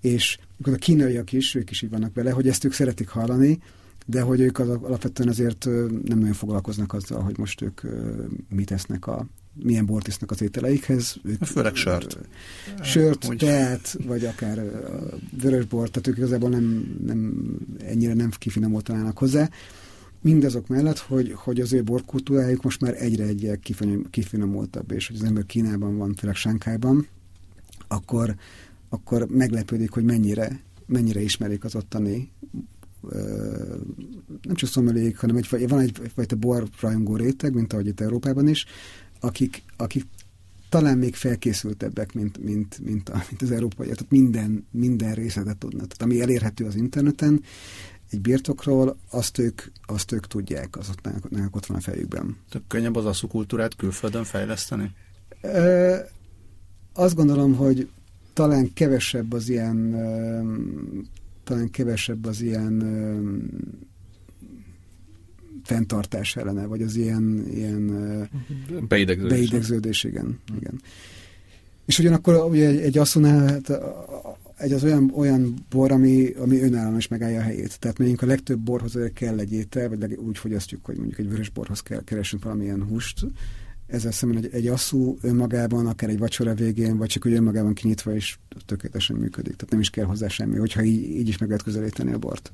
és 0.00 0.38
a 0.62 0.70
kínaiak 0.70 1.32
is, 1.32 1.54
ők 1.54 1.70
is 1.70 1.82
így 1.82 1.90
vannak 1.90 2.14
vele, 2.14 2.30
hogy 2.30 2.48
ezt 2.48 2.64
ők 2.64 2.72
szeretik 2.72 3.08
hallani, 3.08 3.58
de 4.06 4.20
hogy 4.20 4.40
ők 4.40 4.58
az, 4.58 4.68
alapvetően 4.68 5.28
azért 5.28 5.64
nem 6.04 6.18
nagyon 6.18 6.32
foglalkoznak 6.32 6.92
azzal, 6.92 7.22
hogy 7.22 7.38
most 7.38 7.60
ők 7.60 7.80
mit 8.48 8.70
esznek 8.70 9.06
a 9.06 9.26
milyen 9.62 9.86
bort 9.86 10.08
isznak 10.08 10.30
az 10.30 10.42
ételeikhez. 10.42 11.16
Ők, 11.24 11.44
Főleg 11.44 11.74
sört. 11.74 12.18
Sört, 12.82 13.28
Úgy. 13.28 13.36
teát, 13.36 13.96
vagy 14.06 14.24
akár 14.24 14.62
vörös 15.42 15.64
bort, 15.64 15.92
tehát 15.92 16.08
ők 16.08 16.16
igazából 16.16 16.48
nem, 16.48 16.96
nem 17.06 17.32
ennyire 17.78 18.14
nem 18.14 18.30
kifinomultanának 18.38 19.18
hozzá. 19.18 19.50
Mindazok 20.20 20.68
mellett, 20.68 20.98
hogy, 20.98 21.32
hogy 21.32 21.60
az 21.60 21.72
ő 21.72 21.82
borkultúrájuk 21.82 22.62
most 22.62 22.80
már 22.80 23.02
egyre 23.02 23.24
egyre 23.24 23.58
kifinomultabb, 24.10 24.90
és 24.90 25.06
hogy 25.06 25.16
az 25.16 25.22
ember 25.22 25.46
Kínában 25.46 25.96
van, 25.96 26.14
főleg 26.14 26.36
Sánkájban, 26.36 27.06
akkor, 27.88 28.36
akkor 28.88 29.26
meglepődik, 29.28 29.90
hogy 29.90 30.04
mennyire, 30.04 30.60
mennyire 30.86 31.20
ismerik 31.20 31.64
az 31.64 31.74
ottani 31.74 32.32
nem 34.42 34.54
csak 34.54 34.68
szomelék, 34.68 35.18
hanem 35.18 35.36
egy, 35.36 35.68
van 35.68 35.80
egyfajta 35.80 36.36
borrajongó 36.36 37.16
réteg, 37.16 37.54
mint 37.54 37.72
ahogy 37.72 37.86
itt 37.86 38.00
Európában 38.00 38.48
is, 38.48 38.66
akik, 39.20 39.62
akik 39.76 40.04
talán 40.68 40.98
még 40.98 41.14
felkészültebbek, 41.14 42.12
mint, 42.12 42.44
mint, 42.44 42.78
mint, 42.78 43.08
a, 43.08 43.24
mint 43.28 43.42
az 43.42 43.50
európai, 43.50 43.86
tehát 43.86 44.10
minden, 44.10 44.66
minden 44.70 45.14
részletet 45.14 45.58
tudnak. 45.58 45.86
Tehát 45.86 46.02
ami 46.02 46.20
elérhető 46.20 46.64
az 46.64 46.74
interneten, 46.74 47.42
egy 48.10 48.20
birtokról, 48.20 48.96
azt 49.10 49.38
ők, 49.38 49.62
azt 49.86 50.12
ők 50.12 50.26
tudják, 50.26 50.76
az 50.76 50.88
ott, 50.88 51.30
náluk 51.30 51.56
ott 51.56 51.66
van 51.66 51.76
a 51.76 51.80
fejükben. 51.80 52.36
Tök 52.50 52.62
könnyebb 52.66 52.96
az 52.96 53.20
kultúrát 53.28 53.76
külföldön 53.76 54.24
fejleszteni? 54.24 54.92
E, 55.40 56.08
azt 56.92 57.14
gondolom, 57.14 57.54
hogy 57.54 57.88
talán 58.32 58.72
kevesebb 58.72 59.32
az 59.32 59.48
ilyen 59.48 59.90
talán 61.46 61.70
kevesebb 61.70 62.24
az 62.24 62.40
ilyen 62.40 62.82
fenntartás 65.64 66.36
ellene, 66.36 66.66
vagy 66.66 66.82
az 66.82 66.96
ilyen, 66.96 67.46
ilyen 67.50 67.86
beidegződés. 68.88 69.38
beidegződés, 69.38 70.04
igen. 70.04 70.38
igen. 70.56 70.80
És 71.84 71.98
ugyanakkor 71.98 72.50
ugye 72.50 72.68
egy, 72.68 72.78
egy 72.78 72.98
asszonál, 72.98 73.46
hát 73.46 73.68
egy 74.56 74.72
az 74.72 74.84
olyan, 74.84 75.12
olyan 75.14 75.54
bor, 75.68 75.92
ami, 75.92 76.30
ami 76.38 76.60
önállóan 76.60 76.96
is 76.96 77.08
megállja 77.08 77.38
a 77.38 77.42
helyét. 77.42 77.78
Tehát 77.78 77.98
mondjuk 77.98 78.22
a 78.22 78.26
legtöbb 78.26 78.58
borhoz 78.58 78.98
kell 79.14 79.38
egy 79.38 79.52
étel, 79.52 79.88
vagy 79.88 80.14
úgy 80.14 80.38
fogyasztjuk, 80.38 80.84
hogy 80.84 80.96
mondjuk 80.96 81.18
egy 81.18 81.28
vörös 81.28 81.48
borhoz 81.48 81.80
kell 81.80 82.04
keresünk 82.04 82.44
valamilyen 82.44 82.84
húst. 82.84 83.26
Ezzel 83.86 84.12
szemben 84.12 84.44
egy, 84.44 84.48
egy 84.52 84.66
asszú 84.66 85.16
önmagában, 85.20 85.86
akár 85.86 86.10
egy 86.10 86.18
vacsora 86.18 86.54
végén, 86.54 86.96
vagy 86.96 87.08
csak 87.08 87.26
úgy 87.26 87.32
önmagában 87.32 87.74
kinyitva 87.74 88.14
is 88.14 88.38
tökéletesen 88.66 89.16
működik. 89.16 89.56
Tehát 89.56 89.70
nem 89.70 89.80
is 89.80 89.90
kell 89.90 90.04
hozzá 90.04 90.28
semmi, 90.28 90.56
hogyha 90.56 90.82
így, 90.82 91.16
így 91.16 91.28
is 91.28 91.38
meg 91.38 91.48
lehet 91.48 91.64
közelíteni 91.64 92.12
a 92.12 92.18
bort. 92.18 92.52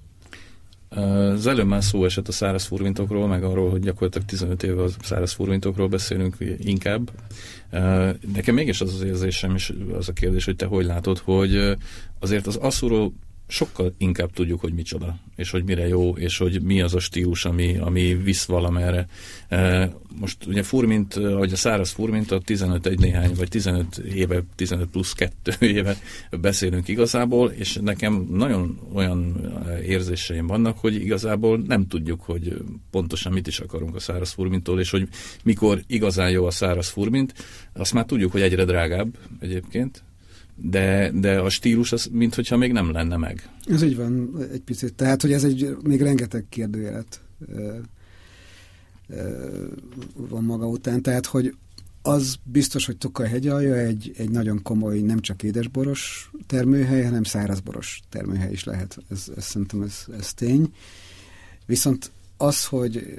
Az 0.95 1.47
előbb 1.47 1.67
már 1.67 1.83
szó 1.83 2.05
esett 2.05 2.29
a 2.29 2.33
száraz 2.33 2.65
furvintokról, 2.65 3.27
meg 3.27 3.45
arról, 3.45 3.71
hogy 3.71 3.81
gyakorlatilag 3.81 4.27
15 4.27 4.63
éve 4.63 4.83
a 4.83 4.89
száraz 5.03 5.33
furvintokról 5.33 5.89
beszélünk 5.89 6.37
inkább. 6.59 7.11
Nekem 8.33 8.55
mégis 8.55 8.81
az 8.81 8.95
az 8.95 9.03
érzésem, 9.03 9.55
és 9.55 9.73
az 9.93 10.09
a 10.09 10.13
kérdés, 10.13 10.45
hogy 10.45 10.57
te 10.57 10.67
hogy 10.67 10.85
látod, 10.85 11.19
hogy 11.19 11.77
azért 12.19 12.47
az 12.47 12.57
asszúról 12.57 13.13
sokkal 13.53 13.95
inkább 13.99 14.33
tudjuk, 14.33 14.61
hogy 14.61 14.73
micsoda, 14.73 15.17
és 15.37 15.51
hogy 15.51 15.65
mire 15.65 15.89
jó, 15.89 16.17
és 16.17 16.39
hogy 16.39 16.63
mi 16.63 16.81
az 16.81 16.95
a 16.95 16.99
stílus, 16.99 17.45
ami, 17.45 17.79
ami 17.79 18.15
visz 18.15 18.45
valamerre. 18.45 19.07
E, 19.49 19.93
most 20.21 20.47
ugye 20.47 20.63
furmint, 20.63 21.15
vagy 21.15 21.53
a 21.53 21.57
száraz 21.57 21.91
furmint 21.91 22.31
a 22.31 22.41
15 22.41 22.87
egy 22.87 22.99
néhány, 22.99 23.35
vagy 23.35 23.49
15 23.49 23.99
éve, 23.99 24.43
15 24.57 24.89
plusz 24.89 25.13
2 25.13 25.53
éve 25.77 25.97
beszélünk 26.41 26.89
igazából, 26.89 27.51
és 27.51 27.79
nekem 27.83 28.27
nagyon 28.31 28.81
olyan 28.93 29.51
érzéseim 29.87 30.47
vannak, 30.47 30.79
hogy 30.79 30.95
igazából 30.95 31.59
nem 31.67 31.87
tudjuk, 31.87 32.21
hogy 32.21 32.57
pontosan 32.91 33.33
mit 33.33 33.47
is 33.47 33.59
akarunk 33.59 33.95
a 33.95 34.01
száraz 34.01 34.33
furmintól, 34.33 34.81
és 34.81 34.91
hogy 34.91 35.09
mikor 35.45 35.83
igazán 35.87 36.31
jó 36.31 36.45
a 36.45 36.51
száraz 36.51 36.89
furmint, 36.89 37.35
azt 37.73 37.93
már 37.93 38.05
tudjuk, 38.05 38.33
hogy 38.33 38.43
egyre 38.43 38.65
drágább 38.65 39.19
egyébként, 39.41 40.03
de, 40.55 41.11
de 41.11 41.39
a 41.39 41.49
stílus 41.49 41.93
az, 41.93 42.09
mintha 42.13 42.57
még 42.57 42.73
nem 42.73 42.93
lenne 42.93 43.17
meg. 43.17 43.49
Ez 43.67 43.83
így 43.83 43.97
van 43.97 44.37
egy 44.53 44.61
picit. 44.61 44.95
Tehát, 44.95 45.23
hogy 45.23 45.33
ez 45.33 45.45
egy 45.45 45.77
még 45.83 46.03
rengeteg 46.03 46.45
kérdőjelet 46.49 47.21
van 50.15 50.45
maga 50.45 50.67
után. 50.67 51.03
Tehát, 51.03 51.27
hogy 51.27 51.55
az 52.03 52.37
biztos, 52.43 52.87
hogy 52.87 52.97
Tokaj 52.97 53.29
hegyalja 53.29 53.75
egy, 53.75 54.13
egy 54.17 54.31
nagyon 54.31 54.63
komoly, 54.63 55.01
nem 55.01 55.21
csak 55.21 55.43
édesboros 55.43 56.31
termőhely, 56.47 57.03
hanem 57.03 57.23
szárazboros 57.23 58.01
termőhely 58.09 58.53
is 58.53 58.65
lehet. 58.65 58.99
Ez, 59.11 59.27
ez 59.37 59.45
szerintem 59.45 59.83
ez, 59.83 60.07
ez 60.19 60.35
tény. 60.35 60.75
Viszont 61.67 62.11
az, 62.37 62.65
hogy, 62.65 63.19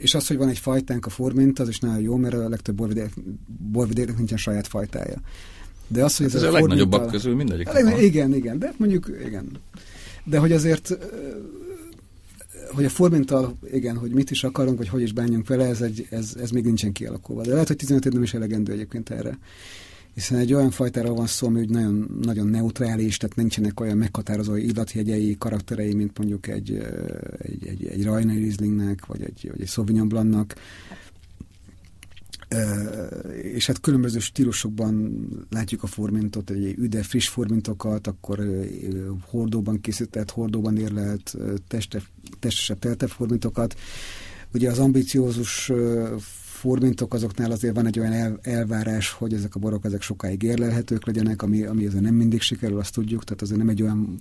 és 0.00 0.14
az, 0.14 0.26
hogy 0.26 0.36
van 0.36 0.48
egy 0.48 0.58
fajtánk 0.58 1.06
a 1.06 1.10
formint, 1.10 1.58
az 1.58 1.68
is 1.68 1.78
nagyon 1.78 2.00
jó, 2.00 2.16
mert 2.16 2.34
a 2.34 2.48
legtöbb 2.48 2.76
borvidék, 2.76 3.10
borvidéknek 3.70 4.16
nincsen 4.16 4.38
saját 4.38 4.66
fajtája. 4.66 5.20
De 5.88 6.04
az, 6.04 6.16
hogy 6.16 6.26
hát 6.26 6.34
ez, 6.34 6.42
ez 6.42 6.48
a 6.48 6.52
legnagyobbak 6.52 7.10
közül 7.10 7.34
mindegyik. 7.34 7.72
Leg, 7.72 8.02
igen, 8.02 8.34
igen, 8.34 8.58
de 8.58 8.72
mondjuk, 8.76 9.10
igen. 9.26 9.50
De 10.24 10.38
hogy 10.38 10.52
azért, 10.52 10.98
hogy 12.74 12.84
a 12.84 12.88
formintal, 12.88 13.58
igen, 13.72 13.96
hogy 13.96 14.10
mit 14.10 14.30
is 14.30 14.44
akarunk, 14.44 14.78
vagy 14.78 14.88
hogy 14.88 15.02
is 15.02 15.12
bánjunk 15.12 15.48
vele, 15.48 15.66
ez, 15.66 15.80
egy, 15.80 16.06
ez, 16.10 16.34
ez 16.40 16.50
még 16.50 16.64
nincsen 16.64 16.92
kialakulva. 16.92 17.42
De 17.42 17.52
lehet, 17.52 17.66
hogy 17.66 17.76
15 17.76 18.04
év 18.06 18.12
nem 18.12 18.22
is 18.22 18.34
elegendő 18.34 18.72
egyébként 18.72 19.10
erre. 19.10 19.38
Hiszen 20.14 20.38
egy 20.38 20.54
olyan 20.54 20.70
fajtáról 20.70 21.14
van 21.14 21.26
szó, 21.26 21.46
ami 21.46 21.60
úgy 21.60 21.68
nagyon, 21.68 22.20
nagyon 22.22 22.46
neutrális, 22.46 23.16
tehát 23.16 23.36
nincsenek 23.36 23.80
olyan 23.80 23.96
meghatározó 23.96 24.54
illatjegyei, 24.54 25.36
karakterei, 25.38 25.94
mint 25.94 26.18
mondjuk 26.18 26.46
egy, 26.46 26.86
egy, 27.38 27.66
egy, 27.66 27.86
egy 27.86 28.04
Rainer 28.04 28.36
Rieslingnek, 28.36 29.06
vagy 29.06 29.22
egy, 29.22 29.48
vagy 29.50 29.60
egy 29.60 29.68
Sauvignon 29.68 30.08
Blancnak, 30.08 30.54
és 33.42 33.66
hát 33.66 33.80
különböző 33.80 34.18
stílusokban 34.18 35.26
látjuk 35.50 35.82
a 35.82 35.86
formintot, 35.86 36.50
egy 36.50 36.74
üde, 36.78 37.02
friss 37.02 37.28
formintokat, 37.28 38.06
akkor 38.06 38.40
hordóban 39.20 39.80
készített, 39.80 40.30
hordóban 40.30 40.76
érlelt, 40.76 41.36
teste, 41.68 42.02
testesebb, 42.38 42.78
teltebb 42.78 43.08
formintokat. 43.08 43.74
Ugye 44.54 44.70
az 44.70 44.78
ambiciózus 44.78 45.72
formintok 46.56 47.14
azoknál 47.14 47.50
azért 47.50 47.74
van 47.74 47.86
egy 47.86 47.98
olyan 47.98 48.12
el, 48.12 48.38
elvárás, 48.42 49.10
hogy 49.10 49.32
ezek 49.32 49.54
a 49.54 49.58
borok 49.58 49.84
ezek 49.84 50.02
sokáig 50.02 50.42
érlelhetők 50.42 51.06
legyenek, 51.06 51.42
ami, 51.42 51.64
ami 51.64 51.86
azért 51.86 52.02
nem 52.02 52.14
mindig 52.14 52.40
sikerül, 52.40 52.78
azt 52.78 52.94
tudjuk, 52.94 53.24
tehát 53.24 53.42
azért 53.42 53.58
nem 53.58 53.68
egy 53.68 53.82
olyan 53.82 54.20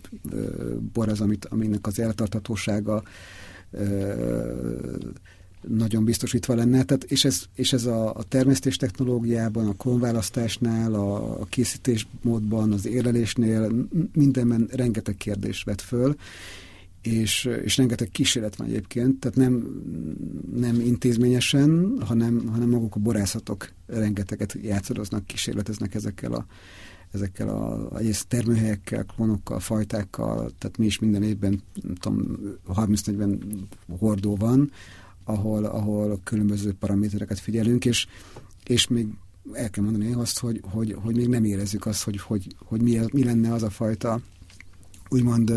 bor 0.93 1.09
az, 1.09 1.21
amit, 1.21 1.45
aminek 1.45 1.87
az 1.87 1.99
eltartatósága 1.99 3.03
nagyon 5.67 6.03
biztosítva 6.03 6.55
lenne. 6.55 6.83
Tehát, 6.83 7.03
és 7.03 7.25
ez, 7.25 7.43
és 7.55 7.73
ez 7.73 7.85
a, 7.85 8.15
a 8.15 8.23
termesztés 8.23 8.75
technológiában, 8.75 9.67
a 9.67 9.73
klónválasztásnál, 9.73 10.93
a, 10.93 11.39
a 11.41 11.45
készítésmódban, 11.45 12.71
az 12.71 12.85
érlelésnél 12.85 13.87
mindenben 14.13 14.67
rengeteg 14.71 15.15
kérdés 15.15 15.63
vet 15.63 15.81
föl, 15.81 16.15
és, 17.01 17.49
és 17.63 17.77
rengeteg 17.77 18.09
kísérlet 18.09 18.55
van 18.55 18.67
egyébként, 18.67 19.19
tehát 19.19 19.37
nem, 19.37 19.83
nem 20.55 20.79
intézményesen, 20.79 21.97
hanem, 22.05 22.47
hanem 22.47 22.69
maguk 22.69 22.95
a 22.95 22.99
borászatok 22.99 23.71
rengeteget 23.87 24.57
játszadoznak, 24.61 25.25
kísérleteznek 25.25 25.95
ezekkel 25.95 26.33
a 26.33 26.45
ezekkel 27.15 27.49
a 27.49 27.97
egész 27.97 28.25
termőhelyekkel, 28.27 29.03
klónokkal, 29.03 29.59
fajtákkal, 29.59 30.51
tehát 30.57 30.77
mi 30.77 30.85
is 30.85 30.99
minden 30.99 31.23
évben, 31.23 31.61
tudom, 31.99 32.37
30-40 32.67 33.37
hordó 33.99 34.35
van, 34.35 34.71
ahol, 35.25 35.65
ahol 35.65 36.19
különböző 36.23 36.73
paramétereket 36.73 37.39
figyelünk, 37.39 37.85
és, 37.85 38.07
és 38.65 38.87
még 38.87 39.07
el 39.53 39.69
kell 39.69 39.83
mondani 39.83 40.13
azt, 40.13 40.39
hogy, 40.39 40.61
hogy, 40.63 40.95
hogy 41.03 41.15
még 41.15 41.27
nem 41.27 41.43
érezzük 41.43 41.85
azt, 41.85 42.03
hogy, 42.03 42.21
hogy, 42.21 42.47
hogy 42.57 42.81
mi, 42.81 42.99
mi 43.11 43.23
lenne 43.23 43.53
az 43.53 43.63
a 43.63 43.69
fajta 43.69 44.19
úgymond 45.09 45.53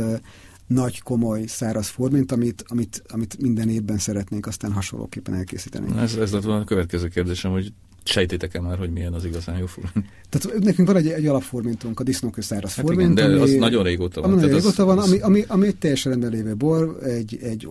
nagy, 0.66 1.01
komoly, 1.01 1.47
száraz 1.47 1.89
formint, 1.89 2.33
amit, 2.33 2.64
amit, 2.66 3.03
amit 3.09 3.41
minden 3.41 3.69
évben 3.69 3.99
szeretnénk 3.99 4.47
aztán 4.47 4.73
hasonlóképpen 4.73 5.35
elkészíteni. 5.35 5.99
Ez, 5.99 6.14
ez 6.14 6.33
lett 6.33 6.43
volna 6.43 6.61
a 6.61 6.64
következő 6.64 7.09
kérdésem, 7.09 7.51
hogy 7.51 7.73
sejtétek-e 8.09 8.61
már, 8.61 8.78
hogy 8.78 8.90
milyen 8.90 9.12
az 9.12 9.24
igazán 9.24 9.59
jó 9.59 9.66
furmint? 9.66 10.06
Tehát 10.28 10.59
nekünk 10.59 10.88
van 10.88 10.96
egy, 10.96 11.09
egy 11.09 11.26
alapformintunk, 11.26 12.00
a 12.00 12.02
disznókő 12.02 12.40
száraz 12.40 12.74
hát 12.74 12.84
formint. 12.84 13.18
Igen, 13.18 13.30
de 13.30 13.36
ami, 13.36 13.42
az 13.42 13.52
nagyon 13.52 13.82
régóta 13.82 14.20
van. 14.20 14.30
Ami 14.30 14.40
nagyon 14.40 14.56
régóta 14.56 14.84
van, 14.84 14.98
az... 14.98 15.09
ami, 15.09 15.18
ami, 15.18 15.44
ami 15.48 15.66
egy 15.66 15.76
teljesen 15.76 16.11
rendben 16.11 16.30
lévő 16.30 16.54
bor, 16.54 16.98
egy, 17.02 17.38
egy, 17.42 17.68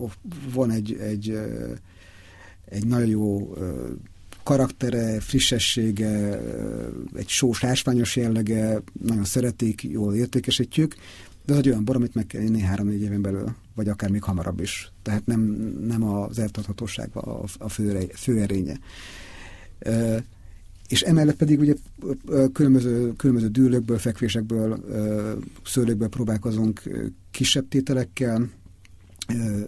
van 0.52 0.70
egy, 0.70 0.96
egy, 1.00 1.38
egy 2.64 2.86
nagyon 2.86 3.08
jó 3.08 3.54
karaktere, 4.42 5.20
frissessége, 5.20 6.40
egy 7.14 7.28
sós, 7.28 7.64
ásványos 7.64 8.16
jellege, 8.16 8.82
nagyon 9.02 9.24
szeretik, 9.24 9.82
jól 9.82 10.14
értékesítjük, 10.14 10.94
de 11.46 11.52
ez 11.52 11.58
egy 11.58 11.68
olyan 11.68 11.84
bor, 11.84 11.96
amit 11.96 12.14
meg 12.14 12.26
kell 12.26 12.42
inni 12.42 12.60
három-négy 12.60 13.02
éven 13.02 13.22
belül, 13.22 13.54
vagy 13.74 13.88
akár 13.88 14.10
még 14.10 14.22
hamarabb 14.22 14.60
is. 14.60 14.92
Tehát 15.02 15.26
nem, 15.26 15.40
nem 15.86 16.02
az 16.02 16.38
eltarthatóság 16.38 17.16
a, 17.16 17.44
a 17.58 17.68
fő, 17.68 18.10
fő 18.14 18.40
erénye. 18.40 18.78
És 20.88 21.02
emellett 21.02 21.36
pedig 21.36 21.58
ugye 21.58 21.74
különböző, 22.52 23.12
különböző 23.12 23.48
dűlőkből, 23.48 23.98
fekvésekből, 23.98 24.84
szőlőkből 25.64 26.08
próbálkozunk 26.08 26.82
kisebb 27.30 27.68
tételekkel, 27.68 28.48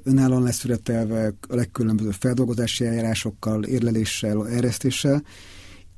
önállóan 0.03 0.43
leszületelve, 0.43 1.33
a 1.49 1.55
legkülönbözőbb 1.55 2.13
feldolgozási 2.13 2.85
eljárásokkal, 2.85 3.65
érleléssel, 3.65 4.49
eresztéssel, 4.49 5.23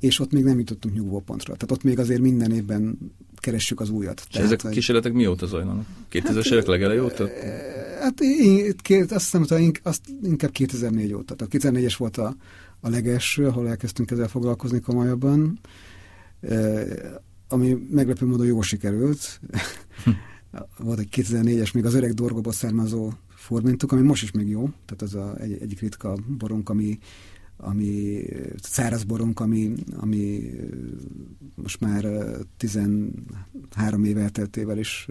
és 0.00 0.18
ott 0.18 0.32
még 0.32 0.44
nem 0.44 0.58
jutottunk 0.58 0.94
nyugvópontra. 0.94 1.52
Tehát 1.54 1.70
ott 1.70 1.82
még 1.82 1.98
azért 1.98 2.20
minden 2.20 2.52
évben 2.52 2.98
keressük 3.36 3.80
az 3.80 3.90
újat. 3.90 4.22
És 4.28 4.34
Tehát, 4.34 4.46
ezek 4.46 4.64
a 4.64 4.68
kísérletek 4.68 5.12
mióta 5.12 5.46
zajlanak? 5.46 5.86
2000-es 6.12 6.52
évek 6.52 6.66
legelej 6.66 7.00
óta? 7.00 7.28
Hát 8.00 8.20
én, 8.20 8.74
azt 8.88 9.08
hiszem, 9.08 9.44
hogy 9.48 9.80
azt 9.82 10.00
inkább 10.22 10.50
2004 10.50 11.12
óta. 11.12 11.34
Tehát 11.34 11.76
2004-es 11.76 11.94
volt 11.98 12.16
a, 12.16 12.36
a 12.84 12.88
legelső, 12.88 13.46
ahol 13.46 13.68
elkezdtünk 13.68 14.10
ezzel 14.10 14.28
foglalkozni 14.28 14.80
komolyabban, 14.80 15.58
ami 17.48 17.86
meglepő 17.90 18.26
módon 18.26 18.46
jól 18.46 18.62
sikerült. 18.62 19.40
volt 20.78 20.98
egy 20.98 21.08
2004-es, 21.16 21.74
még 21.74 21.84
az 21.84 21.94
öreg 21.94 22.14
dorgóból 22.14 22.52
származó 22.52 23.12
formintuk, 23.28 23.92
ami 23.92 24.02
most 24.02 24.22
is 24.22 24.30
még 24.30 24.48
jó, 24.48 24.70
tehát 24.84 25.02
az 25.02 25.14
a, 25.14 25.36
egy, 25.40 25.58
egyik 25.60 25.80
ritka 25.80 26.18
borunk, 26.38 26.68
ami, 26.68 26.98
ami 27.64 28.24
száraz 28.62 29.04
borunk, 29.04 29.40
ami, 29.40 29.74
ami 29.96 30.50
most 31.54 31.80
már 31.80 32.06
13 32.56 34.04
év 34.04 34.18
elteltével 34.18 34.78
is 34.78 35.08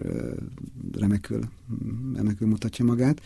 remekül, 0.98 1.40
remekül 2.14 2.48
mutatja 2.48 2.84
magát. 2.84 3.20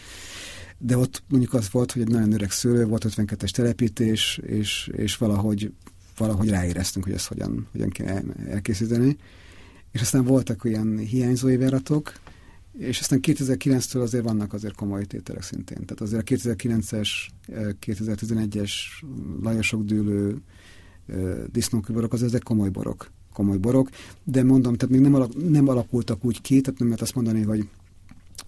De 0.78 0.96
ott 0.96 1.22
mondjuk 1.28 1.54
az 1.54 1.70
volt, 1.70 1.92
hogy 1.92 2.02
egy 2.02 2.10
nagyon 2.10 2.32
öreg 2.32 2.50
szőlő, 2.50 2.86
volt 2.86 3.04
52-es 3.08 3.50
telepítés, 3.50 4.40
és, 4.46 4.90
és 4.92 5.16
valahogy, 5.16 5.72
valahogy 6.16 6.48
ráéreztünk, 6.48 7.04
hogy 7.04 7.14
ezt 7.14 7.28
hogyan, 7.28 7.66
hogyan 7.72 7.88
kell 7.88 8.22
elkészíteni. 8.48 9.16
És 9.92 10.00
aztán 10.00 10.24
voltak 10.24 10.64
olyan 10.64 10.98
hiányzó 10.98 11.48
évjáratok, 11.48 12.12
és 12.78 13.00
aztán 13.00 13.18
2009-től 13.22 14.02
azért 14.02 14.24
vannak 14.24 14.52
azért 14.52 14.74
komoly 14.74 15.04
tételek 15.04 15.42
szintén. 15.42 15.84
Tehát 15.84 16.00
azért 16.00 16.30
a 16.30 16.34
2009-es, 16.34 17.08
2011-es 17.86 18.72
lajosok 19.42 19.84
dűlő 19.84 20.42
disznókő 21.52 21.92
borok, 21.92 22.12
az 22.12 22.22
ezek 22.22 22.42
komoly 22.42 22.68
borok. 22.68 23.10
Komoly 23.32 23.56
borok, 23.56 23.88
de 24.24 24.42
mondom, 24.42 24.74
tehát 24.74 24.94
még 24.94 25.04
nem, 25.04 25.14
alak, 25.14 25.50
nem 25.50 25.68
alakultak 25.68 26.24
úgy 26.24 26.40
ki, 26.40 26.60
tehát 26.60 26.78
nem 26.78 26.88
lehet 26.88 27.02
azt 27.02 27.14
mondani, 27.14 27.42
hogy, 27.42 27.68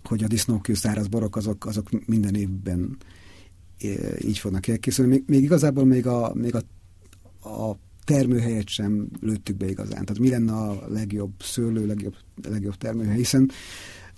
hogy 0.05 0.25
a 0.25 0.27
disznókő 0.27 0.75
száraz 0.75 1.07
borok 1.07 1.37
azok, 1.37 1.67
azok 1.67 2.07
minden 2.07 2.35
évben 2.35 2.97
így 4.21 4.39
fognak 4.39 4.67
elkészülni. 4.67 5.11
Még, 5.11 5.25
még 5.27 5.43
igazából 5.43 5.85
még 5.85 6.07
a, 6.07 6.33
még 6.35 6.55
a, 6.55 6.63
a 7.49 7.77
termőhelyet 8.05 8.69
sem 8.69 9.09
lőttük 9.21 9.57
be 9.57 9.69
igazán. 9.69 10.05
Tehát 10.05 10.19
mi 10.19 10.29
lenne 10.29 10.53
a 10.53 10.89
legjobb 10.89 11.33
szőlő, 11.43 11.87
legjobb, 11.87 12.15
legjobb 12.49 12.75
termőhely, 12.75 13.17
hiszen 13.17 13.51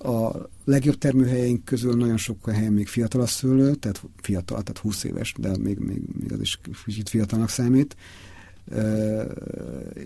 a 0.03 0.49
legjobb 0.65 0.99
termőhelyeink 0.99 1.65
közül 1.65 1.97
nagyon 1.97 2.17
sok 2.17 2.51
helyen 2.51 2.73
még 2.73 2.89
fiatal 2.89 3.21
a 3.21 3.27
szőlő, 3.27 3.75
tehát 3.75 4.03
fiatal, 4.23 4.63
tehát 4.63 4.79
20 4.79 5.05
éves, 5.05 5.35
de 5.39 5.57
még, 5.59 5.79
még, 5.79 6.03
még 6.21 6.33
az 6.33 6.41
is 6.41 6.61
kicsit 6.85 7.09
fiatalnak 7.09 7.49
számít. 7.49 7.97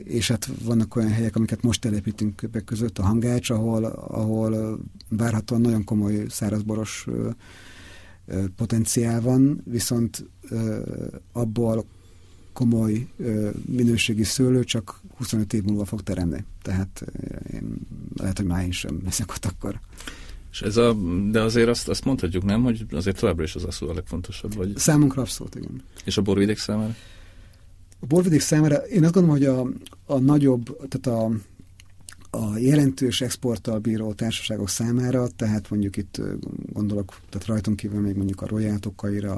És 0.05 0.29
hát 0.29 0.49
vannak 0.65 0.97
olyan 0.97 1.11
helyek, 1.11 1.37
amiket 1.37 1.63
most 1.63 1.81
telepítünk 1.81 2.35
többek 2.35 2.65
között, 2.65 2.99
a 2.99 3.03
hangács, 3.03 3.51
ahol, 3.51 3.85
ahol 3.85 4.79
várhatóan 5.09 5.61
nagyon 5.61 5.85
komoly 5.85 6.25
szárazboros 6.29 7.07
potenciál 8.57 9.21
van, 9.21 9.63
viszont 9.65 10.31
abból 11.33 11.85
komoly 12.55 13.07
minőségi 13.67 14.25
szőlő 14.25 14.65
csak 14.65 15.01
25 15.17 15.53
év 15.53 15.63
múlva 15.63 15.85
fog 15.85 16.03
teremni. 16.03 16.45
Tehát 16.63 17.05
én 17.53 17.77
lehet, 18.17 18.37
hogy 18.37 18.47
már 18.47 18.65
én 18.65 18.73
sem 18.73 19.01
leszek 19.05 19.31
ott 19.31 19.45
akkor. 19.45 19.81
És 20.51 20.63
ez 20.63 20.77
a, 20.77 20.97
de 21.31 21.41
azért 21.41 21.69
azt, 21.69 21.89
azt 21.89 22.05
mondhatjuk, 22.05 22.45
nem, 22.45 22.63
hogy 22.63 22.87
azért 22.91 23.19
továbbra 23.19 23.43
is 23.43 23.55
az 23.55 23.65
asszú 23.65 23.89
a 23.89 23.95
legfontosabb? 23.95 24.55
Vagy... 24.55 24.77
Számunkra 24.77 25.23
abszolút, 25.23 25.55
igen. 25.55 25.83
És 26.05 26.17
a 26.17 26.23
borvidék 26.23 26.59
számára? 26.59 26.95
A 28.01 28.07
borvidék 28.07 28.41
számára 28.41 28.77
én 28.77 29.05
azt 29.05 29.13
gondolom, 29.13 29.39
hogy 29.39 29.47
a, 29.47 30.15
a 30.15 30.19
nagyobb, 30.19 30.89
tehát 30.89 31.21
a, 31.21 31.31
a 32.35 32.59
jelentős 32.59 33.21
exporttal 33.21 33.79
bíró 33.79 34.13
társaságok 34.13 34.69
számára, 34.69 35.29
tehát 35.37 35.71
mondjuk 35.71 35.97
itt 35.97 36.21
gondolok, 36.73 37.21
tehát 37.31 37.47
rajtunk 37.47 37.77
kívül 37.77 38.01
még 38.01 38.17
mondjuk 38.17 38.41
a 38.41 38.47
Royal 38.47 38.79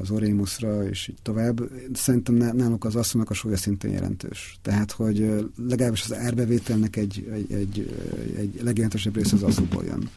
az 0.01 0.11
Orémusra, 0.11 0.89
és 0.89 1.09
így 1.09 1.17
tovább, 1.23 1.61
szerintem 1.93 2.35
náluk 2.35 2.85
az 2.85 2.97
asszonynak 2.97 3.31
a 3.31 3.35
súlya 3.35 3.57
szintén 3.57 3.91
jelentős. 3.91 4.59
Tehát, 4.63 4.93
hogy 4.93 5.47
legalábbis 5.69 6.03
az 6.03 6.15
árbevételnek 6.15 6.97
egy, 6.97 7.29
egy, 7.33 7.53
egy, 7.53 7.97
egy 8.37 8.61
legjelentősebb 8.63 9.17
része 9.17 9.35
az 9.35 9.43
asszúból 9.43 9.85
jön. 9.85 10.11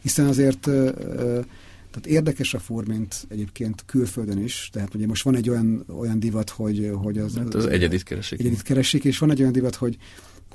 Hiszen 0.00 0.26
azért 0.26 0.60
tehát 1.90 2.06
érdekes 2.06 2.54
a 2.54 2.58
formint 2.58 3.26
egyébként 3.28 3.82
külföldön 3.86 4.38
is, 4.38 4.68
tehát 4.72 4.94
ugye 4.94 5.06
most 5.06 5.22
van 5.22 5.36
egy 5.36 5.48
olyan, 5.50 5.84
olyan 5.98 6.20
divat, 6.20 6.50
hogy, 6.50 6.90
hogy 6.94 7.18
az, 7.18 7.36
hát 7.36 7.54
az 7.54 7.66
egyedit 7.66 8.02
keresik. 8.02 8.38
Egyedit 8.40 8.62
keresik, 8.62 9.04
és 9.04 9.18
van 9.18 9.30
egy 9.30 9.40
olyan 9.40 9.52
divat, 9.52 9.74
hogy 9.74 9.96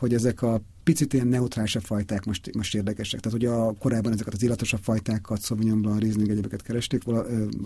hogy 0.01 0.13
ezek 0.13 0.41
a 0.41 0.61
picit 0.83 1.13
ilyen 1.13 1.27
neutrálisabb 1.27 1.83
fajták 1.83 2.25
most, 2.25 2.55
most 2.55 2.75
érdekesek. 2.75 3.19
Tehát 3.19 3.37
ugye 3.37 3.49
a, 3.49 3.73
korábban 3.79 4.11
ezeket 4.11 4.33
az 4.33 4.43
illatosabb 4.43 4.79
fajtákat, 4.83 5.41
Sauvignon 5.41 5.81
Blanc, 5.81 5.99
Riesling, 5.99 6.29
egyébeket 6.29 6.61
keresték, 6.61 7.03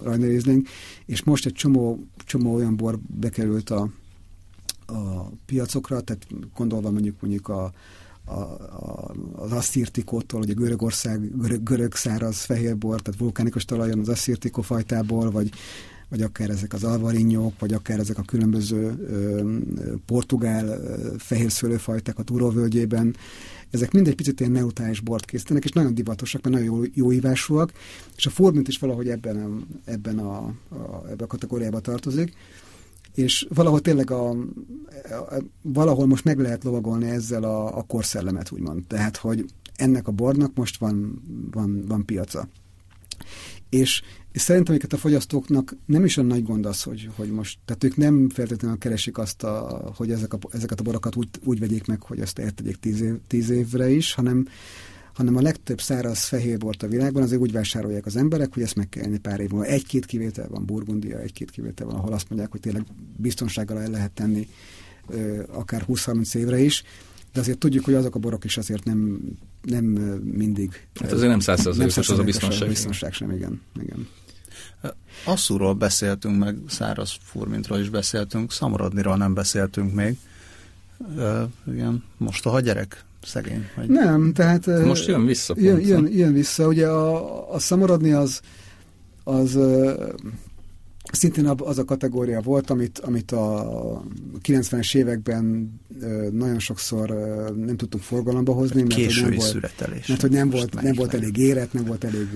Rajna 0.03 0.25
Riesling, 0.25 0.67
és 1.05 1.23
most 1.23 1.45
egy 1.45 1.53
csomó, 1.53 2.07
csomó 2.17 2.53
olyan 2.53 2.75
bor 2.75 2.99
bekerült 3.19 3.69
a, 3.69 3.89
a 4.85 5.29
piacokra, 5.45 6.01
tehát 6.01 6.27
gondolva 6.55 6.91
mondjuk 6.91 7.15
mondjuk 7.21 7.47
a, 7.47 7.71
a, 8.25 8.33
a, 8.33 9.15
az 9.35 9.51
asszirtikótól, 9.51 10.41
ugye 10.41 10.53
Görögország, 10.53 11.37
görög, 11.37 11.63
görög 11.63 11.95
száraz 11.95 12.43
fehérbor, 12.43 13.01
tehát 13.01 13.19
vulkánikus 13.19 13.65
talajon 13.65 13.99
az 13.99 14.09
asszirtikó 14.09 14.61
fajtából, 14.61 15.31
vagy 15.31 15.49
vagy 16.09 16.21
akár 16.21 16.49
ezek 16.49 16.73
az 16.73 16.83
alvarinyok, 16.83 17.59
vagy 17.59 17.73
akár 17.73 17.99
ezek 17.99 18.17
a 18.17 18.21
különböző 18.21 18.95
ö, 19.09 19.51
portugál 20.05 20.67
ö, 20.67 21.13
fehér 21.17 21.51
szőlőfajták 21.51 22.19
a 22.19 22.23
Túróvölgyében, 22.23 23.15
ezek 23.69 23.91
mindegy 23.91 24.15
picit 24.15 24.39
ilyen 24.39 24.51
neutrális 24.51 24.99
bort 24.99 25.25
készítenek, 25.25 25.63
és 25.63 25.71
nagyon 25.71 25.93
divatosak, 25.93 26.41
mert 26.41 26.55
nagyon 26.55 26.75
jó, 26.75 26.83
jó 26.93 27.11
ívásúak, 27.11 27.71
és 28.15 28.25
a 28.25 28.29
formint 28.29 28.67
is 28.67 28.77
valahogy 28.77 29.09
ebben 29.09 29.37
a, 29.37 29.75
ebben 29.91 30.19
a, 30.19 30.37
a, 30.69 31.03
ebben 31.05 31.23
a 31.23 31.27
kategóriába 31.27 31.79
tartozik 31.79 32.33
és 33.15 33.47
valahol 33.53 33.81
tényleg 33.81 34.11
a, 34.11 34.29
a, 34.29 34.37
valahol 35.61 36.05
most 36.05 36.23
meg 36.23 36.39
lehet 36.39 36.63
lovagolni 36.63 37.09
ezzel 37.09 37.43
a, 37.43 37.77
a 37.77 37.81
korszellemet, 37.81 38.51
úgymond. 38.51 38.83
Tehát, 38.87 39.17
hogy 39.17 39.45
ennek 39.75 40.07
a 40.07 40.11
bornak 40.11 40.55
most 40.55 40.77
van, 40.77 41.21
van, 41.51 41.85
van 41.87 42.05
piaca. 42.05 42.47
És, 43.69 44.01
és 44.35 44.41
szerintem 44.41 44.73
amiket 44.73 44.93
a 44.93 44.97
fogyasztóknak 44.97 45.75
nem 45.85 46.05
is 46.05 46.17
olyan 46.17 46.29
nagy 46.29 46.43
gond 46.43 46.65
az, 46.65 46.83
hogy, 46.83 47.09
hogy 47.15 47.31
most, 47.31 47.57
tehát 47.65 47.83
ők 47.83 47.97
nem 47.97 48.29
feltétlenül 48.29 48.77
keresik 48.77 49.17
azt, 49.17 49.43
a, 49.43 49.91
hogy 49.95 50.11
ezek 50.11 50.33
a, 50.33 50.37
ezeket 50.51 50.79
a 50.79 50.83
borokat 50.83 51.15
úgy, 51.15 51.27
úgy 51.43 51.59
vegyék 51.59 51.87
meg, 51.87 52.01
hogy 52.01 52.19
azt 52.19 52.39
eltegyék 52.39 52.75
tíz, 52.75 53.01
év, 53.01 53.13
tíz 53.27 53.49
évre 53.49 53.89
is, 53.89 54.13
hanem, 54.13 54.47
hanem 55.13 55.35
a 55.35 55.41
legtöbb 55.41 55.81
száraz 55.81 56.23
fehérbort 56.23 56.83
a 56.83 56.87
világban 56.87 57.23
azért 57.23 57.41
úgy 57.41 57.51
vásárolják 57.51 58.05
az 58.05 58.15
emberek, 58.15 58.53
hogy 58.53 58.63
ezt 58.63 58.75
meg 58.75 58.89
kell 58.89 59.03
enni 59.03 59.17
pár 59.17 59.39
év 59.39 59.49
múlva. 59.49 59.65
Egy-két 59.65 60.05
kivétel 60.05 60.47
van, 60.49 60.65
Burgundia, 60.65 61.19
egy-két 61.19 61.51
kivétel 61.51 61.85
van, 61.85 61.95
ahol 61.95 62.13
azt 62.13 62.29
mondják, 62.29 62.51
hogy 62.51 62.59
tényleg 62.59 62.85
biztonsággal 63.17 63.81
el 63.81 63.89
lehet 63.89 64.11
tenni 64.11 64.47
akár 65.47 65.85
20-30 65.87 66.35
évre 66.35 66.59
is, 66.59 66.83
de 67.33 67.39
azért 67.39 67.57
tudjuk, 67.57 67.85
hogy 67.85 67.93
azok 67.93 68.15
a 68.15 68.19
borok 68.19 68.43
is 68.43 68.57
azért 68.57 68.83
nem, 68.83 69.19
nem 69.61 69.85
mindig... 70.23 70.87
Hát 70.99 71.11
azért 71.11 71.29
nem 71.29 71.39
százszerzalékos 71.39 72.09
az 72.09 72.19
a 72.19 72.23
biztonság. 72.23 72.61
A 72.61 72.67
biztonság 72.67 73.13
sem, 73.13 73.31
igen. 73.31 73.61
igen. 73.81 74.07
Asszúról 75.25 75.73
beszéltünk, 75.73 76.37
meg 76.37 76.57
száraz 76.67 77.17
furmintról 77.21 77.79
is 77.79 77.89
beszéltünk, 77.89 78.51
szamorodniról 78.51 79.17
nem 79.17 79.33
beszéltünk 79.33 79.93
még. 79.93 80.17
Uh, 81.15 81.41
igen, 81.67 82.03
most 82.17 82.45
a 82.45 82.59
gyerek 82.59 83.03
szegény. 83.23 83.65
Vagy... 83.75 83.89
Nem, 83.89 84.33
tehát... 84.33 84.65
Most 84.85 85.07
jön 85.07 85.25
vissza. 85.25 85.53
Pont, 85.53 85.65
jön, 85.65 85.79
jön, 85.79 86.07
jön 86.11 86.33
vissza. 86.33 86.67
Ugye 86.67 86.87
a, 86.87 87.53
a 87.53 87.59
szamorodni 87.59 88.11
az, 88.11 88.41
az 89.23 89.57
szintén 91.11 91.45
az 91.45 91.77
a 91.77 91.85
kategória 91.85 92.41
volt, 92.41 92.69
amit, 92.69 92.99
amit 92.99 93.31
a 93.31 94.03
90-es 94.43 94.95
években 94.95 95.73
nagyon 96.31 96.59
sokszor 96.59 97.09
nem 97.55 97.75
tudtunk 97.77 98.03
forgalomba 98.03 98.53
hozni. 98.53 98.81
Mert 98.81 98.93
Késői 98.93 99.23
hogy 99.23 99.29
nem 99.29 99.39
volt, 99.39 99.51
születelés. 99.51 100.07
Mert 100.07 100.21
hogy 100.21 100.31
nem 100.31 100.49
volt, 100.49 100.81
nem 100.81 100.93
volt 100.93 101.13
elég 101.13 101.37
éret, 101.37 101.73
nem 101.73 101.85
volt 101.85 102.03
elég 102.03 102.27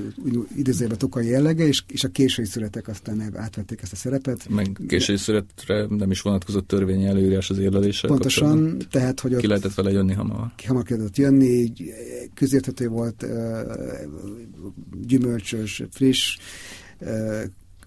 idézőjelben 0.55 0.97
tokai 0.97 1.27
jellege, 1.27 1.67
és, 1.67 1.83
és 1.87 2.03
a 2.03 2.07
késői 2.07 2.45
születek 2.45 2.87
aztán 2.87 3.31
átvették 3.35 3.81
ezt 3.81 3.91
a 3.91 3.95
szerepet. 3.95 4.49
Meg 4.49 4.77
késői 4.87 5.17
születre 5.17 5.85
nem 5.89 6.11
is 6.11 6.21
vonatkozott 6.21 6.67
törvényi 6.67 7.05
előírás 7.05 7.49
az 7.49 7.57
érleléssel. 7.57 8.09
Pontosan, 8.09 8.77
tehát, 8.91 9.19
hogy 9.19 9.35
ki 9.35 9.47
lehetett 9.47 9.73
vele 9.73 9.91
jönni 9.91 10.13
hamar. 10.13 10.51
Ki 10.55 10.67
hamar 10.67 10.83
lehetett 10.89 11.17
jönni, 11.17 11.71
közérthető 12.33 12.87
volt, 12.87 13.25
gyümölcsös, 15.07 15.83
friss, 15.91 16.37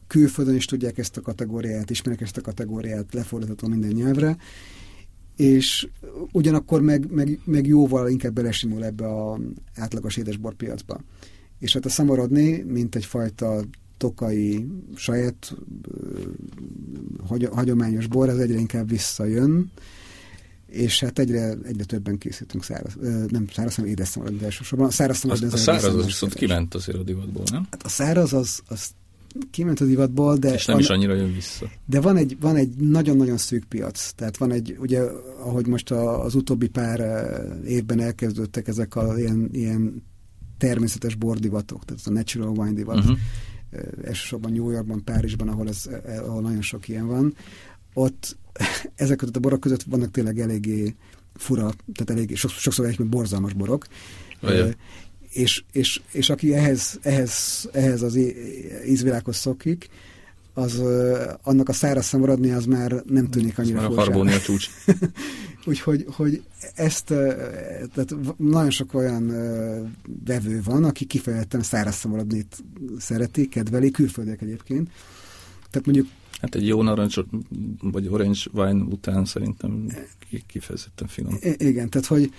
külföldön 0.07 0.55
is 0.55 0.65
tudják 0.65 0.99
ezt 0.99 1.17
a 1.17 1.21
kategóriát, 1.21 1.91
ismerik 1.91 2.21
ezt 2.21 2.37
a 2.37 2.41
kategóriát, 2.41 3.15
lefordítható 3.15 3.69
minden 3.69 3.91
nyelvre, 3.91 4.37
és 5.37 5.89
ugyanakkor 6.33 6.81
meg, 6.81 7.11
meg, 7.11 7.41
meg 7.45 7.67
jóval 7.67 8.09
inkább 8.09 8.33
belesimul 8.33 8.85
ebbe 8.85 9.07
a 9.07 9.39
átlagos 9.77 10.17
édesborpiacba. 10.17 11.01
És 11.59 11.73
hát 11.73 11.85
a 11.85 11.89
szamorodni, 11.89 12.63
mint 12.63 12.95
egyfajta 12.95 13.65
tokai 13.97 14.67
saját 14.95 15.57
hagy, 17.27 17.49
hagyományos 17.53 18.07
bor, 18.07 18.29
ez 18.29 18.39
egyre 18.39 18.59
inkább 18.59 18.89
visszajön, 18.89 19.71
és 20.67 21.01
hát 21.01 21.19
egyre, 21.19 21.55
egyre 21.63 21.85
többen 21.85 22.19
készítünk 22.19 22.65
száraz, 22.65 22.97
nem 23.29 23.47
száraz, 23.53 23.75
hanem 23.75 23.91
édes 23.91 24.09
szamorodni 24.09 24.45
elsősorban. 24.45 24.87
A 24.89 24.91
száraz 24.91 25.17
szamorodni 25.17 25.47
az, 25.47 25.55
a 25.55 25.57
száraz 25.57 25.95
az 25.95 26.05
viszont 26.05 26.35
kiment 26.35 26.75
azért 26.75 26.99
a 26.99 27.03
divatból, 27.03 27.45
nem? 27.51 27.67
Hát 27.71 27.83
a 27.83 27.89
száraz 27.89 28.33
az, 28.33 28.63
az 28.67 28.91
kiment 29.51 29.81
a 29.81 29.85
divatból, 29.85 30.37
de... 30.37 30.53
És 30.53 30.67
nem 30.67 30.77
van, 30.77 30.85
is 30.85 30.91
annyira 30.91 31.15
jön 31.15 31.33
vissza. 31.33 31.71
De 31.87 32.01
van 32.01 32.17
egy, 32.17 32.37
van 32.41 32.57
egy 32.57 32.77
nagyon-nagyon 32.77 33.37
szűk 33.37 33.65
piac. 33.65 34.13
Tehát 34.13 34.37
van 34.37 34.53
egy, 34.53 34.77
ugye, 34.79 35.01
ahogy 35.41 35.67
most 35.67 35.91
a, 35.91 36.25
az 36.25 36.35
utóbbi 36.35 36.69
pár 36.69 37.01
eh, 37.01 37.71
évben 37.71 38.01
elkezdődtek 38.01 38.69
ezek 38.69 38.97
a 38.97 39.19
ilyen, 39.19 39.49
ilyen 39.53 40.03
természetes 40.59 41.15
bordivatok, 41.15 41.85
tehát 41.85 42.07
a 42.07 42.11
natural 42.11 42.49
wine 42.49 42.73
divat, 42.73 42.99
uh-huh. 42.99 43.19
elsősorban 44.05 44.53
New 44.53 44.71
Yorkban, 44.71 45.05
Párizsban, 45.05 45.49
ahol, 45.49 45.69
ez, 45.69 45.89
eh, 46.05 46.29
ahol 46.29 46.43
nagyon 46.43 46.63
sok 46.63 46.89
ilyen 46.89 47.07
van, 47.07 47.35
ott 47.95 48.37
ezek 48.95 49.17
között 49.17 49.37
a 49.37 49.41
borok 49.41 49.61
között 49.61 49.83
vannak 49.83 50.11
tényleg 50.11 50.39
eléggé 50.39 50.95
fura, 51.35 51.71
tehát 51.95 52.11
eléggé, 52.11 52.35
sokszor 52.35 52.85
egyébként 52.85 53.09
borzalmas 53.09 53.53
borok. 53.53 53.87
Olyan 54.43 54.75
és, 55.33 55.65
és, 55.73 56.01
és 56.13 56.31
aki 56.31 56.55
ehhez, 56.55 56.99
ehhez, 57.03 57.69
ehhez 57.73 58.03
az 58.03 58.19
ízvilághoz 58.87 59.37
szokik, 59.37 59.89
az 60.55 60.83
annak 61.43 61.69
a 61.69 61.73
száraz 61.73 62.05
szamorodni 62.05 62.51
az 62.51 62.65
már 62.65 63.03
nem 63.07 63.31
tűnik 63.31 63.59
annyira 63.59 63.81
furcsán. 63.81 64.27
a 64.27 64.39
csúcs. 64.39 64.69
Úgyhogy 65.65 66.07
hogy 66.09 66.43
ezt, 66.75 67.05
tehát 67.05 68.15
nagyon 68.37 68.71
sok 68.71 68.95
olyan 68.95 69.27
vevő 70.25 70.61
van, 70.65 70.85
aki 70.85 71.05
kifejezetten 71.05 71.63
száraz 71.63 71.95
szamorodnit 71.95 72.65
szereti, 72.99 73.49
kedveli, 73.49 73.91
külföldiek 73.91 74.43
egyébként. 74.43 74.91
Tehát 75.71 75.87
mondjuk 75.87 76.07
Hát 76.41 76.55
egy 76.55 76.67
jó 76.67 76.83
narancs 76.83 77.17
vagy 77.81 78.09
orange 78.09 78.39
wine 78.53 78.83
után 78.83 79.25
szerintem 79.25 79.87
kifejezetten 80.47 81.09
finom. 81.09 81.39
Igen, 81.57 81.89
tehát 81.89 82.07
hogy 82.07 82.31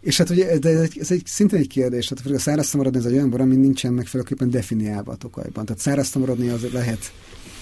és 0.00 0.16
hát 0.16 0.30
ugye, 0.30 0.58
de 0.58 0.68
ez 0.68 0.80
egy, 0.80 0.98
ez 0.98 1.10
egy 1.10 1.22
szintén 1.26 1.58
egy 1.58 1.66
kérdés, 1.66 2.06
tehát 2.06 2.36
a 2.36 2.38
száraz 2.38 2.72
maradni 2.72 2.98
ez 2.98 3.04
egy 3.04 3.12
olyan 3.12 3.30
bor, 3.30 3.40
ami 3.40 3.56
nincsen 3.56 3.92
megfelelőképpen 3.92 4.50
definiálva 4.50 5.12
a 5.12 5.16
tokajban. 5.16 5.64
Tehát 5.64 5.80
száraz 5.80 6.14
maradni 6.14 6.48
az 6.48 6.72
lehet, 6.72 7.12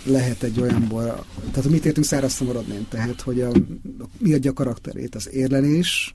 lehet 0.05 0.43
egy 0.43 0.61
olyan 0.61 0.87
bor, 0.89 1.24
tehát 1.53 1.70
mit 1.70 1.84
értünk 1.84 2.07
száraz 2.07 2.41
maradni? 2.41 2.87
Tehát, 2.89 3.20
hogy 3.20 3.41
a, 3.41 3.53
mi 4.18 4.32
adja 4.32 4.51
a 4.51 4.55
karakterét? 4.55 5.14
Az 5.14 5.28
érlelés, 5.32 6.14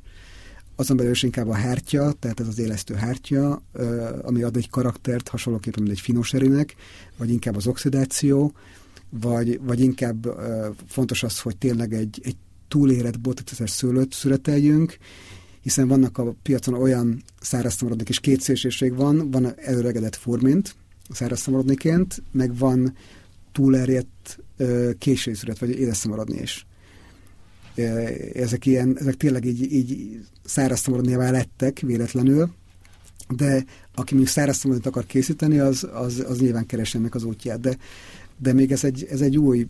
azon 0.75 0.97
belül 0.97 1.11
is 1.11 1.23
inkább 1.23 1.47
a 1.47 1.53
hártya, 1.53 2.11
tehát 2.11 2.39
ez 2.39 2.47
az 2.47 2.59
élesztő 2.59 2.93
hártya, 2.93 3.61
ami 4.21 4.43
ad 4.43 4.55
egy 4.55 4.69
karaktert 4.69 5.27
hasonlóképpen, 5.27 5.83
mint 5.83 5.95
egy 5.95 6.01
finoserinek, 6.01 6.75
vagy 7.17 7.29
inkább 7.29 7.55
az 7.55 7.67
oxidáció, 7.67 8.53
vagy, 9.09 9.59
vagy 9.63 9.79
inkább 9.79 10.25
fontos 10.87 11.23
az, 11.23 11.39
hogy 11.39 11.57
tényleg 11.57 11.93
egy, 11.93 12.21
egy 12.23 12.35
túlérett 12.67 13.19
boticetes 13.19 13.69
szőlőt 13.69 14.13
születeljünk, 14.13 14.97
hiszen 15.61 15.87
vannak 15.87 16.17
a 16.17 16.35
piacon 16.43 16.73
olyan 16.73 17.23
szárazszamarodnik, 17.41 18.09
és 18.09 18.19
két 18.19 18.41
szélsőség 18.41 18.95
van, 18.95 19.31
van 19.31 19.53
előregedett 19.59 20.15
formint 20.15 20.75
szárazszamarodniként, 21.09 22.23
meg 22.31 22.57
van 22.57 22.95
túlerjedt 23.51 24.39
későszület, 24.97 25.59
vagy 25.59 25.69
édeszamarodni 25.69 26.41
is. 26.41 26.65
Ezek, 28.33 28.65
ilyen, 28.65 28.97
ezek 28.99 29.15
tényleg 29.15 29.45
így, 29.45 29.71
így 29.73 30.19
szárazszamarodnívá 30.45 31.31
lettek 31.31 31.79
véletlenül, 31.79 32.49
de 33.35 33.65
aki 33.95 34.15
még 34.15 34.27
szárazszamarodnit 34.27 34.91
akar 34.91 35.05
készíteni, 35.05 35.59
az, 35.59 35.87
az, 35.93 36.25
az 36.27 36.39
nyilván 36.39 36.65
keresi 36.65 36.97
ennek 36.97 37.15
az 37.15 37.23
útját. 37.23 37.59
De, 37.59 37.77
de 38.37 38.53
még 38.53 38.71
ez 38.71 38.83
egy, 38.83 39.07
ez 39.09 39.21
egy 39.21 39.37
új, 39.37 39.67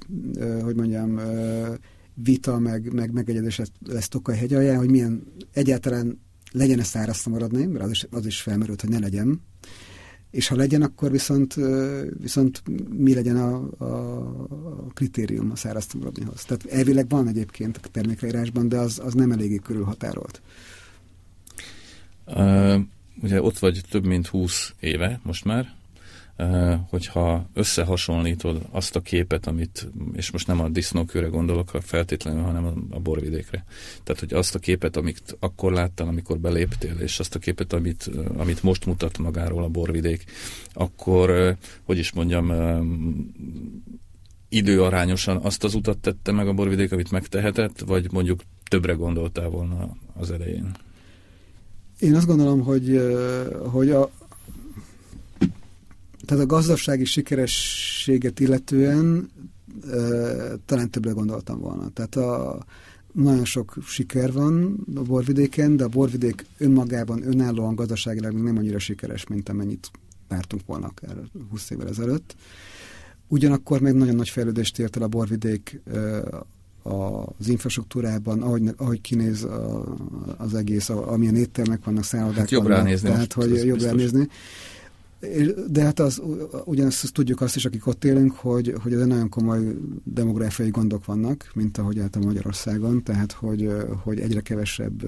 hogy 0.63 0.75
mondjam, 0.75 1.19
vita, 2.24 2.59
meg, 2.59 2.93
meg 2.93 3.11
megegyezés 3.11 3.61
lesz 3.86 4.07
Tokaj 4.07 4.38
hegy 4.38 4.53
alján, 4.53 4.78
hogy 4.78 4.89
milyen 4.89 5.24
egyáltalán 5.53 6.19
legyen-e 6.51 6.84
száraz 6.84 7.26
maradni, 7.26 7.65
mert 7.65 7.84
az 7.84 7.91
is, 7.91 8.07
az 8.11 8.26
is 8.26 8.41
felmerült, 8.41 8.82
hogy 8.82 8.89
ne 8.89 8.99
legyen. 8.99 9.41
És 10.32 10.47
ha 10.47 10.55
legyen, 10.55 10.82
akkor 10.82 11.11
viszont, 11.11 11.55
viszont 12.19 12.63
mi 12.89 13.13
legyen 13.13 13.38
a, 13.38 13.69
a, 13.78 14.17
a 14.88 14.91
kritérium 14.93 15.51
a 15.51 15.55
száraz 15.55 15.88
maradnihoz. 15.93 16.43
Tehát 16.43 16.65
elvileg 16.65 17.09
van 17.09 17.28
egyébként 17.28 17.80
a 17.84 17.88
termékleírásban, 17.91 18.67
de 18.67 18.78
az, 18.78 18.99
az 19.03 19.13
nem 19.13 19.32
eléggé 19.32 19.55
körülhatárolt. 19.55 20.41
Uh, 22.26 22.80
ugye 23.22 23.41
ott 23.41 23.59
vagy 23.59 23.82
több 23.89 24.05
mint 24.05 24.28
20 24.28 24.74
éve 24.80 25.19
most 25.24 25.45
már, 25.45 25.76
hogyha 26.89 27.49
összehasonlítod 27.53 28.61
azt 28.71 28.95
a 28.95 28.99
képet, 28.99 29.47
amit, 29.47 29.89
és 30.13 30.32
most 30.32 30.47
nem 30.47 30.59
a 30.59 30.69
disznókőre 30.69 31.27
gondolok 31.27 31.69
feltétlenül, 31.82 32.41
hanem 32.41 32.88
a, 32.89 32.99
borvidékre. 32.99 33.63
Tehát, 34.03 34.19
hogy 34.19 34.34
azt 34.34 34.55
a 34.55 34.59
képet, 34.59 34.95
amit 34.97 35.38
akkor 35.39 35.71
láttál, 35.71 36.07
amikor 36.07 36.39
beléptél, 36.39 36.95
és 36.99 37.19
azt 37.19 37.36
a 37.36 37.39
képet, 37.39 37.73
amit, 37.73 38.09
amit 38.38 38.63
most 38.63 38.86
mutat 38.86 39.17
magáról 39.17 39.63
a 39.63 39.69
borvidék, 39.69 40.23
akkor, 40.73 41.57
hogy 41.84 41.97
is 41.97 42.11
mondjam, 42.11 42.51
időarányosan 44.49 45.38
azt 45.38 45.63
az 45.63 45.73
utat 45.73 45.97
tette 45.97 46.32
meg 46.32 46.47
a 46.47 46.53
borvidék, 46.53 46.91
amit 46.91 47.11
megtehetett, 47.11 47.79
vagy 47.79 48.11
mondjuk 48.11 48.41
többre 48.69 48.93
gondoltál 48.93 49.49
volna 49.49 49.97
az 50.13 50.32
elején? 50.32 50.71
Én 51.99 52.15
azt 52.15 52.27
gondolom, 52.27 52.61
hogy, 52.61 53.01
hogy 53.71 53.89
a, 53.89 54.09
tehát 56.26 56.43
a 56.43 56.47
gazdasági 56.47 57.05
sikerességet 57.05 58.39
illetően 58.39 59.30
talán 60.65 60.89
többre 60.89 61.11
gondoltam 61.11 61.59
volna. 61.59 61.89
Tehát 61.89 62.15
a, 62.15 62.65
nagyon 63.11 63.45
sok 63.45 63.76
siker 63.86 64.32
van 64.32 64.86
a 64.95 65.01
borvidéken, 65.01 65.78
de 65.78 65.84
a 65.84 65.88
borvidék 65.88 66.45
önmagában, 66.57 67.28
önállóan 67.28 67.76
gazdaságilag 67.76 68.34
még 68.34 68.43
nem 68.43 68.57
annyira 68.57 68.80
sikeres, 68.80 69.28
mint 69.28 69.49
amennyit 69.49 69.91
vártunk 70.28 70.65
volna 70.65 70.88
akár 70.88 71.15
20 71.49 71.69
évvel 71.69 71.88
ezelőtt. 71.88 72.36
Ugyanakkor 73.28 73.82
meg 73.82 73.93
nagyon 73.93 74.15
nagy 74.15 74.30
fejlődést 74.30 74.80
ért 74.80 74.95
el 74.95 75.03
a 75.03 75.07
borvidék 75.07 75.82
az 76.84 77.47
infrastruktúrában, 77.47 78.41
ahogy, 78.41 78.74
ahogy 78.78 79.01
kinéz 79.01 79.47
az 80.38 80.53
egész, 80.53 80.89
amilyen 80.89 81.36
éttermek 81.36 81.84
vannak, 81.84 82.03
szállodák 82.03 82.38
hát 82.38 82.51
jobb 82.51 82.63
vannak, 82.63 82.78
ránézni 82.78 83.09
tehát 83.09 83.34
hogy 83.34 83.65
jobb 83.65 83.82
ránézni. 83.82 84.28
De 85.67 85.84
hát 85.84 85.99
az, 85.99 86.22
ugyanazt 86.65 87.03
azt 87.03 87.13
tudjuk 87.13 87.41
azt 87.41 87.55
is, 87.55 87.65
akik 87.65 87.88
ott 87.88 88.03
élünk, 88.03 88.32
hogy, 88.32 88.74
hogy 88.82 88.93
ez 88.93 89.05
nagyon 89.05 89.30
komoly 89.30 89.76
demográfiai 90.03 90.69
gondok 90.69 91.05
vannak, 91.05 91.51
mint 91.53 91.78
ahogy 91.78 91.99
a 91.99 92.19
Magyarországon, 92.22 93.03
tehát 93.03 93.32
hogy, 93.32 93.69
hogy 94.03 94.19
egyre 94.19 94.41
kevesebb 94.41 95.03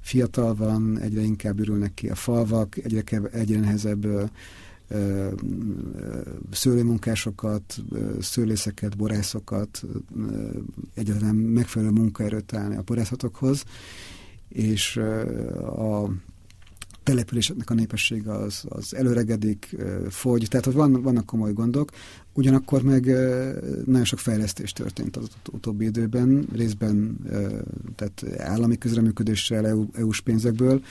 fiatal 0.00 0.54
van, 0.54 0.98
egyre 0.98 1.20
inkább 1.20 1.58
ürülnek 1.58 1.94
ki 1.94 2.08
a 2.08 2.14
falvak, 2.14 2.76
egyre, 2.76 3.02
kev, 3.02 3.24
egyre 3.32 3.60
nehezebb 3.60 4.30
szőlőmunkásokat, 6.50 7.82
szőlészeket, 8.20 8.96
borászokat, 8.96 9.84
egyáltalán 10.94 11.34
megfelelő 11.34 11.90
munkaerőt 11.90 12.44
találni 12.44 12.76
a 12.76 12.82
borászatokhoz, 12.82 13.64
és 14.48 14.96
a 15.76 16.10
településeknek 17.02 17.70
a 17.70 17.74
népessége 17.74 18.32
az, 18.32 18.64
az 18.68 18.94
előregedik, 18.94 19.76
fogy, 20.08 20.46
tehát 20.48 20.64
hogy 20.64 20.74
van, 20.74 21.02
vannak 21.02 21.26
komoly 21.26 21.52
gondok, 21.52 21.90
ugyanakkor 22.32 22.82
meg 22.82 23.04
nagyon 23.84 24.04
sok 24.04 24.18
fejlesztés 24.18 24.72
történt 24.72 25.16
az 25.16 25.28
utóbbi 25.52 25.84
időben, 25.84 26.46
részben 26.52 27.18
tehát 27.94 28.40
állami 28.40 28.78
közreműködéssel, 28.78 29.66
EU, 29.66 29.86
EU-s 29.92 30.20
pénzekből, 30.20 30.82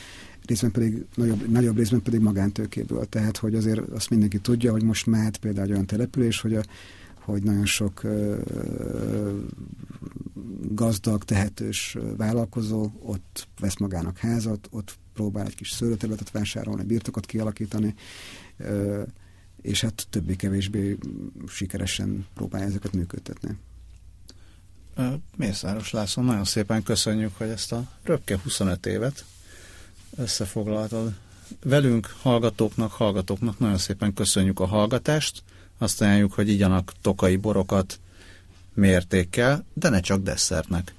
részben 0.45 0.71
pedig 0.71 1.05
nagyobb, 1.15 1.49
nagyobb 1.49 1.77
részben 1.77 2.01
pedig 2.01 2.19
magántőkéből. 2.19 3.05
Tehát, 3.05 3.37
hogy 3.37 3.55
azért 3.55 3.79
azt 3.79 4.09
mindenki 4.09 4.39
tudja, 4.39 4.71
hogy 4.71 4.83
most 4.83 5.05
már 5.05 5.37
például 5.37 5.65
egy 5.65 5.71
olyan 5.71 5.85
település, 5.85 6.41
hogy 6.41 6.55
a 6.55 6.63
hogy 7.21 7.43
nagyon 7.43 7.65
sok 7.65 8.01
gazdag, 10.69 11.23
tehetős 11.23 11.97
vállalkozó 12.17 12.89
ott 12.99 13.47
vesz 13.59 13.77
magának 13.77 14.17
házat, 14.17 14.67
ott 14.71 14.97
próbál 15.13 15.45
egy 15.45 15.55
kis 15.55 15.71
szőlőterületet 15.71 16.31
vásárolni, 16.31 16.83
birtokot 16.83 17.25
kialakítani, 17.25 17.95
és 19.61 19.81
hát 19.81 20.07
többé-kevésbé 20.09 20.97
sikeresen 21.47 22.25
próbálja 22.33 22.67
ezeket 22.67 22.93
működtetni. 22.93 23.57
Mészáros 25.35 25.91
László, 25.91 26.23
nagyon 26.23 26.43
szépen 26.43 26.83
köszönjük, 26.83 27.37
hogy 27.37 27.49
ezt 27.49 27.71
a 27.71 27.91
röpke 28.03 28.39
25 28.43 28.85
évet 28.85 29.25
összefoglaltad. 30.17 31.13
Velünk, 31.63 32.15
hallgatóknak, 32.21 32.91
hallgatóknak 32.91 33.59
nagyon 33.59 33.77
szépen 33.77 34.13
köszönjük 34.13 34.59
a 34.59 34.65
hallgatást. 34.65 35.43
Azt 35.77 36.01
ajánljuk, 36.01 36.33
hogy 36.33 36.49
igyanak 36.49 36.93
tokai 37.01 37.35
borokat 37.35 37.99
mértékkel, 38.73 39.65
de 39.73 39.89
ne 39.89 39.99
csak 39.99 40.21
desszertnek. 40.21 40.93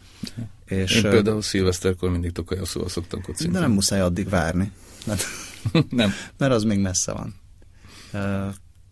És, 0.73 0.95
Én 0.95 1.11
például 1.11 1.43
szilveszterkor 1.43 2.11
mindig 2.11 2.33
tokajaszóval 2.33 2.89
szoktam 2.89 3.23
kocintani. 3.23 3.53
De 3.53 3.61
nem 3.61 3.75
muszáj 3.75 4.01
addig 4.01 4.29
várni. 4.29 4.73
Mert, 5.07 5.25
nem. 5.91 6.13
Mert 6.37 6.53
az 6.53 6.63
még 6.63 6.79
messze 6.79 7.13
van. 7.13 7.35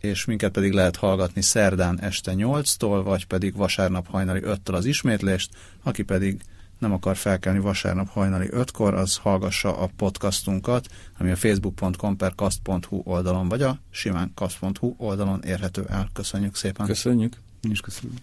És 0.00 0.24
minket 0.24 0.52
pedig 0.52 0.72
lehet 0.72 0.96
hallgatni 0.96 1.42
szerdán 1.42 2.00
este 2.00 2.32
8-tól, 2.36 3.00
vagy 3.04 3.26
pedig 3.26 3.56
vasárnap 3.56 4.06
hajnali 4.06 4.40
5-től 4.44 4.74
az 4.74 4.84
ismétlést, 4.84 5.50
aki 5.82 6.02
pedig 6.02 6.40
nem 6.78 6.92
akar 6.92 7.16
felkelni 7.16 7.58
vasárnap 7.58 8.08
hajnali 8.08 8.48
5-kor, 8.50 8.94
az 8.94 9.16
hallgassa 9.16 9.76
a 9.76 9.90
podcastunkat, 9.96 10.86
ami 11.18 11.30
a 11.30 11.36
facebook.com 11.36 12.16
per 12.16 12.34
kast.hu 12.34 13.00
oldalon, 13.04 13.48
vagy 13.48 13.62
a 13.62 13.78
simán 13.90 14.32
kast.hu 14.34 14.94
oldalon 14.96 15.42
érhető 15.42 15.84
el. 15.88 16.08
Köszönjük 16.12 16.56
szépen. 16.56 16.86
Köszönjük. 16.86 17.36
Én 17.60 17.70
is 17.70 17.80
köszönöm. 17.80 18.14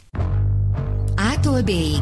Ától 1.15 1.61
B-ig. 1.61 2.01